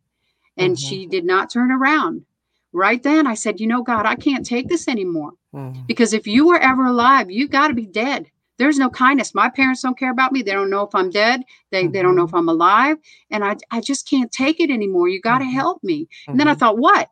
And 0.56 0.76
mm-hmm. 0.76 0.88
she 0.88 1.06
did 1.06 1.24
not 1.24 1.50
turn 1.50 1.70
around. 1.70 2.24
Right 2.72 3.02
then, 3.02 3.26
I 3.26 3.34
said, 3.34 3.60
You 3.60 3.66
know, 3.66 3.82
God, 3.82 4.06
I 4.06 4.14
can't 4.14 4.46
take 4.46 4.68
this 4.68 4.88
anymore 4.88 5.32
mm-hmm. 5.54 5.82
because 5.86 6.12
if 6.12 6.26
you 6.26 6.46
were 6.46 6.58
ever 6.58 6.86
alive, 6.86 7.30
you 7.30 7.48
got 7.48 7.68
to 7.68 7.74
be 7.74 7.86
dead. 7.86 8.26
There's 8.58 8.78
no 8.78 8.90
kindness. 8.90 9.34
My 9.34 9.48
parents 9.48 9.80
don't 9.80 9.98
care 9.98 10.10
about 10.10 10.32
me. 10.32 10.42
They 10.42 10.52
don't 10.52 10.68
know 10.68 10.82
if 10.82 10.94
I'm 10.94 11.08
dead. 11.08 11.42
They, 11.70 11.86
they 11.86 12.02
don't 12.02 12.14
know 12.14 12.26
mm-hmm. 12.26 12.36
if 12.36 12.38
I'm 12.38 12.48
alive. 12.48 12.98
And 13.30 13.42
I, 13.42 13.56
I 13.70 13.80
just 13.80 14.08
can't 14.08 14.30
take 14.30 14.60
it 14.60 14.70
anymore. 14.70 15.08
You 15.08 15.20
got 15.20 15.38
to 15.38 15.44
mm-hmm. 15.44 15.54
help 15.54 15.82
me. 15.82 16.08
And 16.28 16.38
then 16.38 16.46
I 16.46 16.54
thought, 16.54 16.78
What? 16.78 17.08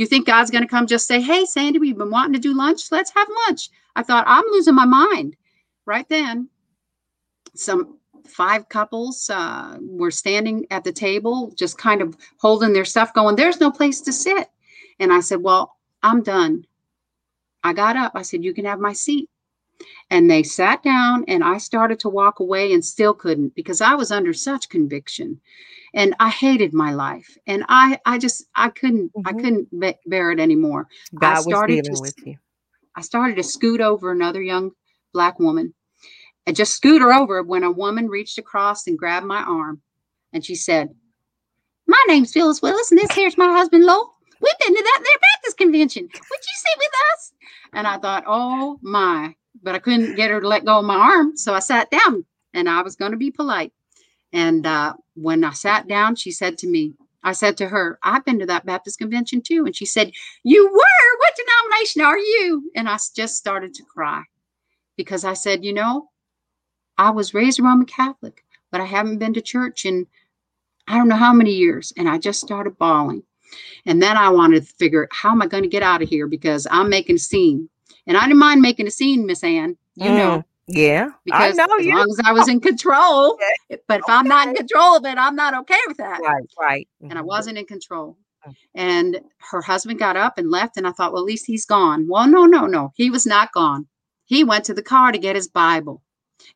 You 0.00 0.06
think 0.06 0.26
God's 0.26 0.50
going 0.50 0.62
to 0.62 0.68
come 0.68 0.86
just 0.86 1.06
say, 1.06 1.20
Hey, 1.20 1.44
Sandy, 1.44 1.78
we've 1.78 1.98
been 1.98 2.08
wanting 2.08 2.32
to 2.32 2.38
do 2.38 2.56
lunch. 2.56 2.90
Let's 2.90 3.12
have 3.14 3.28
lunch. 3.46 3.68
I 3.96 4.02
thought, 4.02 4.24
I'm 4.26 4.46
losing 4.50 4.74
my 4.74 4.86
mind. 4.86 5.36
Right 5.84 6.08
then, 6.08 6.48
some 7.54 7.98
five 8.26 8.66
couples 8.70 9.28
uh, 9.28 9.76
were 9.78 10.10
standing 10.10 10.64
at 10.70 10.84
the 10.84 10.92
table, 10.92 11.52
just 11.54 11.76
kind 11.76 12.00
of 12.00 12.16
holding 12.38 12.72
their 12.72 12.86
stuff, 12.86 13.12
going, 13.12 13.36
There's 13.36 13.60
no 13.60 13.70
place 13.70 14.00
to 14.00 14.10
sit. 14.10 14.48
And 15.00 15.12
I 15.12 15.20
said, 15.20 15.42
Well, 15.42 15.76
I'm 16.02 16.22
done. 16.22 16.64
I 17.62 17.74
got 17.74 17.94
up. 17.94 18.12
I 18.14 18.22
said, 18.22 18.42
You 18.42 18.54
can 18.54 18.64
have 18.64 18.80
my 18.80 18.94
seat. 18.94 19.28
And 20.10 20.28
they 20.28 20.42
sat 20.42 20.82
down, 20.82 21.24
and 21.28 21.44
I 21.44 21.58
started 21.58 22.00
to 22.00 22.08
walk 22.08 22.40
away 22.40 22.72
and 22.72 22.84
still 22.84 23.14
couldn't 23.14 23.54
because 23.54 23.80
I 23.80 23.94
was 23.94 24.10
under 24.10 24.32
such 24.32 24.68
conviction 24.68 25.40
and 25.94 26.14
I 26.20 26.30
hated 26.30 26.72
my 26.72 26.92
life, 26.92 27.36
and 27.48 27.64
I 27.68 27.98
I 28.06 28.18
just 28.18 28.44
I 28.54 28.68
couldn't 28.68 29.12
mm-hmm. 29.12 29.26
I 29.26 29.32
couldn't 29.32 29.80
be- 29.80 29.98
bear 30.06 30.30
it 30.30 30.38
anymore. 30.38 30.86
God 31.14 31.38
I 31.38 31.40
started 31.40 31.86
was 31.88 32.00
to, 32.00 32.02
with 32.02 32.26
you. 32.26 32.36
I 32.94 33.00
started 33.00 33.36
to 33.36 33.42
scoot 33.42 33.80
over 33.80 34.12
another 34.12 34.40
young 34.40 34.70
black 35.12 35.40
woman, 35.40 35.74
I 36.46 36.52
just 36.52 36.74
scooter 36.74 37.12
over 37.12 37.42
when 37.42 37.62
a 37.62 37.70
woman 37.70 38.08
reached 38.08 38.38
across 38.38 38.86
and 38.86 38.98
grabbed 38.98 39.26
my 39.26 39.42
arm. 39.42 39.80
And 40.32 40.44
she 40.44 40.54
said, 40.54 40.94
My 41.86 42.02
name's 42.08 42.32
Phyllis 42.32 42.62
Willis, 42.62 42.90
and 42.90 43.00
this 43.00 43.12
here's 43.12 43.38
my 43.38 43.52
husband, 43.52 43.84
Lowell. 43.84 44.14
We've 44.40 44.58
been 44.58 44.74
to 44.74 44.82
that 44.82 45.00
there 45.04 45.18
Baptist 45.20 45.58
convention. 45.58 46.02
Would 46.02 46.12
you 46.12 46.54
sit 46.56 46.78
with 46.78 46.92
us? 47.12 47.32
And 47.74 47.86
I 47.86 47.98
thought, 47.98 48.24
oh 48.26 48.78
my, 48.80 49.34
but 49.62 49.74
I 49.74 49.78
couldn't 49.78 50.16
get 50.16 50.30
her 50.30 50.40
to 50.40 50.48
let 50.48 50.64
go 50.64 50.78
of 50.78 50.84
my 50.84 50.96
arm. 50.96 51.36
So 51.36 51.54
I 51.54 51.60
sat 51.60 51.90
down 51.90 52.24
and 52.54 52.68
I 52.68 52.82
was 52.82 52.96
going 52.96 53.12
to 53.12 53.18
be 53.18 53.30
polite. 53.30 53.72
And 54.32 54.66
uh, 54.66 54.94
when 55.14 55.44
I 55.44 55.52
sat 55.52 55.88
down, 55.88 56.16
she 56.16 56.30
said 56.30 56.58
to 56.58 56.68
me, 56.68 56.94
I 57.22 57.32
said 57.32 57.56
to 57.58 57.68
her, 57.68 57.98
I've 58.02 58.24
been 58.24 58.38
to 58.38 58.46
that 58.46 58.64
Baptist 58.64 58.98
convention 58.98 59.42
too. 59.42 59.66
And 59.66 59.76
she 59.76 59.84
said, 59.84 60.12
You 60.42 60.66
were? 60.66 61.18
What 61.18 61.36
denomination 61.36 62.02
are 62.02 62.18
you? 62.18 62.70
And 62.74 62.88
I 62.88 62.96
just 63.14 63.36
started 63.36 63.74
to 63.74 63.84
cry 63.84 64.22
because 64.96 65.24
I 65.24 65.34
said, 65.34 65.64
You 65.64 65.74
know, 65.74 66.08
I 66.96 67.10
was 67.10 67.34
raised 67.34 67.60
Roman 67.60 67.86
Catholic, 67.86 68.44
but 68.70 68.80
I 68.80 68.86
haven't 68.86 69.18
been 69.18 69.34
to 69.34 69.42
church 69.42 69.84
in 69.84 70.06
I 70.86 70.96
don't 70.96 71.08
know 71.08 71.16
how 71.16 71.32
many 71.32 71.52
years. 71.52 71.92
And 71.96 72.08
I 72.08 72.18
just 72.18 72.40
started 72.40 72.76
bawling. 72.78 73.22
And 73.86 74.02
then 74.02 74.16
I 74.16 74.28
wanted 74.30 74.66
to 74.66 74.74
figure 74.74 75.08
how 75.12 75.30
am 75.30 75.42
I 75.42 75.46
going 75.46 75.62
to 75.62 75.68
get 75.68 75.82
out 75.82 76.02
of 76.02 76.08
here 76.08 76.26
because 76.26 76.66
I'm 76.70 76.88
making 76.88 77.16
a 77.16 77.20
scene. 77.20 77.68
And 78.06 78.16
I 78.16 78.22
didn't 78.22 78.38
mind 78.38 78.62
making 78.62 78.86
a 78.86 78.90
scene, 78.90 79.26
Miss 79.26 79.44
Ann. 79.44 79.76
You 79.94 80.10
mm, 80.10 80.16
know. 80.16 80.44
Yeah. 80.66 81.10
Because 81.24 81.58
as 81.58 81.68
you. 81.80 81.94
long 81.94 82.08
as 82.10 82.20
I 82.24 82.32
was 82.32 82.48
in 82.48 82.60
control. 82.60 83.38
But 83.86 84.00
if 84.00 84.04
okay. 84.04 84.12
I'm 84.12 84.26
not 84.26 84.48
in 84.48 84.54
control 84.54 84.96
of 84.96 85.04
it, 85.04 85.16
I'm 85.16 85.36
not 85.36 85.54
okay 85.54 85.78
with 85.86 85.96
that. 85.96 86.20
Right, 86.20 86.44
right. 86.60 86.88
Mm-hmm. 86.96 87.10
And 87.10 87.18
I 87.18 87.22
mm-hmm. 87.22 87.28
wasn't 87.28 87.58
in 87.58 87.66
control. 87.66 88.16
Mm. 88.46 88.54
And 88.74 89.20
her 89.50 89.62
husband 89.62 89.98
got 89.98 90.16
up 90.16 90.38
and 90.38 90.50
left. 90.50 90.76
And 90.76 90.86
I 90.86 90.92
thought, 90.92 91.12
well, 91.12 91.22
at 91.22 91.26
least 91.26 91.46
he's 91.46 91.64
gone. 91.64 92.06
Well, 92.08 92.26
no, 92.26 92.46
no, 92.46 92.66
no. 92.66 92.92
He 92.94 93.10
was 93.10 93.26
not 93.26 93.52
gone. 93.52 93.86
He 94.24 94.44
went 94.44 94.64
to 94.66 94.74
the 94.74 94.82
car 94.82 95.10
to 95.12 95.18
get 95.18 95.36
his 95.36 95.48
Bible. 95.48 96.02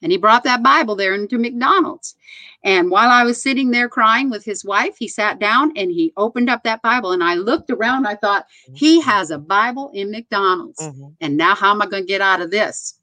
And 0.03 0.13
he 0.13 0.19
brought 0.19 0.45
that 0.45 0.63
Bible 0.63 0.97
there 0.97 1.15
into 1.15 1.39
McDonald's. 1.39 2.15
And 2.63 2.91
while 2.91 3.11
I 3.11 3.25
was 3.25 3.43
sitting 3.43 3.71
there 3.71 3.89
crying 3.89 4.31
with 4.31 4.45
his 4.45 4.65
wife, 4.65 4.97
he 4.99 5.07
sat 5.07 5.39
down 5.39 5.73
and 5.77 5.91
he 5.91 6.13
opened 6.17 6.49
up 6.49 6.63
that 6.65 6.83
Bible. 6.83 7.13
And 7.13 7.23
I 7.23 7.35
looked 7.35 7.71
around. 7.71 8.07
I 8.07 8.15
thought, 8.15 8.47
he 8.73 9.01
mm-hmm. 9.01 9.11
has 9.11 9.31
a 9.31 9.39
Bible 9.39 9.91
in 9.93 10.11
McDonald's. 10.11 10.81
Mm-hmm. 10.81 11.09
And 11.21 11.37
now 11.37 11.55
how 11.55 11.73
am 11.73 11.83
I 11.83 11.87
going 11.87 12.05
to 12.05 12.09
get 12.09 12.23
out 12.23 12.41
of 12.41 12.51
this? 12.51 12.99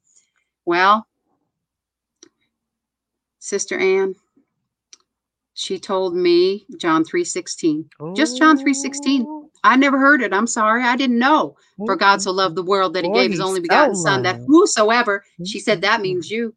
Well, 0.65 1.06
Sister 3.39 3.78
Ann, 3.78 4.15
she 5.54 5.80
told 5.80 6.15
me 6.15 6.65
John 6.80 7.04
3:16. 7.04 8.15
Just 8.15 8.38
John 8.38 8.58
3:16. 8.58 9.50
I 9.63 9.76
never 9.76 10.00
heard 10.00 10.24
it. 10.24 10.34
I'm 10.34 10.48
sorry. 10.48 10.84
I 10.84 10.96
didn't 10.96 11.20
know. 11.20 11.56
For 11.86 11.96
God 11.96 12.22
so 12.22 12.32
loved 12.32 12.56
the 12.56 12.63
world 12.63 12.94
that 12.94 13.04
he 13.04 13.12
gave 13.12 13.32
his 13.32 13.39
only 13.39 13.60
begotten 13.60 13.96
so 13.96 14.04
son 14.04 14.24
that 14.24 14.39
whosoever, 14.48 15.24
she 15.46 15.60
said 15.60 15.82
that 15.82 16.02
means 16.02 16.32
you. 16.32 16.56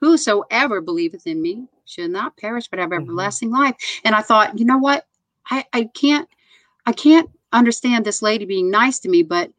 Whosoever 0.00 0.80
believeth 0.80 1.26
in 1.26 1.42
me 1.42 1.66
should 1.84 2.10
not 2.10 2.36
perish 2.36 2.68
but 2.68 2.78
have 2.78 2.90
mm-hmm. 2.90 3.02
everlasting 3.02 3.50
life. 3.50 3.74
And 4.04 4.14
I 4.14 4.22
thought, 4.22 4.58
you 4.58 4.64
know 4.64 4.78
what? 4.78 5.06
I, 5.50 5.64
I 5.72 5.84
can't 5.94 6.28
I 6.86 6.92
can't 6.92 7.30
understand 7.52 8.04
this 8.04 8.22
lady 8.22 8.44
being 8.44 8.70
nice 8.70 8.98
to 9.00 9.08
me, 9.08 9.22
but 9.22 9.50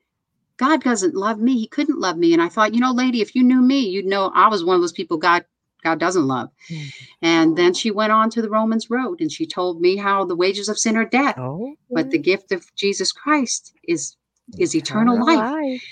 God 0.57 0.83
doesn't 0.83 1.15
love 1.15 1.39
me. 1.39 1.57
He 1.57 1.67
couldn't 1.67 1.99
love 1.99 2.17
me. 2.17 2.33
And 2.33 2.41
I 2.41 2.49
thought, 2.49 2.73
you 2.73 2.81
know, 2.81 2.91
lady, 2.91 3.21
if 3.21 3.33
you 3.33 3.43
knew 3.43 3.61
me, 3.61 3.79
you'd 3.79 4.05
know 4.05 4.31
I 4.35 4.47
was 4.47 4.63
one 4.63 4.75
of 4.75 4.81
those 4.81 4.91
people 4.91 5.17
God 5.17 5.45
God 5.83 5.99
doesn't 5.99 6.27
love. 6.27 6.49
Mm-hmm. 6.69 6.87
And 7.21 7.57
then 7.57 7.73
she 7.73 7.91
went 7.91 8.11
on 8.11 8.29
to 8.31 8.41
the 8.41 8.49
Romans 8.49 8.89
road 8.89 9.21
and 9.21 9.31
she 9.31 9.45
told 9.45 9.79
me 9.79 9.95
how 9.95 10.25
the 10.25 10.35
wages 10.35 10.67
of 10.67 10.77
sin 10.77 10.97
are 10.97 11.05
death, 11.05 11.35
oh. 11.37 11.75
but 11.89 12.09
the 12.11 12.17
gift 12.17 12.51
of 12.51 12.65
Jesus 12.75 13.11
Christ 13.11 13.73
is 13.87 14.15
is 14.57 14.75
eternal, 14.75 15.15
eternal 15.15 15.27
life. 15.27 15.51
life. 15.51 15.83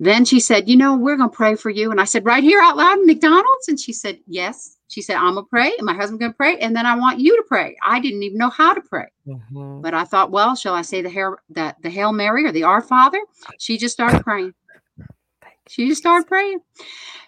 Then 0.00 0.24
she 0.24 0.40
said, 0.40 0.66
You 0.66 0.76
know, 0.76 0.96
we're 0.96 1.18
going 1.18 1.30
to 1.30 1.36
pray 1.36 1.54
for 1.54 1.68
you. 1.68 1.90
And 1.90 2.00
I 2.00 2.04
said, 2.04 2.24
Right 2.24 2.42
here 2.42 2.58
out 2.58 2.76
loud 2.76 2.98
in 2.98 3.06
McDonald's? 3.06 3.68
And 3.68 3.78
she 3.78 3.92
said, 3.92 4.18
Yes. 4.26 4.78
She 4.88 5.02
said, 5.02 5.16
I'm 5.16 5.34
going 5.34 5.44
to 5.44 5.48
pray 5.48 5.72
and 5.76 5.86
my 5.86 5.92
husband's 5.92 6.20
going 6.20 6.32
to 6.32 6.36
pray. 6.36 6.58
And 6.58 6.74
then 6.74 6.86
I 6.86 6.96
want 6.96 7.20
you 7.20 7.36
to 7.36 7.44
pray. 7.46 7.76
I 7.84 8.00
didn't 8.00 8.24
even 8.24 8.38
know 8.38 8.48
how 8.48 8.72
to 8.72 8.80
pray. 8.80 9.06
Mm-hmm. 9.28 9.82
But 9.82 9.92
I 9.92 10.04
thought, 10.04 10.30
Well, 10.30 10.56
shall 10.56 10.74
I 10.74 10.82
say 10.82 11.02
the, 11.02 11.10
hair, 11.10 11.36
that 11.50 11.76
the 11.82 11.90
Hail 11.90 12.12
Mary 12.12 12.46
or 12.46 12.50
the 12.50 12.62
Our 12.62 12.80
Father? 12.80 13.20
She 13.58 13.76
just 13.76 13.92
started 13.92 14.22
praying. 14.24 14.54
She 15.68 15.86
just 15.86 16.00
started 16.00 16.26
praying. 16.26 16.60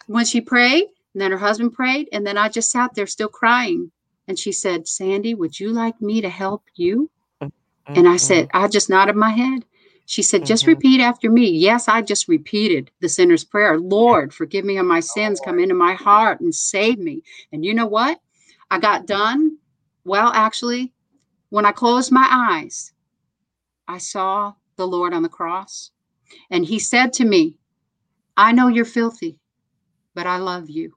When 0.07 0.25
she 0.25 0.41
prayed, 0.41 0.87
and 1.13 1.21
then 1.21 1.31
her 1.31 1.39
husband 1.39 1.75
prayed, 1.75 2.09
and 2.11 2.27
then 2.27 2.39
I 2.39 2.49
just 2.49 2.71
sat 2.71 2.95
there 2.95 3.07
still 3.07 3.29
crying. 3.29 3.93
And 4.29 4.39
she 4.39 4.51
said, 4.51 4.89
Sandy, 4.89 5.35
would 5.35 5.61
you 5.61 5.73
like 5.73 6.01
me 6.01 6.23
to 6.23 6.29
help 6.31 6.65
you? 6.75 7.11
Mm-hmm. 7.43 7.99
And 7.99 8.09
I 8.09 8.17
said, 8.17 8.49
I 8.55 8.67
just 8.69 8.89
nodded 8.89 9.15
my 9.15 9.31
head. 9.31 9.65
She 10.07 10.23
said, 10.23 10.45
just 10.45 10.65
mm-hmm. 10.65 10.71
repeat 10.71 11.01
after 11.01 11.31
me. 11.31 11.51
Yes, 11.51 11.89
I 11.89 12.03
just 12.03 12.29
repeated 12.29 12.91
the 13.01 13.09
sinner's 13.09 13.45
prayer. 13.45 13.79
Lord, 13.79 14.35
forgive 14.35 14.65
me 14.65 14.77
of 14.77 14.87
my 14.87 15.01
sins, 15.01 15.41
come 15.41 15.59
into 15.59 15.75
my 15.75 15.95
heart 15.95 16.41
and 16.41 16.55
save 16.55 16.99
me. 16.99 17.23
And 17.53 17.65
you 17.65 17.73
know 17.73 17.87
what? 17.87 18.21
I 18.71 18.79
got 18.79 19.07
done. 19.07 19.59
Well, 20.05 20.33
actually, 20.35 20.93
when 21.51 21.65
I 21.65 21.73
closed 21.73 22.11
my 22.11 22.27
eyes, 22.31 22.93
I 23.87 23.99
saw 23.99 24.55
the 24.77 24.87
Lord 24.87 25.15
on 25.15 25.23
the 25.23 25.29
cross. 25.29 25.91
And 26.51 26.65
he 26.65 26.79
said 26.79 27.13
to 27.15 27.25
me, 27.25 27.59
I 28.37 28.53
know 28.53 28.69
you're 28.69 28.85
filthy, 28.85 29.39
but 30.15 30.27
I 30.27 30.39
love 30.39 30.71
you. 30.71 30.95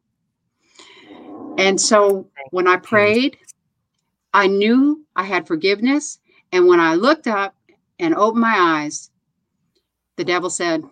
And 1.57 1.79
so 1.79 2.29
when 2.51 2.67
I 2.67 2.77
prayed, 2.77 3.37
I 4.33 4.47
knew 4.47 5.05
I 5.15 5.23
had 5.23 5.47
forgiveness. 5.47 6.19
And 6.51 6.67
when 6.67 6.79
I 6.79 6.95
looked 6.95 7.27
up, 7.27 7.55
and 7.99 8.15
opened 8.15 8.41
my 8.41 8.55
eyes, 8.57 9.09
the 10.17 10.23
devil 10.23 10.49
said, 10.49 10.83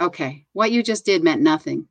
Okay, 0.00 0.46
what 0.54 0.72
you 0.72 0.82
just 0.82 1.04
did 1.04 1.22
meant 1.22 1.42
nothing. 1.42 1.86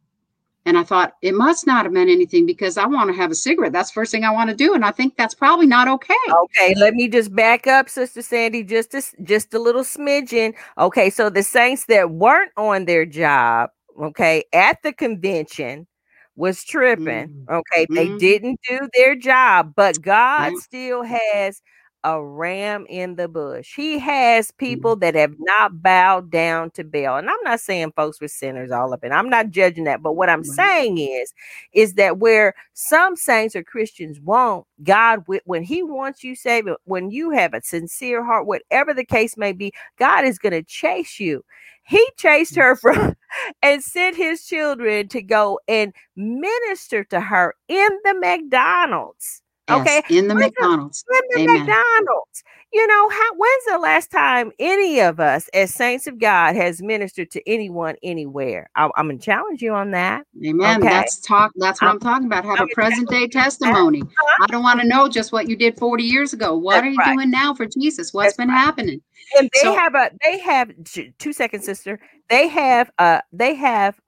And 0.65 0.77
I 0.77 0.83
thought, 0.83 1.13
it 1.21 1.33
must 1.33 1.65
not 1.65 1.85
have 1.85 1.93
meant 1.93 2.09
anything 2.09 2.45
because 2.45 2.77
I 2.77 2.85
want 2.85 3.09
to 3.09 3.15
have 3.15 3.31
a 3.31 3.35
cigarette. 3.35 3.71
That's 3.71 3.89
the 3.89 3.93
first 3.93 4.11
thing 4.11 4.23
I 4.23 4.31
want 4.31 4.49
to 4.49 4.55
do. 4.55 4.73
And 4.73 4.83
I 4.83 4.91
think 4.91 5.15
that's 5.15 5.33
probably 5.33 5.65
not 5.65 5.87
okay. 5.87 6.13
Okay, 6.29 6.75
let 6.75 6.93
me 6.93 7.07
just 7.07 7.33
back 7.33 7.65
up, 7.65 7.89
Sister 7.89 8.21
Sandy, 8.21 8.63
just 8.63 8.93
a, 8.93 9.01
just 9.23 9.53
a 9.53 9.59
little 9.59 9.83
smidgen. 9.83 10.53
Okay, 10.77 11.09
so 11.09 11.29
the 11.29 11.43
saints 11.43 11.85
that 11.85 12.11
weren't 12.11 12.51
on 12.57 12.85
their 12.85 13.05
job, 13.05 13.69
okay, 13.99 14.43
at 14.53 14.77
the 14.83 14.91
convention 14.91 15.87
was 16.35 16.63
tripping. 16.63 17.29
Mm-hmm. 17.29 17.53
Okay, 17.53 17.87
they 17.89 18.07
mm-hmm. 18.07 18.17
didn't 18.17 18.59
do 18.67 18.89
their 18.95 19.15
job, 19.15 19.73
but 19.75 20.01
God 20.01 20.49
mm-hmm. 20.49 20.57
still 20.57 21.03
has 21.03 21.61
a 22.03 22.23
ram 22.23 22.85
in 22.89 23.15
the 23.15 23.27
bush. 23.27 23.75
He 23.75 23.99
has 23.99 24.51
people 24.51 24.95
mm-hmm. 24.95 25.01
that 25.01 25.15
have 25.15 25.35
not 25.39 25.81
bowed 25.81 26.31
down 26.31 26.71
to 26.71 26.83
Baal. 26.83 27.17
And 27.17 27.29
I'm 27.29 27.43
not 27.43 27.59
saying 27.59 27.93
folks 27.95 28.21
were 28.21 28.27
sinners 28.27 28.71
all 28.71 28.93
up 28.93 29.03
and 29.03 29.13
I'm 29.13 29.29
not 29.29 29.49
judging 29.49 29.83
that. 29.83 30.01
But 30.01 30.13
what 30.13 30.29
I'm 30.29 30.43
saying 30.43 30.97
is, 30.97 31.33
is 31.73 31.95
that 31.95 32.19
where 32.19 32.53
some 32.73 33.15
saints 33.15 33.55
or 33.55 33.63
Christians 33.63 34.19
won't, 34.19 34.65
God, 34.83 35.23
when 35.45 35.63
He 35.63 35.83
wants 35.83 36.23
you 36.23 36.35
saved, 36.35 36.69
when 36.85 37.11
you 37.11 37.31
have 37.31 37.53
a 37.53 37.61
sincere 37.61 38.23
heart, 38.23 38.47
whatever 38.47 38.93
the 38.93 39.05
case 39.05 39.37
may 39.37 39.51
be, 39.51 39.73
God 39.97 40.25
is 40.25 40.39
going 40.39 40.53
to 40.53 40.63
chase 40.63 41.19
you. 41.19 41.43
He 41.83 42.05
chased 42.17 42.55
her 42.55 42.75
from 42.77 43.15
and 43.61 43.83
sent 43.83 44.15
his 44.15 44.45
children 44.45 45.07
to 45.09 45.21
go 45.21 45.59
and 45.67 45.93
minister 46.15 47.03
to 47.05 47.19
her 47.19 47.55
in 47.67 47.89
the 48.03 48.13
McDonald's. 48.13 49.41
Yes, 49.69 50.03
okay. 50.05 50.17
In 50.17 50.27
the 50.27 50.35
McDonald's. 50.35 51.03
In 51.11 51.21
the 51.45 51.51
Amen. 51.51 51.65
McDonald's. 51.65 52.43
You 52.71 52.85
know, 52.85 53.09
how 53.09 53.29
when's 53.35 53.65
the 53.65 53.79
last 53.79 54.11
time 54.11 54.51
any 54.59 54.99
of 54.99 55.19
us 55.19 55.49
as 55.55 55.73
saints 55.73 56.05
of 56.05 56.19
God 56.19 56.55
has 56.55 56.83
ministered 56.83 57.31
to 57.31 57.49
anyone 57.49 57.95
anywhere? 58.03 58.69
I, 58.75 58.85
am 58.95 59.07
gonna 59.07 59.17
challenge 59.17 59.63
you 59.63 59.73
on 59.73 59.89
that. 59.91 60.27
Amen. 60.45 60.79
Okay? 60.79 60.87
That's 60.87 61.19
talk, 61.19 61.51
that's 61.55 61.81
what 61.81 61.87
I'm, 61.87 61.93
I'm 61.95 61.99
talking 61.99 62.27
about. 62.27 62.45
Have 62.45 62.59
I'm 62.59 62.67
a 62.69 62.75
present 62.75 63.09
day 63.09 63.27
testimony. 63.27 64.03
I 64.41 64.45
don't 64.47 64.61
want 64.61 64.81
to 64.81 64.87
know 64.87 65.09
just 65.09 65.31
what 65.31 65.49
you 65.49 65.55
did 65.55 65.79
40 65.79 66.03
years 66.03 66.31
ago. 66.31 66.55
What 66.55 66.73
that's 66.73 66.85
are 66.85 66.89
you 66.89 66.97
right. 66.97 67.15
doing 67.15 67.31
now 67.31 67.55
for 67.55 67.65
Jesus? 67.65 68.13
What's 68.13 68.27
that's 68.27 68.37
been 68.37 68.49
right. 68.49 68.57
happening? 68.57 69.01
And 69.39 69.49
they 69.51 69.61
so, 69.61 69.75
have 69.75 69.95
a 69.95 70.11
they 70.23 70.37
have 70.37 70.71
two 71.17 71.33
seconds, 71.33 71.65
sister. 71.65 71.99
They 72.29 72.47
have 72.49 72.91
uh 72.99 73.21
they 73.33 73.55
have 73.55 73.99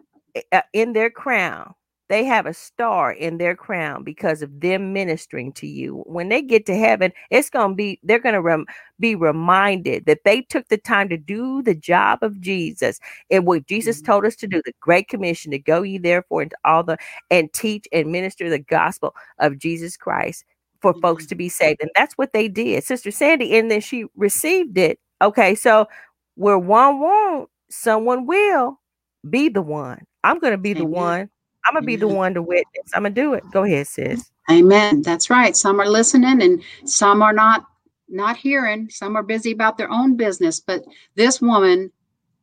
uh, 0.52 0.62
in 0.72 0.94
their 0.94 1.10
crown 1.10 1.74
they 2.12 2.26
have 2.26 2.46
a 2.46 2.54
star 2.54 3.14
in 3.14 3.38
their 3.38 3.56
crown 3.56 4.04
because 4.04 4.42
of 4.42 4.60
them 4.60 4.92
ministering 4.92 5.54
to 5.54 5.66
you. 5.66 6.04
When 6.06 6.28
they 6.28 6.42
get 6.42 6.66
to 6.66 6.76
heaven, 6.76 7.14
it's 7.30 7.50
going 7.50 7.70
to 7.70 7.76
be, 7.76 8.02
they're 8.04 8.20
going 8.20 8.36
to 8.36 8.42
rem- 8.42 8.66
be 9.00 9.16
reminded 9.16 10.06
that 10.08 10.26
they 10.26 10.42
took 10.42 10.68
the 10.68 10.78
time 10.78 11.08
to 11.08 11.18
do 11.18 11.62
the 11.62 11.74
job 11.74 12.20
of 12.22 12.42
Jesus 12.42 13.00
and 13.30 13.48
what 13.48 13.66
Jesus 13.66 13.98
mm-hmm. 13.98 14.12
told 14.12 14.26
us 14.26 14.36
to 14.36 14.48
do, 14.48 14.62
the 14.66 14.74
Great 14.82 15.08
Commission 15.08 15.52
to 15.52 15.60
go 15.60 15.84
ye 15.84 15.98
therefore 15.98 16.42
into 16.42 16.58
all 16.66 16.84
the, 16.84 16.98
and 17.30 17.52
teach 17.54 17.88
and 17.94 18.12
minister 18.12 18.50
the 18.50 18.60
gospel 18.60 19.16
of 19.40 19.58
Jesus 19.58 19.96
Christ 19.96 20.44
for 20.82 20.92
mm-hmm. 20.92 21.00
folks 21.00 21.26
to 21.28 21.36
be 21.36 21.48
saved. 21.48 21.82
And 21.82 21.92
that's 21.96 22.18
what 22.18 22.34
they 22.34 22.50
did. 22.50 22.84
Sister 22.84 23.12
Sandy, 23.12 23.58
and 23.58 23.72
then 23.72 23.80
she 23.80 24.06
received 24.18 24.78
it. 24.78 25.00
Okay, 25.22 25.56
so 25.56 25.88
where 26.36 26.60
one 26.60 27.00
won't, 27.00 27.50
someone 27.70 28.26
will 28.26 28.82
be 29.30 29.48
the 29.48 29.62
one. 29.62 30.04
I'm 30.26 30.40
going 30.40 30.52
to 30.52 30.58
be 30.58 30.72
Amen. 30.72 30.84
the 30.84 30.90
one 30.90 31.30
I'm 31.66 31.74
gonna 31.74 31.86
be 31.86 31.96
the 31.96 32.08
one 32.08 32.34
to 32.34 32.42
witness. 32.42 32.92
I'm 32.94 33.04
gonna 33.04 33.16
do 33.16 33.34
it. 33.34 33.44
Go 33.52 33.64
ahead, 33.64 33.88
sis. 33.88 34.32
Amen. 34.50 35.02
That's 35.02 35.30
right. 35.30 35.56
Some 35.56 35.80
are 35.80 35.90
listening 35.90 36.42
and 36.42 36.62
some 36.86 37.22
are 37.22 37.34
not 37.34 37.66
not 38.10 38.36
hearing. 38.36 38.90
Some 38.90 39.16
are 39.16 39.24
busy 39.24 39.52
about 39.52 39.78
their 39.78 39.90
own 39.90 40.18
business. 40.18 40.60
But 40.60 40.84
this 41.16 41.42
woman 41.42 41.92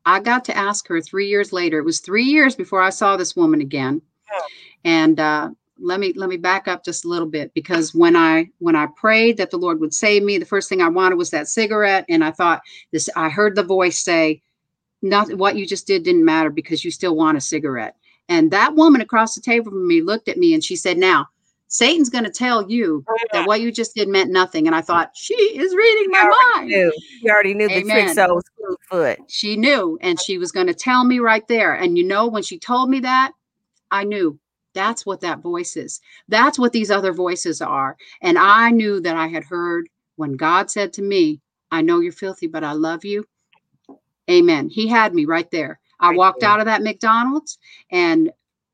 I 0.09 0.21
got 0.21 0.43
to 0.47 0.57
ask 0.57 0.89
her 0.89 1.03
three 1.03 1.29
years 1.29 1.53
later. 1.53 1.79
It 1.79 1.85
was 1.85 2.01
three 2.01 2.25
years 2.25 2.57
before 2.57 2.81
I 2.81 2.89
saw 2.89 3.17
this 3.17 3.37
woman 3.37 3.61
again. 3.61 4.01
And 4.85 5.21
uh, 5.21 5.51
let 5.79 6.01
me 6.01 6.15
let 6.15 6.31
me 6.31 6.39
back 6.39 6.67
up 6.67 6.83
just 6.83 7.05
a 7.05 7.09
little 7.09 7.29
bit 7.29 7.53
because 7.53 7.95
when 7.95 8.17
I 8.17 8.49
when 8.59 8.75
I 8.75 8.87
prayed 8.97 9.37
that 9.37 9.51
the 9.51 9.59
Lord 9.59 9.81
would 9.81 9.93
save 9.93 10.23
me, 10.23 10.39
the 10.39 10.47
first 10.47 10.69
thing 10.69 10.81
I 10.81 10.89
wanted 10.89 11.17
was 11.17 11.31
that 11.31 11.49
cigarette, 11.49 12.07
and 12.09 12.25
I 12.25 12.31
thought 12.31 12.63
this. 12.91 13.11
I 13.17 13.29
heard 13.29 13.55
the 13.55 13.63
voice 13.63 14.01
say, 14.01 14.41
"Not 15.03 15.33
what 15.35 15.57
you 15.57 15.67
just 15.67 15.87
did 15.87 16.05
didn't 16.05 16.25
matter 16.25 16.51
because 16.51 16.85
you 16.85 16.91
still 16.91 17.15
want 17.15 17.37
a 17.37 17.41
cigarette." 17.43 17.97
And 18.29 18.51
that 18.51 18.75
woman 18.75 19.01
across 19.01 19.35
the 19.35 19.41
table 19.41 19.71
from 19.71 19.87
me 19.87 20.03
looked 20.03 20.29
at 20.29 20.39
me 20.39 20.55
and 20.55 20.63
she 20.63 20.77
said, 20.77 20.99
"Now." 20.99 21.29
Satan's 21.71 22.09
going 22.09 22.25
to 22.25 22.31
tell 22.31 22.71
you 22.71 23.05
Oh, 23.07 23.17
that 23.35 23.47
what 23.47 23.61
you 23.61 23.71
just 23.71 23.95
did 23.95 24.09
meant 24.09 24.31
nothing. 24.31 24.67
And 24.67 24.75
I 24.75 24.81
thought, 24.81 25.11
she 25.15 25.35
is 25.35 25.75
reading 25.75 26.11
my 26.11 26.55
mind. 26.55 26.69
Knew. 26.69 26.91
You 27.21 27.31
already 27.31 27.53
knew 27.53 27.69
the 27.69 27.83
trick 27.83 27.95
Amen. 27.95 28.15
so 28.15 28.37
was 28.37 28.45
foot. 28.91 29.19
She 29.29 29.57
knew, 29.57 29.99
and 30.01 30.19
she 30.21 30.39
was 30.39 30.53
going 30.53 30.67
to 30.67 30.75
tell 30.75 31.05
me 31.05 31.19
right 31.19 31.47
there. 31.49 31.75
And 31.75 31.97
you 31.97 32.05
know, 32.05 32.27
when 32.27 32.43
she 32.43 32.59
told 32.59 32.91
me 32.91 33.01
that, 33.01 33.33
I 33.91 34.05
knew 34.05 34.39
that's 34.75 35.05
what 35.05 35.21
that 35.21 35.41
voice 35.41 35.77
is. 35.77 36.01
That's 36.29 36.59
what 36.59 36.73
these 36.73 36.91
other 36.91 37.13
voices 37.13 37.61
are. 37.61 37.97
And 38.23 38.39
I 38.39 38.71
knew 38.71 39.01
that 39.01 39.17
I 39.17 39.27
had 39.27 39.45
heard 39.45 39.89
when 40.17 40.37
God 40.37 40.71
said 40.71 40.93
to 40.95 41.03
me, 41.03 41.41
I 41.71 41.83
know 41.83 42.01
you're 42.01 42.13
filthy, 42.13 42.47
but 42.47 42.65
I 42.65 42.73
love 42.73 43.05
you. 43.05 43.27
Amen. 44.31 44.69
He 44.69 44.87
had 44.87 45.15
me 45.15 45.25
right 45.25 45.51
there. 45.51 45.81
I 46.01 46.15
walked 46.15 46.43
out 46.43 46.61
of 46.61 46.67
that 46.67 46.83
McDonald's 46.83 47.59
and 47.91 48.31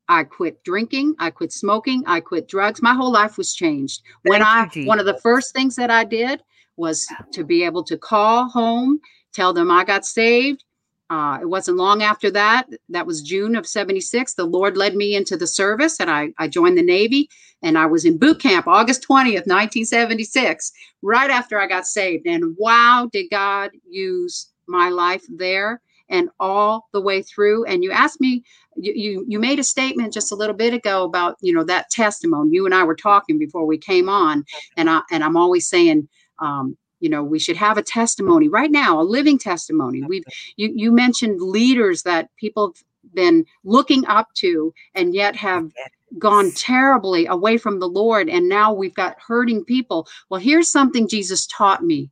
I 0.08 0.24
quit 0.24 0.62
drinking, 0.64 1.14
I 1.18 1.30
quit 1.30 1.52
smoking, 1.52 2.02
I 2.06 2.20
quit 2.20 2.48
drugs. 2.48 2.82
My 2.82 2.94
whole 2.94 3.12
life 3.12 3.38
was 3.38 3.54
changed. 3.54 4.02
when 4.22 4.42
I 4.42 4.68
one 4.84 5.00
of 5.00 5.06
the 5.06 5.18
first 5.22 5.54
things 5.54 5.76
that 5.76 5.90
I 5.90 6.04
did 6.04 6.42
was 6.76 7.06
to 7.32 7.44
be 7.44 7.62
able 7.62 7.84
to 7.84 7.96
call 7.96 8.48
home, 8.48 9.00
tell 9.32 9.52
them 9.52 9.70
I 9.70 9.84
got 9.84 10.04
saved. 10.04 10.64
Uh, 11.10 11.38
it 11.40 11.46
wasn't 11.46 11.76
long 11.76 12.02
after 12.02 12.30
that. 12.30 12.66
That 12.88 13.06
was 13.06 13.22
June 13.22 13.56
of 13.56 13.66
76. 13.66 14.34
The 14.34 14.44
Lord 14.44 14.76
led 14.76 14.96
me 14.96 15.14
into 15.14 15.36
the 15.36 15.46
service 15.46 16.00
and 16.00 16.10
I, 16.10 16.30
I 16.38 16.48
joined 16.48 16.78
the 16.78 16.82
Navy 16.82 17.28
and 17.62 17.78
I 17.78 17.86
was 17.86 18.04
in 18.04 18.18
boot 18.18 18.40
camp 18.40 18.66
August 18.66 19.06
20th, 19.08 19.46
1976, 19.46 20.72
right 21.02 21.30
after 21.30 21.60
I 21.60 21.66
got 21.66 21.86
saved. 21.86 22.26
And 22.26 22.56
wow, 22.58 23.08
did 23.12 23.30
God 23.30 23.70
use 23.88 24.50
my 24.66 24.88
life 24.88 25.24
there 25.28 25.80
and 26.08 26.28
all 26.38 26.88
the 26.92 27.00
way 27.00 27.22
through. 27.22 27.64
And 27.64 27.82
you 27.82 27.90
asked 27.90 28.20
me, 28.20 28.44
you, 28.76 28.92
you 28.92 29.24
you 29.28 29.38
made 29.38 29.58
a 29.58 29.64
statement 29.64 30.12
just 30.12 30.32
a 30.32 30.34
little 30.34 30.54
bit 30.54 30.74
ago 30.74 31.04
about 31.04 31.36
you 31.40 31.52
know 31.52 31.64
that 31.64 31.90
testimony. 31.90 32.50
You 32.52 32.66
and 32.66 32.74
I 32.74 32.84
were 32.84 32.96
talking 32.96 33.38
before 33.38 33.66
we 33.66 33.78
came 33.78 34.08
on, 34.08 34.44
and 34.76 34.90
I 34.90 35.02
and 35.10 35.22
I'm 35.22 35.36
always 35.36 35.68
saying, 35.68 36.08
um, 36.40 36.76
you 37.00 37.08
know, 37.08 37.22
we 37.22 37.38
should 37.38 37.56
have 37.56 37.78
a 37.78 37.82
testimony 37.82 38.48
right 38.48 38.70
now, 38.70 39.00
a 39.00 39.02
living 39.02 39.38
testimony. 39.38 40.02
We've 40.02 40.24
you 40.56 40.72
you 40.74 40.92
mentioned 40.92 41.40
leaders 41.40 42.02
that 42.02 42.28
people 42.36 42.68
have 42.68 43.14
been 43.14 43.44
looking 43.64 44.06
up 44.06 44.28
to, 44.34 44.72
and 44.94 45.14
yet 45.14 45.36
have 45.36 45.70
gone 46.18 46.50
terribly 46.52 47.26
away 47.26 47.58
from 47.58 47.80
the 47.80 47.88
Lord, 47.88 48.28
and 48.28 48.48
now 48.48 48.72
we've 48.72 48.94
got 48.94 49.16
hurting 49.24 49.64
people. 49.64 50.08
Well, 50.28 50.40
here's 50.40 50.70
something 50.70 51.08
Jesus 51.08 51.46
taught 51.46 51.84
me 51.84 52.10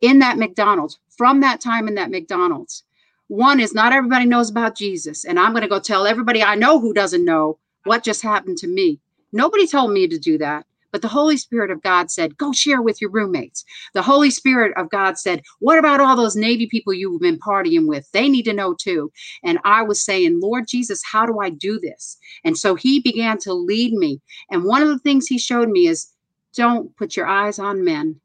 in 0.00 0.20
that 0.20 0.38
McDonald's 0.38 0.98
from 1.18 1.40
that 1.40 1.60
time 1.60 1.88
in 1.88 1.96
that 1.96 2.10
McDonald's. 2.10 2.84
One 3.26 3.60
is 3.60 3.74
not 3.74 3.92
everybody 3.92 4.24
knows 4.24 4.48
about 4.48 4.76
Jesus, 4.76 5.26
and 5.26 5.38
I'm 5.38 5.52
going 5.52 5.62
to 5.62 5.68
go 5.68 5.80
tell 5.80 6.06
everybody 6.06 6.42
I 6.42 6.54
know 6.54 6.80
who 6.80 6.94
doesn't 6.94 7.24
know 7.24 7.58
what 7.84 8.04
just 8.04 8.22
happened 8.22 8.56
to 8.58 8.66
me. 8.68 9.00
Nobody 9.32 9.66
told 9.66 9.92
me 9.92 10.08
to 10.08 10.18
do 10.18 10.38
that, 10.38 10.64
but 10.92 11.02
the 11.02 11.08
Holy 11.08 11.36
Spirit 11.36 11.70
of 11.70 11.82
God 11.82 12.10
said, 12.10 12.38
Go 12.38 12.52
share 12.52 12.80
with 12.80 13.02
your 13.02 13.10
roommates. 13.10 13.64
The 13.92 14.00
Holy 14.00 14.30
Spirit 14.30 14.72
of 14.78 14.88
God 14.88 15.18
said, 15.18 15.42
What 15.58 15.78
about 15.78 16.00
all 16.00 16.16
those 16.16 16.36
Navy 16.36 16.66
people 16.66 16.94
you've 16.94 17.20
been 17.20 17.38
partying 17.38 17.86
with? 17.86 18.10
They 18.12 18.28
need 18.28 18.44
to 18.44 18.54
know 18.54 18.74
too. 18.74 19.12
And 19.44 19.58
I 19.64 19.82
was 19.82 20.02
saying, 20.02 20.40
Lord 20.40 20.66
Jesus, 20.66 21.02
how 21.04 21.26
do 21.26 21.40
I 21.40 21.50
do 21.50 21.78
this? 21.78 22.16
And 22.44 22.56
so 22.56 22.74
he 22.74 23.00
began 23.00 23.36
to 23.38 23.52
lead 23.52 23.92
me. 23.92 24.22
And 24.50 24.64
one 24.64 24.82
of 24.82 24.88
the 24.88 24.98
things 25.00 25.26
he 25.26 25.38
showed 25.38 25.68
me 25.68 25.88
is 25.88 26.08
don't 26.54 26.96
put 26.96 27.16
your 27.16 27.26
eyes 27.26 27.58
on 27.58 27.84
men. 27.84 28.20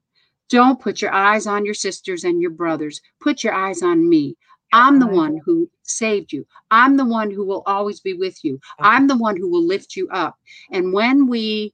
Don't 0.50 0.80
put 0.80 1.02
your 1.02 1.14
eyes 1.14 1.48
on 1.48 1.66
your 1.66 1.74
sisters 1.74 2.24
and 2.24 2.42
your 2.42 2.52
brothers. 2.52 3.02
Put 3.22 3.44
your 3.44 3.54
eyes 3.54 3.82
on 3.82 4.08
me. 4.08 4.36
I'm 4.72 5.00
the 5.00 5.08
one 5.08 5.40
who 5.46 5.70
saved 5.84 6.34
you. 6.34 6.46
I'm 6.72 6.98
the 6.98 7.06
one 7.06 7.30
who 7.30 7.46
will 7.46 7.62
always 7.68 8.00
be 8.00 8.14
with 8.14 8.44
you. 8.44 8.60
I'm 8.80 9.08
the 9.08 9.18
one 9.18 9.38
who 9.38 9.50
will 9.50 9.66
lift 9.66 9.96
you 9.96 10.10
up. 10.10 10.36
And 10.72 10.94
when 10.94 11.28
we 11.28 11.74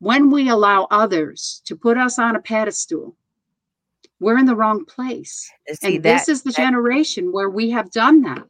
when 0.00 0.30
we 0.30 0.48
allow 0.48 0.86
others 0.92 1.60
to 1.64 1.74
put 1.74 1.98
us 1.98 2.18
on 2.20 2.36
a 2.36 2.40
pedestal, 2.40 3.16
we're 4.20 4.38
in 4.38 4.46
the 4.46 4.54
wrong 4.54 4.84
place. 4.84 5.50
See, 5.72 5.96
and 5.96 6.04
that, 6.04 6.18
this 6.18 6.28
is 6.28 6.42
the 6.42 6.50
that- 6.50 6.56
generation 6.56 7.32
where 7.32 7.50
we 7.50 7.70
have 7.70 7.90
done 7.90 8.22
that. 8.22 8.44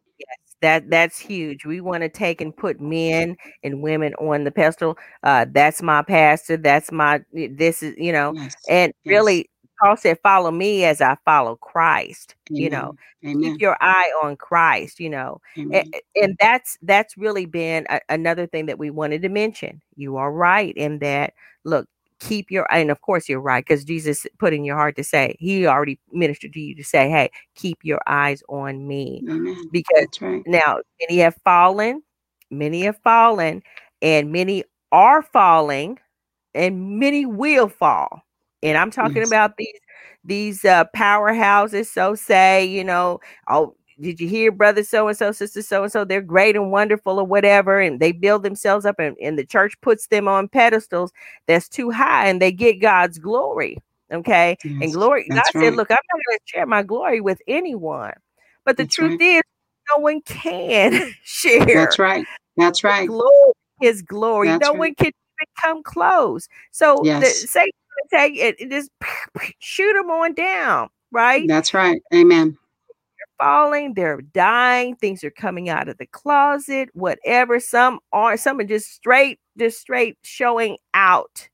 That 0.61 0.91
that's 0.91 1.19
huge. 1.19 1.65
We 1.65 1.81
want 1.81 2.03
to 2.03 2.09
take 2.09 2.41
and 2.41 2.57
put 2.57 2.81
men 2.81 3.37
and 3.63 3.83
women 3.83 4.15
on 4.15 4.45
the 4.45 4.51
pedestal. 4.51 4.99
Uh, 5.23 5.47
that's 5.51 5.83
my 5.83 6.03
pastor. 6.03 6.57
That's 6.57 6.91
my 6.93 7.21
this 7.33 7.83
is 7.83 7.95
you 7.99 8.13
know, 8.13 8.33
Yes. 8.35 8.55
and 8.69 8.93
Yes. 9.05 9.13
really, 9.13 9.51
Paul 9.83 9.97
said, 9.97 10.19
"Follow 10.23 10.51
me 10.51 10.85
as 10.85 11.01
I 11.01 11.17
follow 11.25 11.57
Christ." 11.57 12.35
You 12.51 12.71
know, 12.71 12.95
Amen. 13.25 13.43
keep 13.43 13.61
your 13.61 13.77
eye 13.81 14.11
on 14.25 14.37
Christ. 14.37 15.01
You 15.01 15.11
know, 15.11 15.41
and, 15.57 15.85
and 16.17 16.37
that's 16.41 16.79
that's 16.83 17.17
really 17.17 17.47
been 17.47 17.87
a, 17.91 18.01
another 18.09 18.47
thing 18.47 18.67
that 18.67 18.79
we 18.79 18.91
wanted 18.91 19.23
to 19.23 19.29
mention. 19.29 19.81
You 19.97 20.17
are 20.17 20.33
right 20.33 20.75
in 20.77 20.99
that. 21.01 21.35
Look, 21.65 21.87
keep 22.21 22.51
your 22.51 22.67
and 22.73 22.91
of 22.91 23.01
course 23.03 23.29
you're 23.29 23.41
right 23.41 23.65
because 23.67 23.85
Jesus 23.85 24.27
put 24.39 24.53
in 24.55 24.65
your 24.65 24.77
heart 24.77 24.97
to 24.97 25.05
say 25.05 25.37
He 25.39 25.67
already 25.67 25.99
ministered 26.13 26.53
to 26.55 26.61
you 26.61 26.75
to 26.77 26.85
say, 26.85 27.09
"Hey, 27.11 27.31
keep 27.55 27.79
your 27.83 28.01
eyes 28.07 28.43
on 28.49 28.87
me," 28.87 29.25
Amen. 29.29 29.69
because 29.73 30.07
right. 30.21 30.43
now 30.47 30.79
many 31.01 31.19
have 31.21 31.37
fallen, 31.45 32.03
many 32.51 32.83
have 32.83 32.99
fallen, 33.05 33.63
and 34.03 34.33
many 34.33 34.65
are 34.93 35.23
falling, 35.23 35.99
and 36.55 36.99
many 36.99 37.27
will 37.27 37.69
fall. 37.69 38.23
And 38.63 38.77
I'm 38.79 38.91
talking 38.91 39.23
Yes. 39.23 39.29
about 39.29 39.57
these 39.59 39.81
these 40.25 40.65
uh 40.65 40.85
powerhouses, 40.97 41.87
so 41.87 42.15
say, 42.15 42.65
you 42.67 42.85
know, 42.85 43.21
oh, 43.49 43.77
did 44.01 44.21
you 44.21 44.29
hear 44.29 44.53
brother 44.53 44.85
so 44.85 45.09
and 45.09 45.17
so, 45.17 45.33
sister 45.33 45.63
so 45.63 45.83
and 45.83 45.93
so? 45.93 46.05
They're 46.05 46.21
great 46.23 46.57
and 46.57 46.71
wonderful 46.71 47.19
or 47.19 47.25
whatever, 47.25 47.81
and 47.81 48.01
they 48.01 48.13
build 48.13 48.43
themselves 48.43 48.87
up, 48.87 48.99
and, 48.99 49.17
and 49.21 49.39
the 49.39 49.45
church 49.45 49.81
puts 49.81 50.07
them 50.07 50.29
on 50.29 50.49
pedestals 50.49 51.13
that's 51.47 51.69
too 51.69 51.91
high, 51.91 52.29
and 52.29 52.41
they 52.41 52.53
get 52.53 52.81
God's 52.81 53.19
glory. 53.19 53.79
Okay, 54.11 54.57
and 54.63 54.93
glory. 54.93 55.27
God 55.29 55.37
That's 55.37 55.53
said, 55.53 55.75
"Look, 55.75 55.91
I'm 55.91 55.97
not 55.97 56.21
going 56.27 56.39
to 56.39 56.41
share 56.47 56.67
my 56.67 56.83
glory 56.83 57.21
with 57.21 57.43
anyone." 57.47 58.15
But 58.65 58.77
the 58.77 58.85
That's 58.85 58.97
truth 58.97 59.21
right. 59.21 59.37
is, 59.37 59.43
no 59.97 60.03
one 60.03 60.21
can 60.23 61.15
share 61.25 61.67
That's 61.67 61.99
right. 61.99 62.25
That's 62.57 62.85
right. 62.85 63.07
glory, 63.07 63.53
his 63.81 64.03
glory. 64.03 64.49
No 64.49 64.71
right. 64.71 64.79
one 64.79 64.95
can 64.95 65.09
even 65.09 65.47
come 65.61 65.83
close. 65.83 66.49
So 66.71 67.03
the 67.03 67.05
Yes. 67.05 67.51
Satan 67.51 67.73
gonna 68.13 68.27
take 68.29 68.39
it 68.39 68.71
just 68.71 68.91
shoot 69.59 69.93
them 69.93 70.11
on 70.11 70.35
down, 70.35 70.89
right? 71.11 71.47
That's 71.49 71.75
right. 71.75 72.01
Amen. 72.15 72.57
Falling, 73.39 73.95
they're 73.95 74.21
dying, 74.23 74.97
things 74.97 75.23
are 75.25 75.31
coming 75.31 75.69
out 75.69 75.89
of 75.89 75.99
the 75.99 76.07
closet, 76.07 76.89
whatever. 76.95 77.61
Some 77.61 78.01
are 78.13 78.37
some 78.37 78.59
are 78.61 78.65
just 78.65 78.93
straight, 78.93 79.39
just 79.59 79.81
straight 79.81 80.19
showing 80.23 80.77
out. 80.95 81.49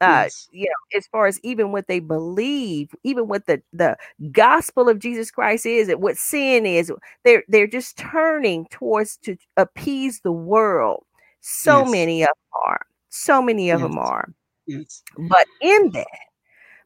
Uh, 0.00 0.24
Yes. 0.24 0.48
you 0.52 0.66
know, 0.66 0.98
as 0.98 1.06
far 1.08 1.26
as 1.26 1.40
even 1.44 1.72
what 1.72 1.86
they 1.88 2.00
believe, 2.00 2.90
even 3.04 3.28
what 3.28 3.46
the 3.46 3.62
the 3.72 3.96
gospel 4.32 4.88
of 4.88 4.98
Jesus 4.98 5.30
Christ 5.30 5.64
is, 5.66 5.88
and 5.88 6.02
what 6.02 6.16
sin 6.18 6.66
is, 6.66 6.92
they're 7.24 7.44
they're 7.48 7.66
just 7.68 7.96
turning 7.98 8.66
towards 8.70 9.16
to 9.18 9.36
appease 9.56 10.20
the 10.20 10.32
world. 10.32 11.04
So 11.40 11.80
Yes. 11.80 11.92
many 11.92 12.22
of 12.24 12.28
them 12.28 12.60
are. 12.66 12.86
So 13.10 13.40
many 13.42 13.70
of 13.70 13.80
them 13.80 13.96
are. 13.98 14.32
Yes. 14.66 15.02
But 15.30 15.46
in 15.62 15.90
that, 15.92 16.06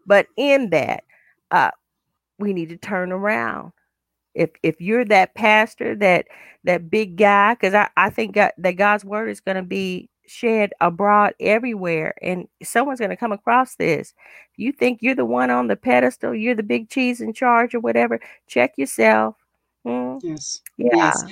but 0.07 0.27
in 0.37 0.71
that, 0.71 1.05
uh, 1.51 1.71
we 2.39 2.53
need 2.53 2.69
to 2.71 2.77
turn 2.77 3.13
around. 3.13 3.73
If 4.37 4.51
if 4.63 4.81
you're 4.81 5.05
that 5.07 5.35
pastor, 5.35 5.97
that 5.97 6.27
that 6.65 6.91
big 6.91 7.17
guy, 7.17 7.55
because 7.55 7.75
I, 7.75 7.89
I 7.97 8.11
think 8.11 8.35
God, 8.35 8.53
that 8.59 8.73
God's 8.73 9.05
word 9.05 9.29
is 9.31 9.41
going 9.41 9.57
to 9.57 9.63
be 9.63 10.09
shed 10.29 10.73
abroad 10.81 11.35
everywhere, 11.41 12.15
and 12.23 12.49
someone's 12.63 12.99
going 13.01 13.11
to 13.11 13.17
come 13.17 13.33
across 13.33 13.77
this. 13.77 14.15
You 14.57 14.73
think 14.73 15.01
you're 15.03 15.15
the 15.15 15.25
one 15.25 15.51
on 15.51 15.69
the 15.69 15.77
pedestal, 15.77 16.35
you're 16.35 16.55
the 16.55 16.63
big 16.63 16.91
cheese 16.91 17.21
in 17.21 17.33
charge 17.33 17.75
or 17.75 17.81
whatever. 17.81 18.21
Check 18.47 18.75
yourself. 18.77 19.37
Hmm, 19.85 20.19
Yes. 20.23 20.61
yeah. 20.77 20.91
Yes. 20.97 21.25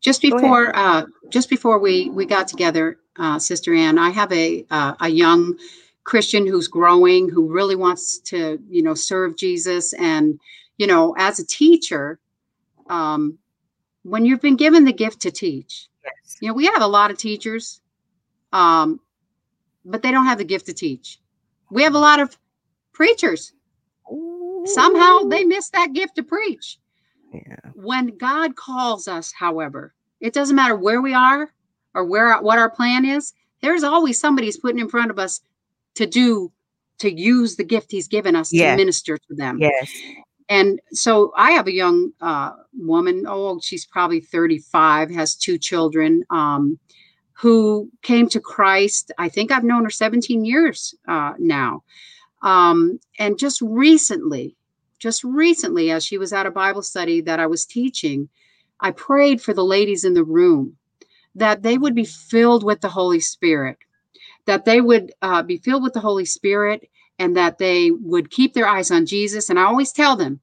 Just 0.00 0.22
before 0.22 0.76
uh, 0.76 1.06
just 1.30 1.50
before 1.50 1.80
we 1.80 2.10
we 2.10 2.26
got 2.26 2.46
together, 2.46 2.98
uh, 3.18 3.38
Sister 3.40 3.74
Ann, 3.74 3.98
I 3.98 4.10
have 4.10 4.30
a 4.32 4.64
uh, 4.70 4.94
a 5.00 5.08
young 5.08 5.58
Christian 6.04 6.46
who's 6.46 6.68
growing, 6.68 7.28
who 7.28 7.52
really 7.52 7.74
wants 7.74 8.18
to 8.18 8.60
you 8.70 8.82
know 8.82 8.94
serve 8.94 9.36
Jesus, 9.36 9.92
and 9.94 10.38
you 10.78 10.86
know 10.86 11.14
as 11.18 11.40
a 11.40 11.46
teacher, 11.46 12.20
um, 12.88 13.38
when 14.02 14.24
you've 14.24 14.40
been 14.40 14.56
given 14.56 14.84
the 14.84 14.92
gift 14.92 15.20
to 15.22 15.30
teach, 15.30 15.88
Yes. 16.04 16.36
you 16.40 16.48
know 16.48 16.54
we 16.54 16.66
have 16.66 16.82
a 16.82 16.86
lot 16.86 17.10
of 17.10 17.18
teachers, 17.18 17.80
um, 18.52 19.00
but 19.84 20.02
they 20.02 20.10
don't 20.10 20.26
have 20.26 20.38
the 20.38 20.44
gift 20.44 20.66
to 20.66 20.74
teach. 20.74 21.18
We 21.70 21.82
have 21.82 21.94
a 21.94 21.98
lot 21.98 22.20
of 22.20 22.36
preachers. 22.92 23.52
Somehow 24.64 25.20
they 25.28 25.44
miss 25.44 25.70
that 25.70 25.92
gift 25.92 26.16
to 26.16 26.22
preach. 26.22 26.78
Yeah. 27.32 27.56
When 27.74 28.16
God 28.16 28.56
calls 28.56 29.06
us, 29.08 29.32
however, 29.32 29.94
it 30.20 30.32
doesn't 30.32 30.56
matter 30.56 30.76
where 30.76 31.00
we 31.02 31.12
are 31.14 31.50
or 31.94 32.04
where 32.04 32.36
what 32.40 32.58
our 32.58 32.70
plan 32.70 33.04
is. 33.04 33.32
There's 33.62 33.84
always 33.84 34.18
somebody 34.18 34.46
who's 34.48 34.56
putting 34.58 34.78
in 34.78 34.88
front 34.88 35.10
of 35.10 35.18
us 35.18 35.40
to 35.94 36.06
do 36.06 36.52
to 36.98 37.12
use 37.12 37.56
the 37.56 37.64
gift 37.64 37.90
He's 37.90 38.08
given 38.08 38.34
us 38.34 38.52
Yeah. 38.52 38.70
to 38.72 38.76
minister 38.76 39.18
to 39.18 39.34
them. 39.34 39.58
Yes. 39.60 39.90
And 40.48 40.80
so 40.92 41.32
I 41.36 41.52
have 41.52 41.66
a 41.66 41.72
young 41.72 42.12
uh, 42.20 42.52
woman. 42.76 43.24
Oh, 43.26 43.58
she's 43.60 43.84
probably 43.84 44.20
35, 44.20 45.10
has 45.10 45.34
two 45.34 45.58
children, 45.58 46.24
um, 46.30 46.78
who 47.32 47.90
came 48.02 48.28
to 48.28 48.40
Christ. 48.40 49.12
I 49.18 49.28
think 49.28 49.50
I've 49.50 49.64
known 49.64 49.84
her 49.84 49.90
17 49.90 50.44
years 50.44 50.94
uh, 51.08 51.32
now. 51.38 51.82
Um, 52.42 53.00
and 53.18 53.38
just 53.38 53.60
recently, 53.60 54.56
just 54.98 55.24
recently, 55.24 55.90
as 55.90 56.04
she 56.04 56.16
was 56.16 56.32
at 56.32 56.46
a 56.46 56.50
Bible 56.50 56.82
study 56.82 57.20
that 57.22 57.40
I 57.40 57.46
was 57.46 57.66
teaching, 57.66 58.28
I 58.80 58.92
prayed 58.92 59.42
for 59.42 59.52
the 59.52 59.64
ladies 59.64 60.04
in 60.04 60.14
the 60.14 60.24
room 60.24 60.76
that 61.34 61.62
they 61.62 61.76
would 61.76 61.94
be 61.94 62.04
filled 62.04 62.64
with 62.64 62.80
the 62.80 62.88
Holy 62.88 63.20
Spirit, 63.20 63.76
that 64.46 64.64
they 64.64 64.80
would 64.80 65.12
uh, 65.22 65.42
be 65.42 65.58
filled 65.58 65.82
with 65.82 65.92
the 65.92 66.00
Holy 66.00 66.24
Spirit, 66.24 66.88
and 67.18 67.36
that 67.36 67.58
they 67.58 67.90
would 67.90 68.30
keep 68.30 68.54
their 68.54 68.66
eyes 68.66 68.90
on 68.90 69.06
Jesus. 69.06 69.48
And 69.50 69.58
I 69.58 69.64
always 69.64 69.92
tell 69.92 70.16
them, 70.16 70.40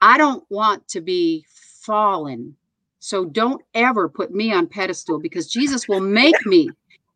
I 0.00 0.18
don't 0.18 0.44
want 0.50 0.86
to 0.88 1.00
be 1.00 1.44
fallen. 1.82 2.56
So 2.98 3.24
don't 3.24 3.62
ever 3.74 4.08
put 4.08 4.32
me 4.32 4.52
on 4.52 4.66
pedestal 4.66 5.18
because 5.18 5.48
Jesus 5.50 5.88
will 5.88 6.00
make 6.00 6.44
me, 6.46 6.70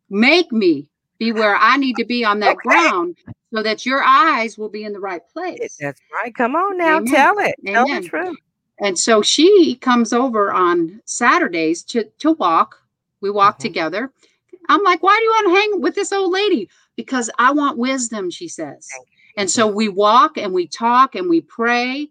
make 0.09 0.51
me 0.51 0.89
be 1.19 1.31
where 1.31 1.55
I 1.55 1.77
need 1.77 1.97
to 1.97 2.05
be 2.05 2.23
on 2.25 2.39
that 2.39 2.57
Okay. 2.57 2.69
ground 2.69 3.17
so 3.53 3.61
that 3.61 3.85
your 3.85 4.01
eyes 4.01 4.57
will 4.57 4.69
be 4.69 4.83
in 4.85 4.93
the 4.93 4.99
right 4.99 5.21
place. 5.31 5.77
That's 5.79 6.01
right. 6.13 6.33
Come 6.33 6.55
on 6.55 6.77
now. 6.77 6.97
Amen. 6.97 7.05
Tell 7.05 7.39
it. 7.39 7.55
Tell 7.65 7.85
the 7.87 8.01
truth. 8.01 8.37
And 8.79 8.97
so 8.97 9.21
she 9.21 9.75
comes 9.75 10.13
over 10.13 10.51
on 10.51 11.01
Saturdays 11.05 11.83
to, 11.83 12.05
to 12.19 12.31
walk. 12.33 12.77
We 13.19 13.29
walk 13.29 13.57
Mhm. 13.57 13.61
together. 13.61 14.11
I'm 14.69 14.83
like, 14.83 15.03
why 15.03 15.17
do 15.17 15.23
you 15.23 15.29
want 15.29 15.47
to 15.49 15.61
hang 15.61 15.81
with 15.81 15.95
this 15.95 16.11
old 16.11 16.31
lady? 16.31 16.69
Because 17.01 17.29
I 17.39 17.51
want 17.51 17.77
wisdom, 17.77 18.29
she 18.29 18.47
says. 18.47 18.87
And 19.37 19.49
so 19.49 19.67
we 19.67 19.87
walk 19.87 20.37
and 20.37 20.53
we 20.53 20.67
talk 20.67 21.15
and 21.15 21.29
we 21.29 21.41
pray 21.41 22.09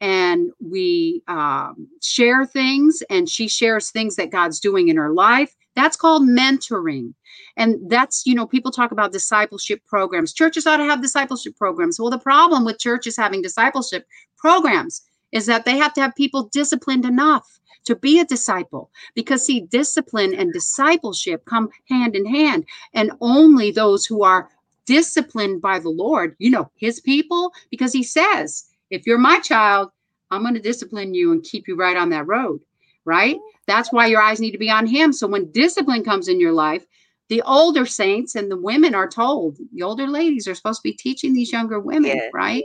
and 0.00 0.50
we 0.60 1.22
um, 1.28 1.86
share 2.02 2.44
things, 2.44 3.04
and 3.08 3.28
she 3.28 3.46
shares 3.46 3.90
things 3.90 4.16
that 4.16 4.30
God's 4.30 4.58
doing 4.58 4.88
in 4.88 4.96
her 4.96 5.12
life. 5.12 5.54
That's 5.76 5.96
called 5.96 6.24
mentoring. 6.24 7.14
And 7.56 7.78
that's, 7.88 8.26
you 8.26 8.34
know, 8.34 8.46
people 8.46 8.72
talk 8.72 8.90
about 8.90 9.12
discipleship 9.12 9.80
programs. 9.86 10.32
Churches 10.32 10.66
ought 10.66 10.78
to 10.78 10.84
have 10.84 11.02
discipleship 11.02 11.56
programs. 11.56 12.00
Well, 12.00 12.10
the 12.10 12.18
problem 12.18 12.64
with 12.64 12.80
churches 12.80 13.16
having 13.16 13.42
discipleship 13.42 14.06
programs 14.36 15.02
is 15.32 15.46
that 15.46 15.64
they 15.64 15.76
have 15.76 15.92
to 15.94 16.00
have 16.00 16.14
people 16.14 16.44
disciplined 16.52 17.04
enough 17.04 17.58
to 17.84 17.96
be 17.96 18.20
a 18.20 18.24
disciple. 18.24 18.90
Because 19.14 19.44
see 19.44 19.60
discipline 19.60 20.34
and 20.34 20.52
discipleship 20.52 21.44
come 21.46 21.68
hand 21.88 22.14
in 22.14 22.24
hand 22.26 22.64
and 22.94 23.12
only 23.20 23.70
those 23.70 24.06
who 24.06 24.22
are 24.22 24.48
disciplined 24.84 25.62
by 25.62 25.78
the 25.78 25.88
lord 25.88 26.34
you 26.40 26.50
know 26.50 26.68
his 26.74 26.98
people 26.98 27.52
because 27.70 27.92
he 27.92 28.02
says 28.02 28.64
if 28.90 29.06
you're 29.06 29.16
my 29.16 29.38
child 29.38 29.88
i'm 30.32 30.42
going 30.42 30.54
to 30.54 30.60
discipline 30.60 31.14
you 31.14 31.30
and 31.30 31.44
keep 31.44 31.68
you 31.68 31.76
right 31.76 31.96
on 31.96 32.10
that 32.10 32.26
road 32.26 32.60
right? 33.04 33.38
That's 33.66 33.92
why 33.92 34.06
your 34.06 34.20
eyes 34.20 34.40
need 34.40 34.52
to 34.52 34.58
be 34.58 34.70
on 34.70 34.86
him. 34.86 35.12
So 35.12 35.26
when 35.26 35.50
discipline 35.52 36.04
comes 36.04 36.28
in 36.28 36.40
your 36.40 36.52
life 36.52 36.86
the 37.28 37.40
older 37.42 37.86
saints 37.86 38.34
and 38.34 38.50
the 38.50 38.56
women 38.56 38.94
are 38.94 39.08
told 39.08 39.56
the 39.72 39.82
older 39.82 40.06
ladies 40.06 40.46
are 40.46 40.54
supposed 40.54 40.80
to 40.80 40.88
be 40.88 40.92
teaching 40.92 41.32
these 41.32 41.52
younger 41.52 41.80
women 41.80 42.16
Yes, 42.16 42.30
right 42.34 42.64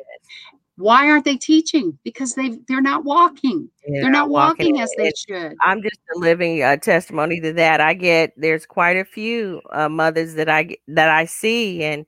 why 0.78 1.10
aren't 1.10 1.26
they 1.26 1.38
teaching 1.38 1.98
because 2.04 2.36
they 2.36 2.58
they're 2.68 2.82
not 2.82 3.04
walking 3.04 3.70
Yeah, 3.86 4.02
they're 4.02 4.12
not 4.12 4.30
walking 4.30 4.76
in 4.76 4.82
as 4.82 4.92
they 4.98 5.12
should 5.16 5.56
I'm 5.64 5.82
just 5.82 6.00
a 6.16 6.20
living 6.20 6.62
uh, 6.62 6.78
testimony 6.78 7.40
to 7.42 7.54
that. 7.54 7.82
I 7.82 7.94
get 7.94 8.34
there's 8.38 8.66
quite 8.66 8.98
a 8.98 9.06
few 9.06 9.62
uh, 9.72 9.90
mothers 9.90 10.36
that 10.36 10.50
I 10.50 10.78
that 10.88 11.10
I 11.10 11.26
see, 11.26 11.84
and 11.84 12.06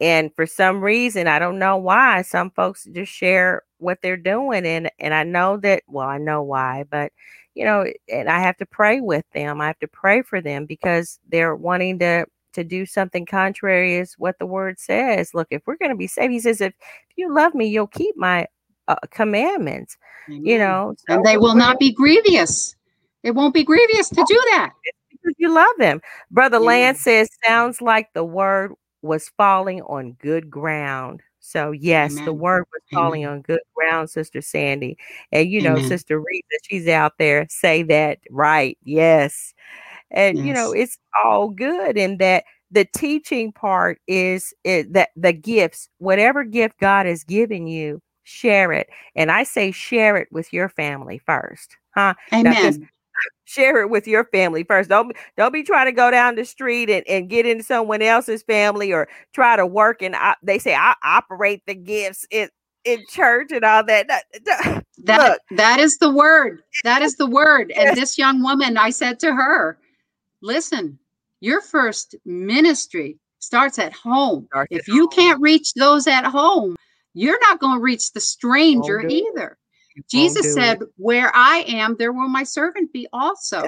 and 0.00 0.30
for 0.36 0.46
some 0.46 0.82
reason 0.82 1.26
I 1.26 1.38
don't 1.38 1.58
know 1.58 1.76
why 1.76 2.22
some 2.22 2.50
folks 2.50 2.86
just 2.92 3.12
share 3.12 3.62
what 3.78 3.98
they're 4.02 4.16
doing, 4.16 4.66
and 4.66 4.90
and 4.98 5.14
I 5.14 5.24
know 5.24 5.56
that 5.58 5.82
well 5.88 6.08
I 6.08 6.18
know 6.18 6.42
why, 6.42 6.84
but 6.90 7.12
you 7.54 7.64
know, 7.64 7.84
and 8.08 8.28
I 8.28 8.40
have 8.40 8.56
to 8.58 8.66
pray 8.66 9.00
with 9.00 9.24
them. 9.34 9.60
I 9.60 9.66
have 9.66 9.78
to 9.80 9.88
pray 9.88 10.22
for 10.22 10.40
them 10.40 10.66
because 10.66 11.18
they're 11.28 11.56
wanting 11.56 11.98
to 12.00 12.26
to 12.52 12.64
do 12.64 12.86
something 12.86 13.26
contrary 13.26 13.96
is 13.96 14.14
what 14.18 14.38
the 14.38 14.46
word 14.46 14.78
says. 14.78 15.34
Look, 15.34 15.48
if 15.50 15.62
we're 15.66 15.76
going 15.76 15.90
to 15.90 15.96
be 15.96 16.06
saved, 16.06 16.32
he 16.32 16.40
says, 16.40 16.60
if, 16.60 16.72
if 17.10 17.16
you 17.16 17.32
love 17.32 17.54
me, 17.54 17.66
you'll 17.66 17.86
keep 17.86 18.16
my 18.16 18.46
uh, 18.88 18.96
commandments. 19.10 19.96
You 20.28 20.58
know, 20.58 20.94
so 20.96 21.14
and 21.14 21.24
they 21.24 21.36
will 21.36 21.56
not 21.56 21.80
be 21.80 21.92
grievous 21.92 22.76
it 23.22 23.32
won't 23.32 23.54
be 23.54 23.64
grievous 23.64 24.08
to 24.10 24.24
do 24.26 24.42
that 24.52 24.72
because 25.10 25.34
you 25.38 25.52
love 25.52 25.76
him. 25.78 26.00
Brother 26.30 26.56
Amen. 26.56 26.66
Lance 26.66 27.00
says, 27.00 27.28
sounds 27.46 27.80
like 27.80 28.12
the 28.14 28.24
word 28.24 28.72
was 29.02 29.30
falling 29.36 29.82
on 29.82 30.12
good 30.12 30.50
ground. 30.50 31.22
So, 31.42 31.72
yes, 31.72 32.20
the 32.20 32.34
word 32.34 32.66
was 32.72 32.82
falling 32.92 33.24
Amen. 33.24 33.36
on 33.36 33.42
good 33.42 33.60
ground, 33.74 34.10
Sister 34.10 34.42
Sandy. 34.42 34.98
And, 35.32 35.50
you 35.50 35.62
know, 35.62 35.76
Amen. 35.76 35.88
Sister 35.88 36.20
Rita, 36.20 36.58
she's 36.64 36.86
out 36.86 37.14
there, 37.18 37.46
say 37.48 37.82
that 37.84 38.18
right. 38.30 38.76
Yes. 38.84 39.54
And, 40.10 40.38
you 40.46 40.52
know, 40.52 40.72
it's 40.72 40.98
all 41.24 41.48
good 41.48 41.96
in 41.96 42.18
that 42.18 42.44
the 42.70 42.84
teaching 42.84 43.52
part 43.52 44.00
is, 44.06 44.52
is 44.64 44.86
that 44.90 45.10
the 45.16 45.32
gifts, 45.32 45.88
whatever 45.98 46.44
gift 46.44 46.78
God 46.80 47.06
has 47.06 47.24
given 47.24 47.66
you, 47.66 48.00
share 48.24 48.72
it. 48.72 48.88
And 49.16 49.30
I 49.30 49.42
say 49.44 49.72
share 49.72 50.16
it 50.16 50.28
with 50.30 50.52
your 50.52 50.68
family 50.68 51.18
first. 51.26 51.76
Huh? 51.94 52.14
Amen 52.32 52.88
share 53.44 53.82
it 53.82 53.90
with 53.90 54.06
your 54.06 54.24
family 54.26 54.62
first. 54.64 54.88
Don't 54.88 55.08
be- 55.08 55.14
don't 55.36 55.52
be 55.52 55.62
trying 55.62 55.86
to 55.86 55.92
go 55.92 56.10
down 56.10 56.36
the 56.36 56.44
street 56.44 56.88
and, 56.88 57.04
and 57.08 57.28
get 57.28 57.46
into 57.46 57.64
someone 57.64 58.02
else's 58.02 58.42
family 58.44 58.92
or 58.92 59.08
try 59.34 59.56
to 59.56 59.66
work 59.66 60.02
and 60.02 60.14
op- 60.14 60.38
they 60.42 60.58
say 60.58 60.74
I 60.74 60.94
operate 61.02 61.62
the 61.66 61.74
gifts 61.74 62.24
in 62.30 62.48
in 62.84 63.04
church 63.08 63.50
and 63.52 63.64
all. 63.64 63.84
That- 63.84 64.08
that- 64.08 64.84
that 65.04 65.40
that 65.52 65.80
is 65.80 65.96
the 65.98 66.10
word 66.10 66.62
that 66.84 67.02
is 67.02 67.16
the 67.16 67.26
word 67.26 67.72
and 67.72 67.96
this 67.96 68.18
young 68.18 68.42
woman 68.42 68.76
i 68.76 68.90
said 68.90 69.18
to 69.18 69.32
her 69.32 69.78
listen 70.42 70.98
your 71.40 71.60
first 71.60 72.14
ministry 72.24 73.16
starts 73.38 73.78
at 73.78 73.92
home 73.92 74.46
Starts 74.46 74.68
if 74.70 74.80
at 74.80 74.88
you 74.88 75.02
home. 75.02 75.10
can't 75.10 75.40
reach 75.40 75.72
those 75.74 76.06
at 76.06 76.24
home 76.24 76.76
you're 77.14 77.40
not 77.40 77.60
going 77.60 77.78
to 77.78 77.82
reach 77.82 78.12
the 78.12 78.20
stranger 78.20 79.06
either 79.08 79.56
jesus 80.08 80.54
said 80.54 80.82
it. 80.82 80.88
where 80.96 81.30
i 81.34 81.64
am 81.68 81.96
there 81.98 82.12
will 82.12 82.28
my 82.28 82.42
servant 82.44 82.92
be 82.92 83.06
also. 83.12 83.62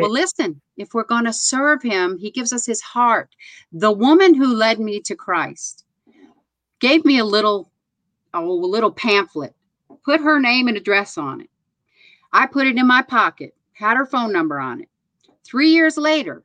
Well, 0.00 0.10
listen, 0.10 0.60
if 0.76 0.94
we're 0.94 1.04
going 1.04 1.24
to 1.24 1.32
serve 1.32 1.82
him, 1.82 2.18
he 2.18 2.30
gives 2.30 2.52
us 2.52 2.66
his 2.66 2.80
heart. 2.80 3.34
The 3.72 3.92
woman 3.92 4.34
who 4.34 4.54
led 4.54 4.80
me 4.80 5.00
to 5.00 5.14
Christ 5.14 5.84
gave 6.80 7.04
me 7.04 7.18
a 7.18 7.24
little 7.24 7.70
oh, 8.34 8.50
a 8.50 8.66
little 8.66 8.90
pamphlet, 8.92 9.54
put 10.04 10.20
her 10.20 10.40
name 10.40 10.68
and 10.68 10.76
address 10.76 11.16
on 11.18 11.40
it. 11.40 11.50
I 12.32 12.46
put 12.46 12.66
it 12.66 12.76
in 12.76 12.86
my 12.86 13.02
pocket, 13.02 13.54
had 13.72 13.96
her 13.96 14.06
phone 14.06 14.32
number 14.32 14.58
on 14.58 14.82
it. 14.82 14.88
3 15.46 15.68
years 15.68 15.96
later, 15.96 16.42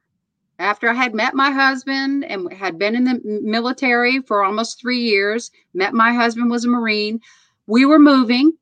after 0.60 0.90
I 0.90 0.94
had 0.94 1.16
met 1.16 1.34
my 1.34 1.52
husband 1.52 2.24
and 2.26 2.52
had 2.54 2.78
been 2.78 2.96
in 2.96 3.04
the 3.04 3.20
military 3.24 4.22
for 4.22 4.44
almost 4.44 4.80
3 4.80 5.00
years, 5.00 5.52
met 5.74 5.94
my 5.94 6.14
husband 6.14 6.52
was 6.52 6.66
a 6.66 6.70
marine, 6.70 7.20
we 7.68 7.86
were 7.86 8.00
moving 8.00 8.54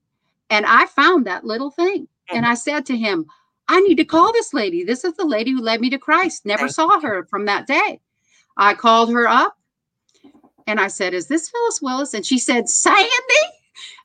and 0.50 0.66
I 0.66 0.86
found 0.88 1.26
that 1.28 1.46
little 1.46 1.72
thing. 1.72 2.08
Hmm. 2.30 2.38
And 2.38 2.46
I 2.46 2.54
said 2.54 2.86
to 2.88 2.98
him, 2.98 3.26
I 3.68 3.80
need 3.82 3.96
to 3.96 4.06
call 4.06 4.34
this 4.34 4.54
lady. 4.54 4.84
This 4.84 5.04
is 5.04 5.14
the 5.14 5.26
lady 5.26 5.52
who 5.52 5.62
led 5.62 5.80
me 5.80 5.90
to 5.92 6.00
Christ. 6.00 6.46
Never 6.46 6.68
saw 6.68 7.00
her 7.00 7.26
from 7.26 7.46
that 7.46 7.68
day. 7.68 8.00
I 8.58 8.74
called 8.74 9.12
her 9.12 9.28
up 9.28 9.58
and 10.66 10.80
I 10.80 10.88
said, 10.88 11.14
Is 11.14 11.28
this 11.28 11.50
Phyllis 11.50 11.82
Willis? 11.82 12.14
And 12.14 12.26
she 12.26 12.40
said, 12.40 12.68
Sandy. 12.68 13.04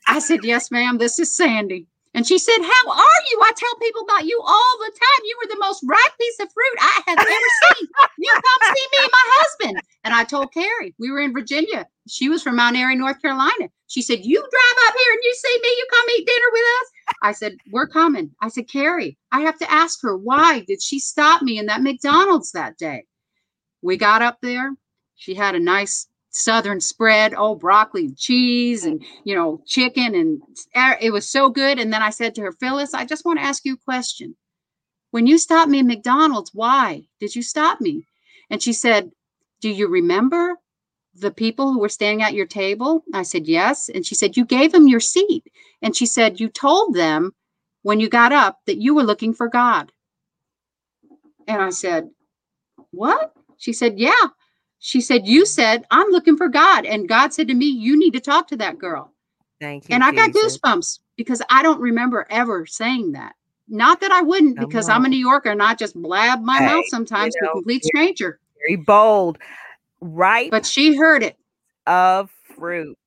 I 0.06 0.18
said, 0.18 0.44
Yes, 0.44 0.70
ma'am. 0.70 0.98
This 0.98 1.18
is 1.18 1.34
Sandy. 1.34 1.86
And 2.14 2.26
she 2.26 2.38
said, 2.38 2.58
How 2.58 2.90
are 2.90 3.20
you? 3.30 3.40
I 3.42 3.50
tell 3.56 3.74
people 3.80 4.02
about 4.02 4.24
you 4.24 4.40
all 4.40 4.78
the 4.78 4.92
time. 4.92 5.24
You 5.24 5.36
were 5.42 5.54
the 5.54 5.60
most 5.60 5.84
ripe 5.84 6.18
piece 6.18 6.40
of 6.40 6.52
fruit 6.52 6.78
I 6.80 7.00
have 7.06 7.18
ever 7.18 7.28
seen. 7.28 7.88
You 8.18 8.32
come 8.32 8.74
see 8.74 8.86
me 8.92 8.98
and 9.02 9.12
my 9.12 9.26
husband. 9.26 9.82
And 10.04 10.14
I 10.14 10.24
told 10.24 10.54
Carrie, 10.54 10.94
we 10.98 11.10
were 11.10 11.20
in 11.20 11.32
Virginia. 11.32 11.86
She 12.08 12.28
was 12.28 12.42
from 12.42 12.56
Mount 12.56 12.76
Airy, 12.76 12.94
North 12.96 13.20
Carolina. 13.20 13.68
She 13.88 14.00
said, 14.00 14.20
You 14.22 14.38
drive 14.38 14.88
up 14.88 14.94
here 14.96 15.12
and 15.12 15.22
you 15.22 15.34
see 15.34 15.58
me, 15.62 15.68
you 15.68 15.86
come 15.90 16.06
eat 16.18 16.26
dinner 16.26 16.50
with 16.52 16.62
us. 16.80 17.16
I 17.22 17.32
said, 17.32 17.56
We're 17.72 17.88
coming. 17.88 18.30
I 18.40 18.48
said, 18.48 18.68
Carrie, 18.68 19.18
I 19.32 19.40
have 19.40 19.58
to 19.58 19.70
ask 19.70 20.00
her, 20.02 20.16
why 20.16 20.60
did 20.66 20.80
she 20.80 21.00
stop 21.00 21.42
me 21.42 21.58
in 21.58 21.66
that 21.66 21.82
McDonald's 21.82 22.52
that 22.52 22.78
day? 22.78 23.04
We 23.82 23.96
got 23.96 24.22
up 24.22 24.38
there. 24.40 24.72
She 25.16 25.34
had 25.34 25.54
a 25.54 25.60
nice 25.60 26.06
southern 26.34 26.80
spread, 26.80 27.34
oh, 27.36 27.54
broccoli, 27.54 28.12
cheese, 28.12 28.84
and, 28.84 29.04
you 29.24 29.34
know, 29.34 29.62
chicken. 29.66 30.14
And 30.14 30.42
it 31.00 31.10
was 31.12 31.28
so 31.28 31.48
good. 31.48 31.78
And 31.78 31.92
then 31.92 32.02
I 32.02 32.10
said 32.10 32.34
to 32.34 32.42
her, 32.42 32.52
Phyllis, 32.52 32.94
I 32.94 33.04
just 33.04 33.24
want 33.24 33.38
to 33.38 33.44
ask 33.44 33.64
you 33.64 33.74
a 33.74 33.84
question. 33.84 34.36
When 35.10 35.26
you 35.26 35.38
stopped 35.38 35.70
me 35.70 35.78
at 35.80 35.86
McDonald's, 35.86 36.50
why 36.52 37.04
did 37.20 37.36
you 37.36 37.42
stop 37.42 37.80
me? 37.80 38.06
And 38.50 38.62
she 38.62 38.72
said, 38.72 39.12
Do 39.60 39.70
you 39.70 39.88
remember? 39.88 40.58
the 41.16 41.30
people 41.30 41.72
who 41.72 41.78
were 41.78 41.88
standing 41.88 42.22
at 42.22 42.34
your 42.34 42.46
table? 42.46 43.04
I 43.12 43.22
said, 43.22 43.46
Yes. 43.46 43.88
And 43.88 44.04
she 44.04 44.14
said, 44.14 44.36
You 44.36 44.44
gave 44.44 44.72
them 44.72 44.88
your 44.88 45.00
seat. 45.00 45.44
And 45.82 45.94
she 45.94 46.06
said, 46.06 46.40
You 46.40 46.48
told 46.48 46.94
them 46.94 47.32
when 47.82 48.00
you 48.00 48.08
got 48.08 48.32
up 48.32 48.60
that 48.66 48.78
you 48.78 48.94
were 48.94 49.04
looking 49.04 49.34
for 49.34 49.48
God. 49.48 49.92
And 51.46 51.62
I 51.62 51.70
said, 51.70 52.10
What? 52.90 53.32
She 53.56 53.72
said, 53.72 53.98
Yeah. 53.98 54.12
She 54.86 55.00
said, 55.00 55.26
You 55.26 55.46
said, 55.46 55.86
I'm 55.90 56.10
looking 56.10 56.36
for 56.36 56.46
God. 56.46 56.84
And 56.84 57.08
God 57.08 57.32
said 57.32 57.48
to 57.48 57.54
me, 57.54 57.64
You 57.64 57.98
need 57.98 58.12
to 58.12 58.20
talk 58.20 58.48
to 58.48 58.56
that 58.58 58.76
girl. 58.76 59.14
Thank 59.58 59.88
you. 59.88 59.94
And 59.94 60.04
I 60.04 60.12
got 60.12 60.32
goosebumps 60.32 60.98
because 61.16 61.40
I 61.48 61.62
don't 61.62 61.80
remember 61.80 62.26
ever 62.28 62.66
saying 62.66 63.12
that. 63.12 63.34
Not 63.66 64.02
that 64.02 64.12
I 64.12 64.20
wouldn't, 64.20 64.58
Come 64.58 64.68
because 64.68 64.90
I'm 64.90 65.06
a. 65.06 65.08
New 65.08 65.16
Yorker 65.16 65.48
and 65.48 65.62
I 65.62 65.74
just 65.74 65.94
blab 65.94 66.42
my 66.42 66.58
Hey, 66.58 66.66
mouth 66.66 66.86
sometimes 66.88 67.34
to 67.34 67.44
know, 67.44 67.48
a 67.48 67.52
complete 67.54 67.82
stranger. 67.82 68.38
Very 68.58 68.76
bold. 68.76 69.38
Right. 70.02 70.50
But 70.50 70.66
she 70.66 70.94
heard 70.94 71.22
it. 71.22 71.38
of 71.86 72.30
fruit. 72.54 72.98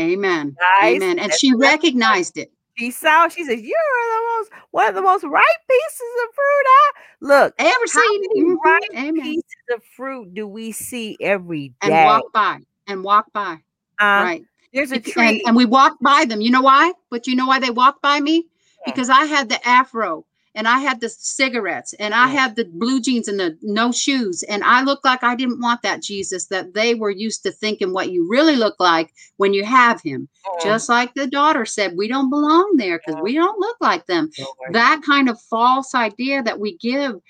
Amen. 0.00 0.56
Guys, 0.58 0.94
Amen. 0.94 1.18
And 1.18 1.30
that's 1.30 1.38
she 1.38 1.52
recognized 1.54 2.38
it. 2.38 2.50
She 2.76 2.90
saw, 2.90 3.28
she 3.28 3.44
says, 3.44 3.60
You're 3.60 3.70
the 3.70 4.22
most 4.38 4.50
one 4.70 4.88
of 4.88 4.94
the 4.94 5.02
most 5.02 5.24
ripe 5.24 5.44
pieces 5.68 6.00
of 6.24 6.34
fruit 6.34 6.66
I 6.66 6.90
look. 7.20 7.54
Ever 7.58 7.86
seen? 7.86 8.20
many 8.34 8.50
Mhm. 8.50 8.56
ripe 8.64 8.82
Amen. 8.94 9.22
pieces 9.22 9.44
of 9.74 9.84
fruit 9.84 10.34
do 10.34 10.46
we 10.46 10.72
see 10.72 11.16
every 11.20 11.74
And 11.82 11.92
walk 12.04 12.32
by 12.32 12.60
and 12.86 13.04
walk 13.04 13.32
by. 13.32 13.58
Uh, 13.98 14.22
right. 14.24 14.44
There's 14.72 14.90
a 14.92 15.00
tree. 15.00 15.28
And, 15.28 15.48
and 15.48 15.56
we 15.56 15.66
walk 15.66 15.98
by 16.00 16.24
them. 16.26 16.40
You 16.40 16.50
know 16.50 16.62
why? 16.62 16.92
But 17.10 17.26
you 17.26 17.36
know 17.36 17.46
why 17.46 17.58
they 17.58 17.70
walk 17.70 18.00
by 18.00 18.20
me? 18.20 18.46
Yeah. 18.86 18.92
Because 18.92 19.10
I 19.10 19.26
had 19.26 19.48
the 19.50 19.66
afro 19.68 20.24
and 20.54 20.68
I 20.68 20.80
had 20.80 21.00
the 21.00 21.08
cigarettes 21.08 21.94
and 21.94 22.14
I 22.14 22.28
had 22.28 22.56
the 22.56 22.64
blue 22.64 23.00
jeans 23.00 23.28
and 23.28 23.40
the 23.40 23.56
no 23.62 23.90
shoes. 23.90 24.42
And 24.42 24.62
I 24.64 24.82
looked 24.82 25.04
like 25.04 25.22
I 25.24 25.34
didn't 25.34 25.60
want 25.60 25.82
that 25.82 26.02
Jesus 26.02 26.46
that 26.46 26.74
they 26.74 26.94
were 26.94 27.10
used 27.10 27.42
to 27.44 27.52
thinking 27.52 27.92
what 27.92 28.10
you 28.12 28.28
really 28.28 28.56
look 28.56 28.76
like 28.78 29.12
when 29.38 29.54
you 29.54 29.64
have 29.64 30.02
him. 30.02 30.28
Mm, 30.46 30.62
Just 30.62 30.88
like 30.88 31.14
the 31.14 31.26
daughter 31.26 31.64
said, 31.64 31.96
we 31.96 32.06
don't 32.06 32.28
belong 32.30 32.76
there 32.76 32.98
because 32.98 33.20
we 33.22 33.34
don't 33.34 33.58
look 33.58 33.76
like 33.80 34.06
them. 34.06 34.30
That 34.72 35.02
kind 35.04 35.28
of 35.30 35.40
false 35.40 35.94
idea 35.94 36.42
that 36.42 36.60
we 36.60 36.76
give 36.76 37.12
Mhm. 37.14 37.20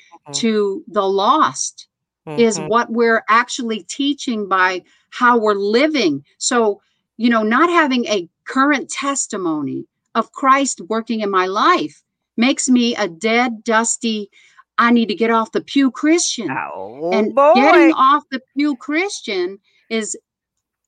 to 0.41 0.85
the 0.89 1.07
lost 1.09 1.87
is 2.27 2.59
Mhm. 2.59 2.69
what 2.69 2.91
we're 2.91 3.25
actually 3.29 3.81
teaching 3.85 4.49
by 4.49 4.83
how 5.11 5.39
we're 5.39 5.55
living. 5.55 6.25
So, 6.39 6.81
you 7.19 7.31
know, 7.31 7.43
not 7.43 7.69
having 7.71 8.05
a 8.07 8.29
current 8.47 8.91
testimony 8.91 9.87
of 10.15 10.33
Christ 10.33 10.81
working 10.89 11.21
in 11.21 11.31
my 11.31 11.47
life 11.47 12.03
makes 12.37 12.69
me 12.69 12.97
a 12.97 13.09
dead, 13.09 13.65
dusty, 13.65 14.31
I 14.79 14.91
need 14.91 15.07
to 15.09 15.15
get 15.15 15.31
off 15.31 15.53
the 15.53 15.61
pew 15.61 15.91
Christian. 15.91 16.51
Oh 16.51 17.11
and 17.13 17.35
boy. 17.35 17.55
getting 17.55 17.93
off 17.93 18.25
the 18.31 18.41
pew 18.57 18.77
Christian 18.77 19.59
is 19.91 20.17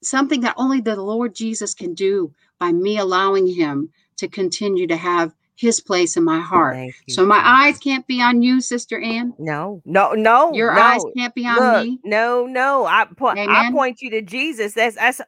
something 0.03 0.41
that 0.43 0.55
only 0.57 0.81
the 0.81 1.01
Lord 1.01 1.35
Jesus 1.35 1.75
can 1.75 1.95
do 1.95 2.33
by 2.59 2.73
me 2.73 2.99
allowing 2.99 3.47
him 3.47 3.91
to 4.17 4.29
continue 4.29 4.87
to 4.87 4.97
have 4.97 5.35
his 5.57 5.81
place 5.81 6.17
in 6.17 6.25
my 6.25 6.41
heart. 6.41 6.77
You, 6.77 6.93
So 7.09 7.27
my 7.27 7.37
Jesus. 7.37 7.49
eyes 7.49 7.79
can't 7.79 8.07
be 8.07 8.21
on 8.21 8.43
you, 8.43 8.61
Sister 8.61 9.01
Ann. 9.01 9.35
No, 9.39 9.83
no, 9.85 10.13
no. 10.13 10.53
Your 10.53 10.75
no. 10.75 10.81
eyes 10.81 11.03
can't 11.17 11.35
be 11.35 11.47
on 11.47 11.57
Look, 11.57 11.85
me. 11.85 12.01
no, 12.05 12.47
no. 12.47 12.87
I 12.87 13.07
point. 13.17 13.39
I 13.39 13.71
point 13.71 14.03
you 14.03 14.11
to 14.11 14.23
Jesus. 14.23 14.75
That's 14.75 14.97
that's. 14.97 15.21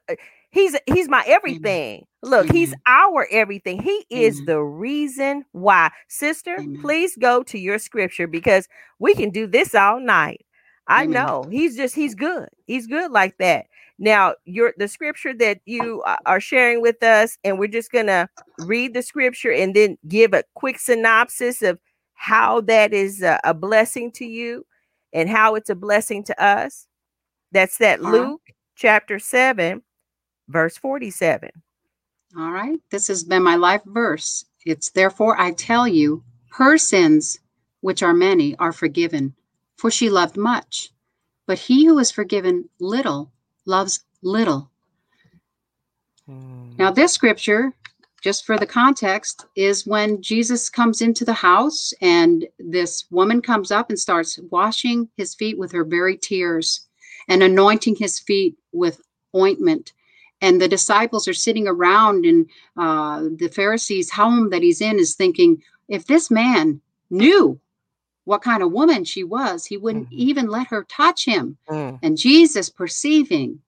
He's 0.51 0.77
he's 0.87 1.09
my 1.09 1.23
everything. 1.27 2.07
Look, 2.27 2.51
he's 2.51 2.71
mm-hmm. 2.71 2.93
our 2.93 3.29
everything. 3.31 3.81
He 3.81 4.05
is 4.11 4.37
Amen. 4.37 4.47
the 4.47 4.61
reason 4.61 5.45
why. 5.53 5.91
Sister, 6.09 6.57
Amen. 6.59 6.81
please 6.83 7.17
go 7.17 7.45
to 7.45 7.57
your 7.59 7.79
scripture 7.79 8.27
because 8.27 8.69
we 8.99 9.15
can 9.15 9.31
do 9.31 9.47
this 9.47 9.77
all 9.77 10.01
night. 10.01 10.45
I 10.89 11.05
Amen. 11.05 11.13
know 11.13 11.45
he's 11.51 11.77
just 11.77 11.95
he's 11.95 12.17
good. 12.17 12.49
He's 12.67 12.89
good 12.89 13.13
like 13.13 13.39
that. 13.39 13.67
Now, 14.01 14.35
your 14.45 14.75
the 14.77 14.89
scripture 14.89 15.35
that 15.35 15.61
you 15.67 16.03
uh, 16.03 16.17
are 16.27 16.41
sharing 16.41 16.83
with 16.83 17.01
us, 17.03 17.39
and 17.45 17.61
we're 17.61 17.69
just 17.69 17.93
gonna 17.93 18.29
read 18.59 18.93
the 18.93 19.03
scripture 19.03 19.53
and 19.53 19.75
then 19.75 19.97
give 20.09 20.35
a 20.35 20.43
quick 20.55 20.81
synopsis 20.81 21.63
of 21.63 21.79
how 22.15 22.61
that 22.63 22.93
is 22.93 23.23
a, 23.23 23.39
a 23.45 23.55
blessing 23.55 24.11
to 24.11 24.25
you 24.25 24.67
and 25.13 25.31
how 25.31 25.55
it's 25.55 25.71
a 25.71 25.77
blessing 25.77 26.25
to 26.25 26.43
us. 26.43 26.89
That's 27.53 27.79
that 27.79 28.03
right. 28.03 28.13
Luke 28.13 28.43
chapter 28.75 29.21
7, 29.21 29.81
verse 30.49 30.77
47. 30.77 31.51
All 32.35 32.51
right. 32.51 32.81
This 32.91 33.09
has 33.09 33.25
been 33.25 33.43
my 33.43 33.57
life 33.57 33.83
verse. 33.85 34.45
It's 34.65 34.91
therefore 34.91 35.39
I 35.41 35.53
tell 35.53 35.87
you, 35.87 36.25
her 36.51 36.79
sins, 36.79 37.39
which 37.81 38.03
are 38.03 38.15
many, 38.15 38.57
are 38.57 38.73
forgiven, 38.73 39.35
for 39.77 39.91
she 39.91 40.11
loved 40.11 40.37
much. 40.37 40.91
But 41.47 41.59
he 41.59 41.85
who 41.85 41.99
is 41.99 42.11
forgiven 42.11 42.69
little 42.81 43.31
loves 43.67 44.05
little. 44.23 44.71
Hmm. 46.27 46.73
Now, 46.79 46.91
this 46.91 47.13
scripture, 47.13 47.73
just 48.23 48.45
for 48.45 48.59
the 48.59 48.67
context, 48.67 49.47
is 49.55 49.87
when 49.87 50.21
Jesus 50.21 50.69
comes 50.69 51.01
into 51.01 51.25
the 51.25 51.33
house 51.33 51.93
and 52.01 52.47
this 52.59 53.05
woman 53.11 53.41
comes 53.41 53.71
up 53.71 53.89
and 53.89 53.99
starts 53.99 54.39
washing 54.51 55.09
his 55.17 55.35
feet 55.35 55.59
with 55.59 55.71
her 55.73 55.85
very 55.85 56.17
tears 56.17 56.89
and 57.29 57.43
anointing 57.43 57.97
his 57.97 58.19
feet 58.19 58.57
with 58.73 59.01
ointment. 59.35 59.93
And 60.41 60.61
the 60.61 60.69
disciples 60.69 61.27
are 61.29 61.33
sitting 61.35 61.67
around, 61.67 62.27
and 62.27 62.47
uh, 62.77 63.23
the 63.37 63.49
Pharisees' 63.49 64.11
home 64.11 64.51
that 64.51 64.63
he's 64.63 64.81
in 64.81 64.99
is 64.99 65.15
thinking, 65.15 65.63
if 65.89 66.07
this 66.07 66.31
man 66.31 66.81
knew 67.11 67.59
what 68.25 68.43
kind 68.43 68.63
of 68.63 68.73
woman 68.73 69.05
she 69.05 69.25
was, 69.25 69.65
he 69.65 69.77
wouldn't 69.77 70.11
Mhm. 70.11 70.13
even 70.13 70.47
let 70.49 70.67
her 70.69 70.85
touch 70.85 71.25
him. 71.25 71.57
Mm, 71.69 71.99
And 72.03 72.17
Jesus, 72.19 72.69
perceiving, 72.69 73.61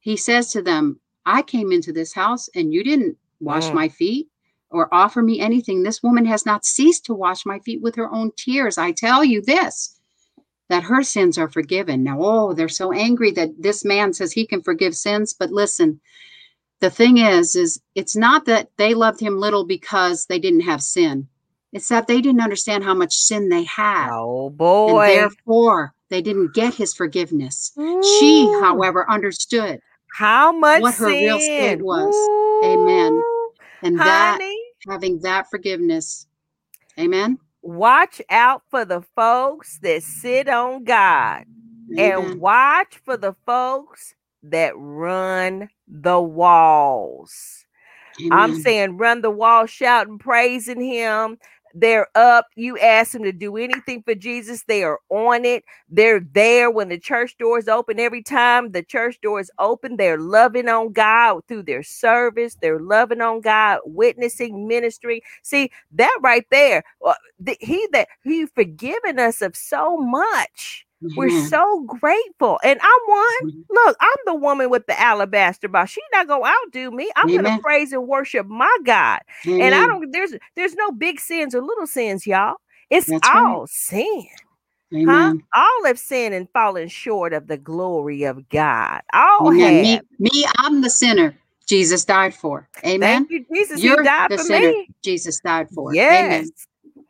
he 0.00 0.16
says 0.16 0.50
to 0.52 0.62
them, 0.62 1.00
I 1.26 1.42
came 1.42 1.72
into 1.72 1.92
this 1.92 2.14
house 2.14 2.48
and 2.54 2.72
you 2.72 2.82
didn't 2.84 3.18
wash 3.40 3.70
Mm. 3.70 3.74
my 3.74 3.88
feet 3.88 4.28
or 4.70 4.92
offer 4.94 5.22
me 5.22 5.40
anything. 5.40 5.82
This 5.82 6.02
woman 6.02 6.24
has 6.26 6.46
not 6.46 6.64
ceased 6.64 7.04
to 7.06 7.14
wash 7.14 7.44
my 7.44 7.58
feet 7.58 7.82
with 7.82 7.96
her 7.96 8.10
own 8.12 8.30
tears. 8.36 8.78
I 8.78 8.92
tell 8.92 9.24
you 9.24 9.42
this 9.42 9.97
that 10.68 10.84
her 10.84 11.02
sins 11.02 11.38
are 11.38 11.48
forgiven. 11.50 12.02
Now, 12.02 12.18
oh, 12.20 12.52
they're 12.52 12.68
so 12.68 12.92
angry 12.92 13.30
that 13.32 13.50
this 13.58 13.84
man 13.84 14.12
says 14.12 14.32
he 14.32 14.46
can 14.46 14.62
forgive 14.62 14.94
sins. 14.94 15.34
But 15.34 15.50
listen, 15.50 16.00
the 16.80 16.90
thing 16.90 17.18
is, 17.18 17.56
is 17.56 17.80
it's 17.94 18.16
not 18.16 18.44
that 18.46 18.70
they 18.76 18.94
loved 18.94 19.20
him 19.20 19.38
little 19.38 19.64
because 19.64 20.26
they 20.26 20.38
didn't 20.38 20.60
have 20.60 20.82
sin. 20.82 21.28
It's 21.72 21.88
that 21.88 22.06
they 22.06 22.20
didn't 22.20 22.40
understand 22.40 22.84
how 22.84 22.94
much 22.94 23.14
sin 23.16 23.48
they 23.48 23.64
had. 23.64 24.10
Oh 24.12 24.50
And 24.86 24.96
boy. 24.96 25.06
therefore, 25.06 25.94
they 26.10 26.22
didn't 26.22 26.54
get 26.54 26.74
his 26.74 26.94
forgiveness. 26.94 27.72
She, 28.02 28.48
however, 28.60 29.10
understood. 29.10 29.80
how 30.14 30.52
much 30.52 30.82
what 30.82 30.94
her 30.94 31.08
real 31.10 31.38
state 31.40 31.78
sin. 31.78 31.84
was. 31.84 32.30
Amen. 32.64 33.12
Ooh, 33.12 33.52
And 33.82 33.98
that, 34.00 34.38
having 34.88 35.20
that 35.20 35.50
forgiveness. 35.50 36.26
Amen. 36.98 37.38
Watch 37.68 38.22
out 38.30 38.62
for 38.70 38.84
the 38.84 39.02
folks 39.14 39.78
that 39.80 40.02
sit 40.02 40.48
on 40.48 40.84
God. 40.84 41.44
and 41.96 42.22
mm-hmm. 42.22 42.38
watch 42.38 43.00
for 43.04 43.16
the 43.16 43.34
folks 43.46 44.14
that 44.42 44.72
run 44.76 45.68
the 45.86 46.20
walls. 46.20 47.64
I'm 48.32 48.60
saying 48.60 48.96
run 48.96 49.20
the 49.22 49.30
wall, 49.30 49.66
shouting, 49.66 50.18
praising 50.18 50.80
him. 50.80 51.38
They're 51.74 52.08
up. 52.16 52.46
You 52.56 52.78
ask 52.78 53.12
them 53.12 53.24
to 53.24 53.32
do 53.32 53.56
anything 53.58 54.02
for 54.04 54.14
Jesus. 54.14 54.64
They 54.64 54.84
are 54.84 55.00
on 55.10 55.44
it. 55.44 55.64
They're 55.88 56.20
there 56.20 56.70
when 56.70 56.88
the 56.90 56.98
church 56.98 57.36
doors 57.38 57.68
open. 57.68 58.00
Every 58.00 58.22
time 58.22 58.72
the 58.72 58.82
church 58.84 59.20
doors 59.22 59.50
open, 59.58 59.96
they're 59.98 60.18
loving 60.18 60.68
on 60.68 60.92
God 60.92 61.42
through 61.48 61.64
their 61.64 61.84
service. 61.84 62.56
They're 62.62 62.80
loving 62.80 63.22
on 63.22 63.42
God, 63.42 63.80
witnessing, 63.86 64.68
ministry. 64.68 65.22
See 65.42 65.70
that 65.92 66.18
right 66.22 66.46
there. 66.50 66.84
uh, 67.06 67.14
he 67.60 67.88
that 67.92 68.08
he 68.24 68.46
forgiven 68.46 69.20
us 69.20 69.42
of 69.42 69.56
so 69.56 69.98
much. 69.98 70.86
We're 71.02 71.30
Amen. 71.30 71.48
so 71.50 71.84
grateful. 71.86 72.60
And 72.64 72.80
I'm 72.82 73.00
one. 73.08 73.52
Mhm. 73.52 73.64
Look, 73.70 73.96
I'm 74.00 74.16
the 74.26 74.34
woman 74.34 74.70
with 74.70 74.86
the 74.86 74.98
alabaster 75.00 75.68
box. 75.68 75.92
She 75.92 76.00
not 76.12 76.28
gonna 76.28 76.44
outdo 76.46 76.90
me. 76.90 77.10
I'm 77.16 77.26
gonna 77.36 77.60
praise 77.62 77.92
and 77.92 78.08
worship 78.08 78.46
my 78.46 78.76
God. 78.84 79.20
And 79.60 79.74
I 79.74 79.86
don't 79.88 80.12
there's 80.12 80.34
there's 80.56 80.74
no 80.74 80.92
big 80.92 81.20
sins 81.20 81.54
or 81.54 81.62
little 81.62 81.86
sins, 81.86 82.26
y'all. 82.26 82.56
It's 82.90 83.08
That's 83.08 83.28
right. 83.32 83.42
all 83.44 83.66
sin. 83.68 84.26
Huh? 85.06 85.34
All 85.54 85.84
have 85.86 85.98
sinned 85.98 86.34
and 86.34 86.48
fallen 86.52 86.88
short 86.88 87.32
of 87.32 87.46
the 87.48 87.58
glory 87.58 88.24
of 88.24 88.48
God. 88.48 89.02
All 89.12 89.50
Amen. 89.50 89.60
have. 89.74 90.04
Me, 90.18 90.30
me, 90.32 90.46
I'm 90.58 90.80
the 90.82 90.90
sinner 90.90 91.34
Jesus 91.66 92.04
died 92.04 92.34
for. 92.34 92.68
Amen. 92.86 93.28
Thank 93.28 93.30
you, 93.30 93.46
Jesus. 93.54 93.82
You're 93.82 94.02
he 94.02 94.08
died 94.08 94.30
the 94.30 94.38
for 94.38 94.44
sinner 94.44 94.68
me. 94.68 94.90
Jesus 95.04 95.40
died 95.40 95.68
for. 95.74 95.92
Yes. 95.94 96.12
Amen. 96.12 96.52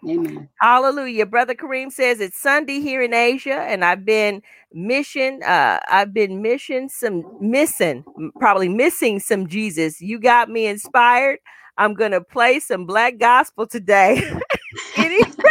Amen. 0.07 0.49
Hallelujah. 0.61 1.27
Brother 1.27 1.55
Kareem 1.55 1.93
says 1.93 2.21
it's 2.21 2.41
Sunday 2.41 2.81
here 2.81 3.03
in 3.03 3.15
Asia, 3.15 3.61
and 3.61 3.85
I've 3.85 4.05
been 4.05 4.43
mission, 4.73 5.43
uh, 5.43 5.79
I've 5.89 6.13
been 6.13 6.43
mission 6.43 6.89
some 6.89 7.25
missing, 7.41 8.05
probably 8.39 8.69
missing 8.69 9.21
some 9.21 9.47
Jesus. 9.47 10.01
You 10.01 10.19
got 10.19 10.49
me 10.49 10.67
inspired. 10.67 11.39
I'm 11.77 11.95
gonna 11.95 12.21
play 12.21 12.59
some 12.59 12.87
black 12.87 13.19
gospel 13.19 13.67
today. 13.67 14.17
Any 14.97 15.19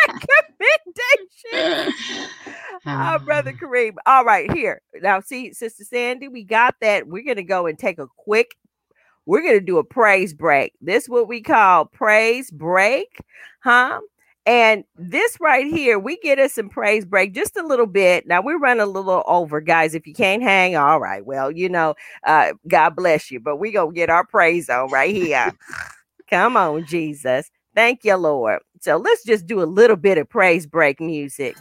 recommendation. 1.50 1.94
oh, 2.86 3.20
brother 3.26 3.54
Kareem. 3.54 3.96
All 4.06 4.26
right, 4.26 4.52
here. 4.52 4.82
Now, 5.02 5.22
see, 5.22 5.54
Sister 5.54 5.86
Sandy, 5.86 6.28
we 6.28 6.44
got 6.44 6.76
that. 6.82 7.08
We're 7.08 7.24
gonna 7.24 7.44
go 7.44 7.66
and 7.66 7.80
take 7.80 8.00
a 8.00 8.08
quick. 8.18 8.58
We're 9.26 9.42
gonna 9.42 9.62
do 9.62 9.78
a 9.78 9.84
praise 9.86 10.34
break. 10.34 10.74
This 10.82 11.04
is 11.04 11.10
what 11.10 11.28
we 11.30 11.42
call 11.42 11.86
praise 11.86 12.52
break, 12.52 13.20
huh? 13.62 14.00
And 14.48 14.86
this 14.96 15.38
right 15.42 15.68
here, 15.68 16.00
we 16.00 16.18
get 16.20 16.40
us 16.40 16.54
some 16.54 16.70
praise 16.70 17.06
break 17.06 17.36
just 17.36 17.58
a 17.58 17.68
little 17.68 17.86
bit. 17.86 18.28
Now 18.28 18.42
we 18.42 18.54
run 18.54 18.80
a 18.80 18.88
little 18.88 19.24
over, 19.28 19.62
guys. 19.62 19.94
If 19.94 20.08
you 20.08 20.14
can't 20.16 20.42
hang, 20.42 20.78
all 20.78 21.02
right. 21.02 21.26
Well, 21.26 21.52
you 21.52 21.70
know, 21.70 21.96
uh, 22.26 22.54
God 22.68 22.96
bless 22.96 23.30
you, 23.30 23.42
but 23.42 23.58
we 23.58 23.74
gonna 23.74 23.92
get 23.92 24.10
our 24.10 24.26
praise 24.26 24.70
on 24.70 24.90
right 24.90 25.14
here. 25.14 25.54
Come 26.30 26.58
on, 26.58 26.86
Jesus. 26.86 27.52
Thank 27.76 28.06
you, 28.06 28.16
Lord. 28.16 28.62
So 28.82 28.98
let's 28.98 29.26
just 29.26 29.48
do 29.48 29.62
a 29.62 29.66
little 29.66 29.98
bit 29.98 30.18
of 30.18 30.30
praise 30.30 30.66
break 30.66 31.02
music. 31.02 31.58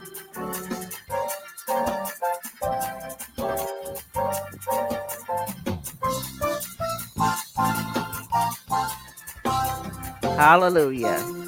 Hallelujah. 10.23 11.46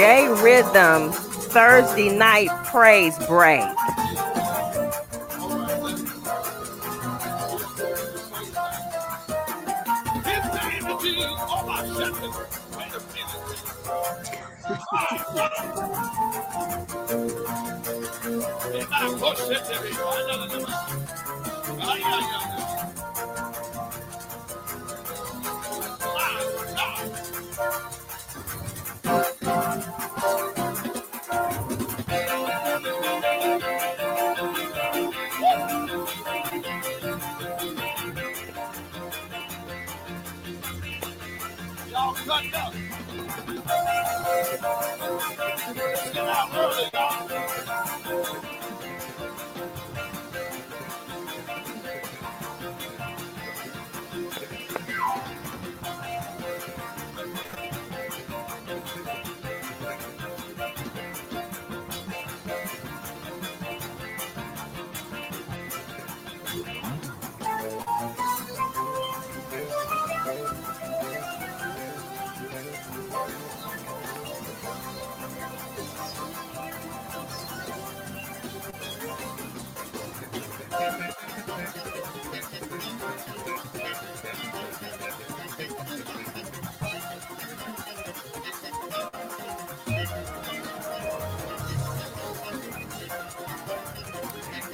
J 0.00 0.28
Rhythm 0.42 1.12
Thursday 1.12 2.08
night 2.08 2.48
praise 2.64 3.18
break. 3.26 3.60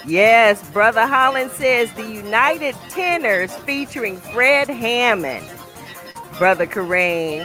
Yes, 0.07 0.63
Brother 0.71 1.05
Holland 1.07 1.51
says 1.51 1.93
the 1.95 2.07
United 2.07 2.77
Tenors 2.91 3.53
featuring 3.59 4.19
Fred 4.19 4.69
Hammond. 4.69 5.45
Brother 6.39 6.67
Kareem. 6.67 7.43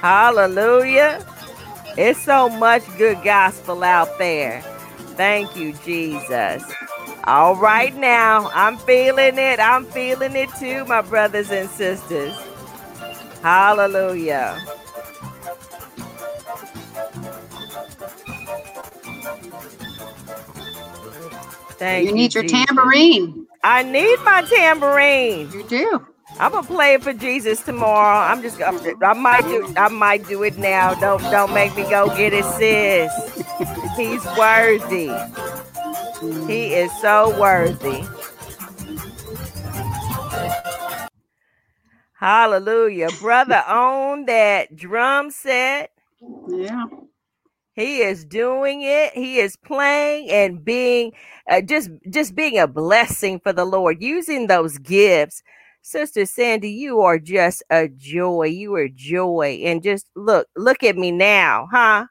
Hallelujah. 0.00 1.26
It's 1.96 2.22
so 2.22 2.48
much 2.48 2.84
good 2.96 3.22
gospel 3.24 3.82
out 3.82 4.18
there. 4.18 4.62
Thank 5.16 5.56
you, 5.56 5.72
Jesus. 5.84 6.62
All 7.24 7.56
right, 7.56 7.94
now 7.96 8.50
I'm 8.54 8.76
feeling 8.78 9.36
it. 9.38 9.58
I'm 9.58 9.84
feeling 9.86 10.36
it 10.36 10.50
too, 10.60 10.84
my 10.84 11.00
brothers 11.02 11.50
and 11.50 11.68
sisters. 11.70 12.34
Hallelujah. 13.42 14.64
Thank 21.78 22.14
you. 22.14 22.14
need 22.14 22.34
your 22.34 22.44
Jesus. 22.44 22.66
tambourine. 22.66 23.46
I 23.64 23.82
need 23.82 24.18
my 24.24 24.42
tambourine. 24.42 25.50
You 25.52 25.64
do. 25.64 26.06
I'm 26.38 26.52
gonna 26.52 26.66
play 26.66 26.94
it 26.94 27.02
for 27.02 27.12
Jesus 27.14 27.62
tomorrow. 27.62 28.18
I'm 28.18 28.42
just 28.42 28.60
I'm, 28.62 28.80
I 29.02 29.14
might 29.14 29.42
do 29.48 29.66
I 29.76 29.88
might 29.88 30.26
do 30.26 30.42
it 30.42 30.58
now. 30.58 30.94
Don't 30.94 31.22
don't 31.30 31.54
make 31.54 31.74
me 31.76 31.84
go 31.84 32.08
get 32.16 32.32
it, 32.34 32.44
sis. 32.44 33.12
He's 33.96 34.24
worthy. 34.38 35.10
He 36.46 36.74
is 36.74 36.92
so 37.00 37.38
worthy. 37.40 38.04
Hallelujah. 42.14 43.10
Brother 43.20 43.64
own 43.68 44.26
that 44.26 44.76
drum 44.76 45.30
set. 45.30 45.90
Yeah. 46.46 46.84
He 47.76 48.00
is 48.02 48.24
doing 48.26 48.82
it. 48.82 49.14
He 49.14 49.40
is 49.40 49.56
playing 49.56 50.30
and 50.30 50.64
being 50.64 51.12
uh, 51.50 51.62
just 51.62 51.90
just 52.10 52.36
being 52.36 52.58
a 52.58 52.68
blessing 52.68 53.40
for 53.40 53.52
the 53.54 53.66
Lord, 53.66 54.02
using 54.02 54.48
those 54.48 54.78
gifts. 54.78 55.42
Sister 55.82 56.26
Sandy, 56.26 56.70
you 56.70 57.00
are 57.02 57.18
just 57.20 57.64
a 57.70 57.88
joy. 57.88 58.44
You 58.46 58.74
are 58.76 58.88
joy. 58.88 59.60
And 59.64 59.82
just 59.82 60.08
look, 60.16 60.48
look 60.56 60.84
at 60.84 60.96
me 60.98 61.12
now, 61.12 61.68
huh? 61.72 62.06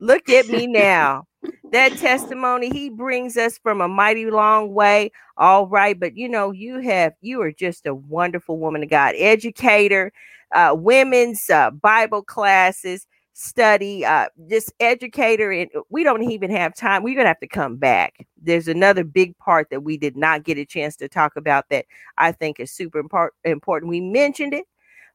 Look 0.00 0.28
at 0.30 0.48
me 0.48 0.66
now. 0.66 1.24
that 1.72 1.96
testimony 1.96 2.70
he 2.70 2.90
brings 2.90 3.36
us 3.36 3.58
from 3.58 3.80
a 3.80 3.88
mighty 3.88 4.30
long 4.30 4.74
way. 4.74 5.12
All 5.36 5.66
right, 5.68 5.98
but 5.98 6.16
you 6.16 6.28
know, 6.28 6.52
you 6.52 6.80
have 6.80 7.14
you 7.22 7.40
are 7.42 7.52
just 7.52 7.86
a 7.86 7.94
wonderful 7.94 8.58
woman 8.58 8.82
of 8.84 8.90
God, 8.90 9.14
educator, 9.18 10.12
uh, 10.54 10.74
women's 10.78 11.50
uh, 11.50 11.70
Bible 11.72 12.22
classes 12.22 13.06
study, 13.38 14.02
uh, 14.02 14.26
just 14.48 14.72
educator, 14.80 15.52
and 15.52 15.70
we 15.90 16.02
don't 16.02 16.22
even 16.22 16.50
have 16.50 16.74
time. 16.74 17.02
We're 17.02 17.14
gonna 17.16 17.28
have 17.28 17.40
to 17.40 17.46
come 17.46 17.76
back. 17.76 18.26
There's 18.40 18.66
another 18.66 19.04
big 19.04 19.36
part 19.36 19.68
that 19.70 19.82
we 19.82 19.98
did 19.98 20.16
not 20.16 20.42
get 20.42 20.56
a 20.56 20.64
chance 20.64 20.96
to 20.96 21.08
talk 21.08 21.36
about 21.36 21.66
that 21.68 21.84
I 22.16 22.32
think 22.32 22.58
is 22.58 22.72
super 22.72 23.02
important. 23.44 23.90
We 23.90 24.00
mentioned 24.00 24.54
it, 24.54 24.64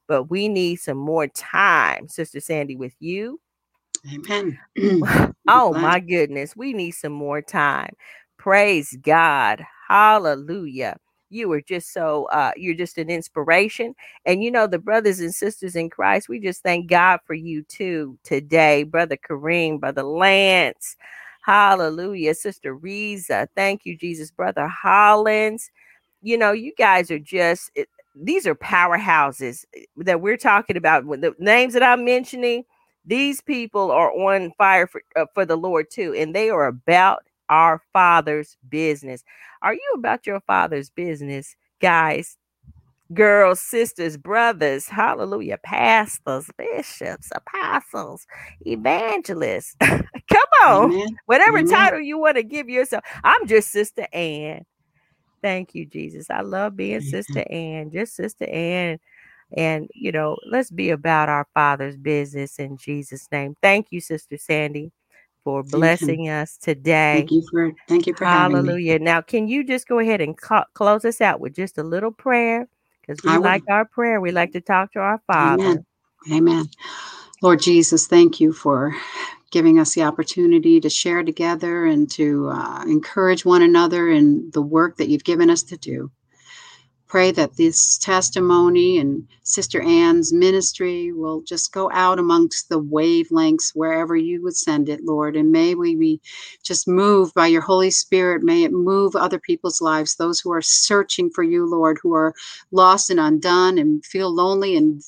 but 0.06 0.30
we 0.30 0.48
need 0.48 0.76
some 0.76 0.98
more 0.98 1.26
time, 1.26 2.08
Sister 2.08 2.38
Sandy, 2.38 2.76
with 2.76 2.94
you. 3.00 3.40
Amen. 4.12 4.56
oh 5.48 5.72
my 5.72 5.98
goodness, 5.98 6.54
we 6.54 6.72
need 6.72 6.92
some 6.92 7.12
more 7.12 7.42
time. 7.42 7.94
Praise 8.38 8.96
God. 9.02 9.64
Hallelujah 9.88 10.96
you 11.32 11.50
are 11.52 11.60
just 11.60 11.92
so 11.92 12.26
uh, 12.26 12.52
you're 12.56 12.74
just 12.74 12.98
an 12.98 13.10
inspiration. 13.10 13.94
And 14.26 14.42
you 14.42 14.50
know 14.50 14.66
the 14.66 14.78
brothers 14.78 15.20
and 15.20 15.34
sisters 15.34 15.76
in 15.76 15.90
christ 15.90 16.28
we 16.28 16.38
just 16.38 16.62
thank 16.62 16.88
god 16.88 17.20
for 17.26 17.34
you 17.34 17.62
too 17.64 18.18
today 18.22 18.84
brother 18.84 19.16
kareem 19.16 19.80
brother 19.80 20.02
lance. 20.02 20.96
Hallelujah. 21.44 22.34
Sister 22.34 22.74
Reza. 22.74 23.48
thank 23.56 23.84
you 23.84 23.96
jesus. 23.96 24.30
Brother 24.30 24.68
hollins. 24.68 25.70
You 26.22 26.38
know 26.38 26.52
you 26.52 26.72
guys 26.76 27.10
are 27.10 27.18
just 27.18 27.70
it, 27.74 27.88
these 28.14 28.46
are 28.46 28.54
powerhouses 28.54 29.64
eh, 29.74 29.84
that 29.96 30.20
we're 30.20 30.36
talking 30.36 30.76
about. 30.76 31.04
The 31.06 31.34
names 31.38 31.72
that 31.74 31.82
i'm 31.82 32.04
mentioning 32.04 32.64
these 33.04 33.40
people 33.40 33.90
are 33.90 34.12
on 34.12 34.52
fire 34.56 34.86
for, 34.86 35.02
uh, 35.16 35.26
for 35.34 35.44
the 35.44 35.56
lord 35.56 35.90
too 35.90 36.14
and 36.16 36.34
they 36.34 36.50
are 36.50 36.66
about 36.66 37.24
our 37.52 37.82
father's 37.92 38.56
business 38.68 39.22
are 39.62 39.74
you 39.74 39.92
about 39.94 40.26
your 40.26 40.40
father's 40.40 40.90
business, 40.90 41.54
guys? 41.80 42.36
girls, 43.14 43.60
sisters, 43.60 44.16
brothers, 44.16 44.88
hallelujah, 44.88 45.58
pastors, 45.62 46.50
bishops, 46.56 47.30
apostles, 47.34 48.26
evangelists. 48.66 49.76
Come 49.80 50.50
on. 50.64 50.92
Amen. 50.92 51.18
Whatever 51.26 51.58
Amen. 51.58 51.66
title 51.68 52.00
you 52.00 52.18
want 52.18 52.36
to 52.36 52.42
give 52.42 52.68
yourself. 52.68 53.04
I'm 53.24 53.46
just 53.46 53.70
Sister 53.70 54.06
Ann. 54.12 54.64
Thank 55.42 55.74
you, 55.74 55.86
Jesus. 55.86 56.30
I 56.30 56.40
love 56.42 56.76
being 56.76 57.00
Amen. 57.00 57.02
Sister 57.02 57.44
Ann, 57.50 57.90
just 57.90 58.14
Sister 58.14 58.46
Ann. 58.46 58.98
And, 59.56 59.88
you 59.94 60.12
know, 60.12 60.38
let's 60.50 60.70
be 60.70 60.90
about 60.90 61.28
our 61.28 61.46
Father's 61.52 61.96
business 61.96 62.58
in 62.58 62.76
Jesus' 62.78 63.28
name. 63.30 63.54
Thank 63.60 63.88
you, 63.90 64.00
Sister 64.00 64.38
Sandy, 64.38 64.92
for 65.44 65.62
blessing 65.62 66.28
us 66.28 66.56
today. 66.56 67.16
Thank 67.18 67.30
you 67.32 67.42
for 67.50 67.72
thank 67.88 68.06
you 68.06 68.14
for 68.14 68.24
having 68.26 68.56
us. 68.56 68.64
Hallelujah. 68.64 68.98
Now, 68.98 69.20
can 69.20 69.48
you 69.48 69.64
just 69.64 69.88
go 69.88 69.98
ahead 69.98 70.20
and 70.20 70.36
ca- 70.36 70.66
close 70.74 71.04
us 71.04 71.20
out 71.20 71.40
with 71.40 71.54
just 71.54 71.78
a 71.78 71.82
little 71.82 72.12
prayer? 72.12 72.68
Because 73.00 73.22
we 73.24 73.30
I 73.30 73.38
like 73.38 73.62
will. 73.66 73.74
our 73.74 73.84
prayer. 73.84 74.20
We 74.20 74.30
like 74.30 74.52
to 74.52 74.60
talk 74.60 74.92
to 74.92 75.00
our 75.00 75.20
Father. 75.26 75.62
Amen. 75.64 75.84
Amen. 76.32 76.68
Lord 77.42 77.60
Jesus, 77.60 78.06
thank 78.06 78.40
you 78.40 78.52
for 78.52 78.94
giving 79.50 79.78
us 79.78 79.94
the 79.94 80.02
opportunity 80.02 80.80
to 80.80 80.88
share 80.88 81.22
together 81.22 81.84
and 81.84 82.10
to 82.12 82.48
uh, 82.48 82.84
encourage 82.86 83.44
one 83.44 83.62
another 83.62 84.08
in 84.08 84.50
the 84.52 84.62
work 84.62 84.96
that 84.96 85.08
you've 85.08 85.24
given 85.24 85.50
us 85.50 85.62
to 85.64 85.76
do 85.76 86.10
pray 87.12 87.30
that 87.30 87.58
this 87.58 87.98
testimony 87.98 88.96
and 88.96 89.28
Sister 89.42 89.82
Ann's 89.82 90.32
ministry 90.32 91.12
will 91.12 91.42
just 91.42 91.70
go 91.70 91.90
out 91.92 92.18
amongst 92.18 92.70
the 92.70 92.80
wavelengths 92.80 93.72
wherever 93.74 94.16
you 94.16 94.42
would 94.42 94.56
send 94.56 94.88
it, 94.88 95.04
Lord. 95.04 95.36
And 95.36 95.52
may 95.52 95.74
we 95.74 95.94
be 95.94 96.22
just 96.64 96.88
moved 96.88 97.34
by 97.34 97.48
your 97.48 97.60
Holy 97.60 97.90
Spirit. 97.90 98.42
May 98.42 98.64
it 98.64 98.72
move 98.72 99.14
other 99.14 99.38
people's 99.38 99.82
lives, 99.82 100.16
those 100.16 100.40
who 100.40 100.54
are 100.54 100.62
searching 100.62 101.28
for 101.28 101.42
you, 101.42 101.66
Lord, 101.66 101.98
who 102.02 102.14
are 102.14 102.32
lost 102.70 103.10
and 103.10 103.20
undone 103.20 103.76
and 103.76 104.02
feel 104.06 104.34
lonely 104.34 104.74
and 104.74 105.02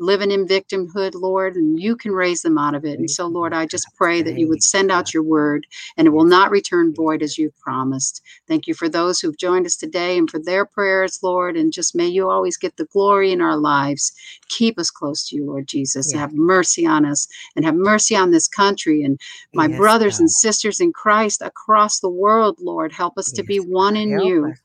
living 0.00 0.30
in 0.30 0.46
victimhood, 0.46 1.12
Lord, 1.14 1.56
and 1.56 1.78
you 1.78 1.94
can 1.94 2.12
raise 2.12 2.42
them 2.42 2.58
out 2.58 2.74
of 2.74 2.84
it. 2.84 2.98
And 2.98 3.10
so, 3.10 3.26
Lord, 3.26 3.52
I 3.52 3.66
just 3.66 3.86
pray 3.96 4.22
that 4.22 4.38
you 4.38 4.48
would 4.48 4.62
send 4.62 4.90
out 4.90 5.12
your 5.12 5.22
word 5.22 5.66
and 5.96 6.06
it 6.06 6.10
will 6.10 6.24
not 6.24 6.50
return 6.50 6.94
void 6.94 7.22
as 7.22 7.36
you've 7.38 7.58
promised. 7.58 8.22
Thank 8.48 8.66
you 8.66 8.74
for 8.74 8.88
those 8.88 9.20
who've 9.20 9.36
joined 9.36 9.66
us 9.66 9.76
today 9.76 10.16
and 10.16 10.28
for 10.28 10.38
their 10.38 10.64
prayers, 10.64 11.20
Lord. 11.22 11.56
And 11.56 11.72
just 11.72 11.94
may 11.94 12.06
you 12.06 12.30
always 12.30 12.56
get 12.56 12.76
the 12.76 12.86
glory 12.86 13.30
in 13.30 13.40
our 13.40 13.56
lives. 13.56 14.12
Keep 14.48 14.78
us 14.78 14.90
close 14.90 15.28
to 15.28 15.36
you, 15.36 15.44
Lord 15.44 15.66
Jesus. 15.66 16.12
Have 16.12 16.32
mercy 16.32 16.86
on 16.86 17.04
us 17.04 17.28
and 17.54 17.64
have 17.64 17.74
mercy 17.74 18.16
on 18.16 18.30
this 18.30 18.48
country 18.48 19.02
and 19.02 19.20
my 19.54 19.66
yes, 19.66 19.76
brothers 19.76 20.14
God. 20.14 20.20
and 20.20 20.30
sisters 20.30 20.80
in 20.80 20.92
Christ 20.92 21.42
across 21.42 22.00
the 22.00 22.08
world, 22.08 22.58
Lord. 22.60 22.92
Help 22.92 23.18
us 23.18 23.28
yes, 23.28 23.36
to 23.36 23.42
be 23.42 23.58
one 23.58 23.96
in 23.96 24.12
help 24.12 24.24
you 24.24 24.46
us, 24.46 24.58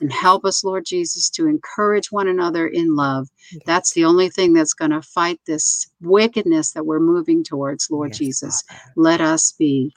and 0.00 0.12
help 0.12 0.44
us, 0.44 0.64
Lord 0.64 0.84
Jesus, 0.84 1.30
to 1.30 1.46
encourage 1.46 2.10
one 2.10 2.28
another 2.28 2.66
in 2.66 2.96
love. 2.96 3.28
Yes. 3.52 3.62
That's 3.66 3.92
the 3.92 4.04
only 4.04 4.28
thing 4.28 4.52
that's 4.52 4.74
going 4.80 4.90
to 4.90 5.02
fight 5.02 5.38
this 5.46 5.88
wickedness 6.00 6.72
that 6.72 6.86
we're 6.86 6.98
moving 6.98 7.44
towards, 7.44 7.90
Lord 7.90 8.10
yes, 8.10 8.18
Jesus. 8.18 8.64
Let 8.96 9.20
us 9.20 9.52
be 9.52 9.94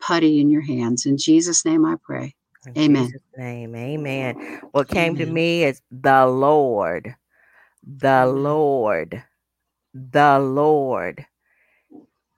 putty 0.00 0.40
in 0.40 0.50
your 0.50 0.60
hands. 0.60 1.06
In 1.06 1.16
Jesus' 1.16 1.64
name 1.64 1.86
I 1.86 1.94
pray. 2.02 2.34
In 2.66 2.76
amen. 2.76 3.06
Jesus 3.06 3.22
name, 3.36 3.74
amen. 3.76 4.60
What 4.72 4.88
came 4.88 5.14
amen. 5.14 5.26
to 5.26 5.32
me 5.32 5.64
is 5.64 5.80
the 5.90 6.26
Lord, 6.26 7.14
the. 7.86 8.26
Lord, 8.26 9.22
the 9.94 10.38
Lord. 10.38 11.24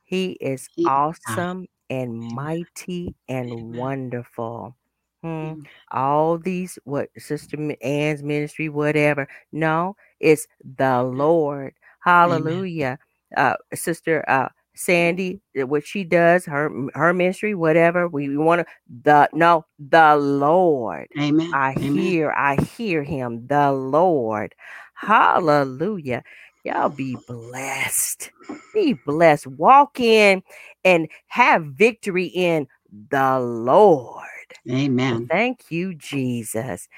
He 0.05 0.32
is 0.32 0.68
he, 0.74 0.84
awesome 0.86 1.66
and 1.90 2.18
mighty 2.18 3.14
and 3.28 3.51
amen. 3.51 3.76
wonderful. 3.76 4.76
Hmm. 5.22 5.62
All 5.90 6.38
these, 6.38 6.78
what 6.84 7.09
Sister 7.16 7.57
Ann's 7.80 8.22
ministry, 8.22 8.68
whatever. 8.68 9.26
No, 9.53 9.97
it's 10.20 10.47
the 10.76 11.03
Lord. 11.03 11.74
Hallelujah. 12.07 12.99
Uh, 13.37 13.57
Sister 13.75 14.25
uh, 14.29 14.51
Sandy, 14.75 15.41
uh, 15.61 15.67
what 15.67 15.87
she 15.87 16.05
does, 16.05 16.47
her 16.47 16.71
her 16.95 17.15
ministry, 17.15 17.55
whatever. 17.55 18.09
We, 18.09 18.37
want 18.39 18.61
to 18.63 18.67
the 19.05 19.31
no, 19.35 19.67
the 19.81 20.17
Lord. 20.17 21.09
Amen. 21.19 21.51
I 21.55 21.73
Amen. 21.79 21.93
hear, 21.95 22.33
I 22.33 22.57
hear 22.79 23.05
him, 23.05 23.47
the 23.49 23.73
Lord. 23.73 24.55
Hallelujah. 24.95 26.25
Y'all 26.65 26.91
be 26.91 27.17
blessed. 27.29 28.33
Be 28.75 28.95
blessed. 28.95 29.49
Walk 29.49 30.01
in 30.01 30.43
and 30.85 31.09
have 31.29 31.65
victory 31.65 32.27
in 32.27 32.69
the 33.11 33.41
Lord. 33.41 34.25
Amen. 34.71 35.31
thank 35.31 35.71
you, 35.71 35.95
Jesus. 35.95 36.89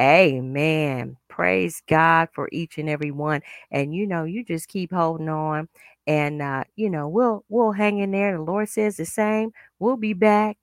Amen. 0.00 1.18
Praise 1.36 1.82
God 1.88 2.30
for 2.34 2.50
each 2.52 2.78
and 2.78 2.90
every 2.90 3.12
one. 3.12 3.42
And 3.72 3.94
you 3.94 4.08
know, 4.08 4.24
you 4.24 4.44
just 4.44 4.68
keep 4.68 4.92
holding 4.92 5.30
on 5.30 5.68
and 6.08 6.42
uh, 6.42 6.64
you 6.76 6.90
know, 6.90 7.08
we'll 7.08 7.44
we'll 7.50 7.72
hang 7.72 8.00
in 8.00 8.12
there. 8.12 8.38
The 8.38 8.44
Lord 8.44 8.70
says 8.70 8.98
the 8.98 9.06
same. 9.06 9.52
We'll 9.80 9.98
be 9.98 10.14
back. 10.14 10.58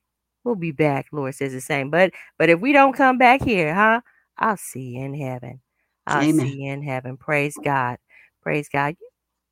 We'll 0.45 0.55
be 0.57 0.73
back. 0.73 1.07
Lord 1.13 1.35
says 1.35 1.53
the 1.53 1.61
same. 1.61 1.91
But 1.91 2.13
but 2.39 2.49
if 2.51 2.61
we 2.61 2.73
don't 2.73 2.93
come 2.95 3.19
back 3.19 3.43
here, 3.43 3.75
huh? 3.75 4.01
I'll 4.39 4.57
see 4.57 4.97
you 4.97 5.05
in 5.05 5.15
heaven. 5.15 5.61
I'll 6.07 6.27
Amen. 6.27 6.29
see 6.29 6.63
you 6.63 6.73
in 6.73 6.83
heaven. 6.83 7.17
Praise 7.17 7.59
God. 7.63 7.99
Praise 8.43 8.69
God. 8.69 8.97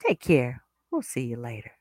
Take 0.07 0.22
care. 0.22 0.63
We'll 0.91 1.03
see 1.03 1.26
you 1.26 1.38
later. 1.38 1.74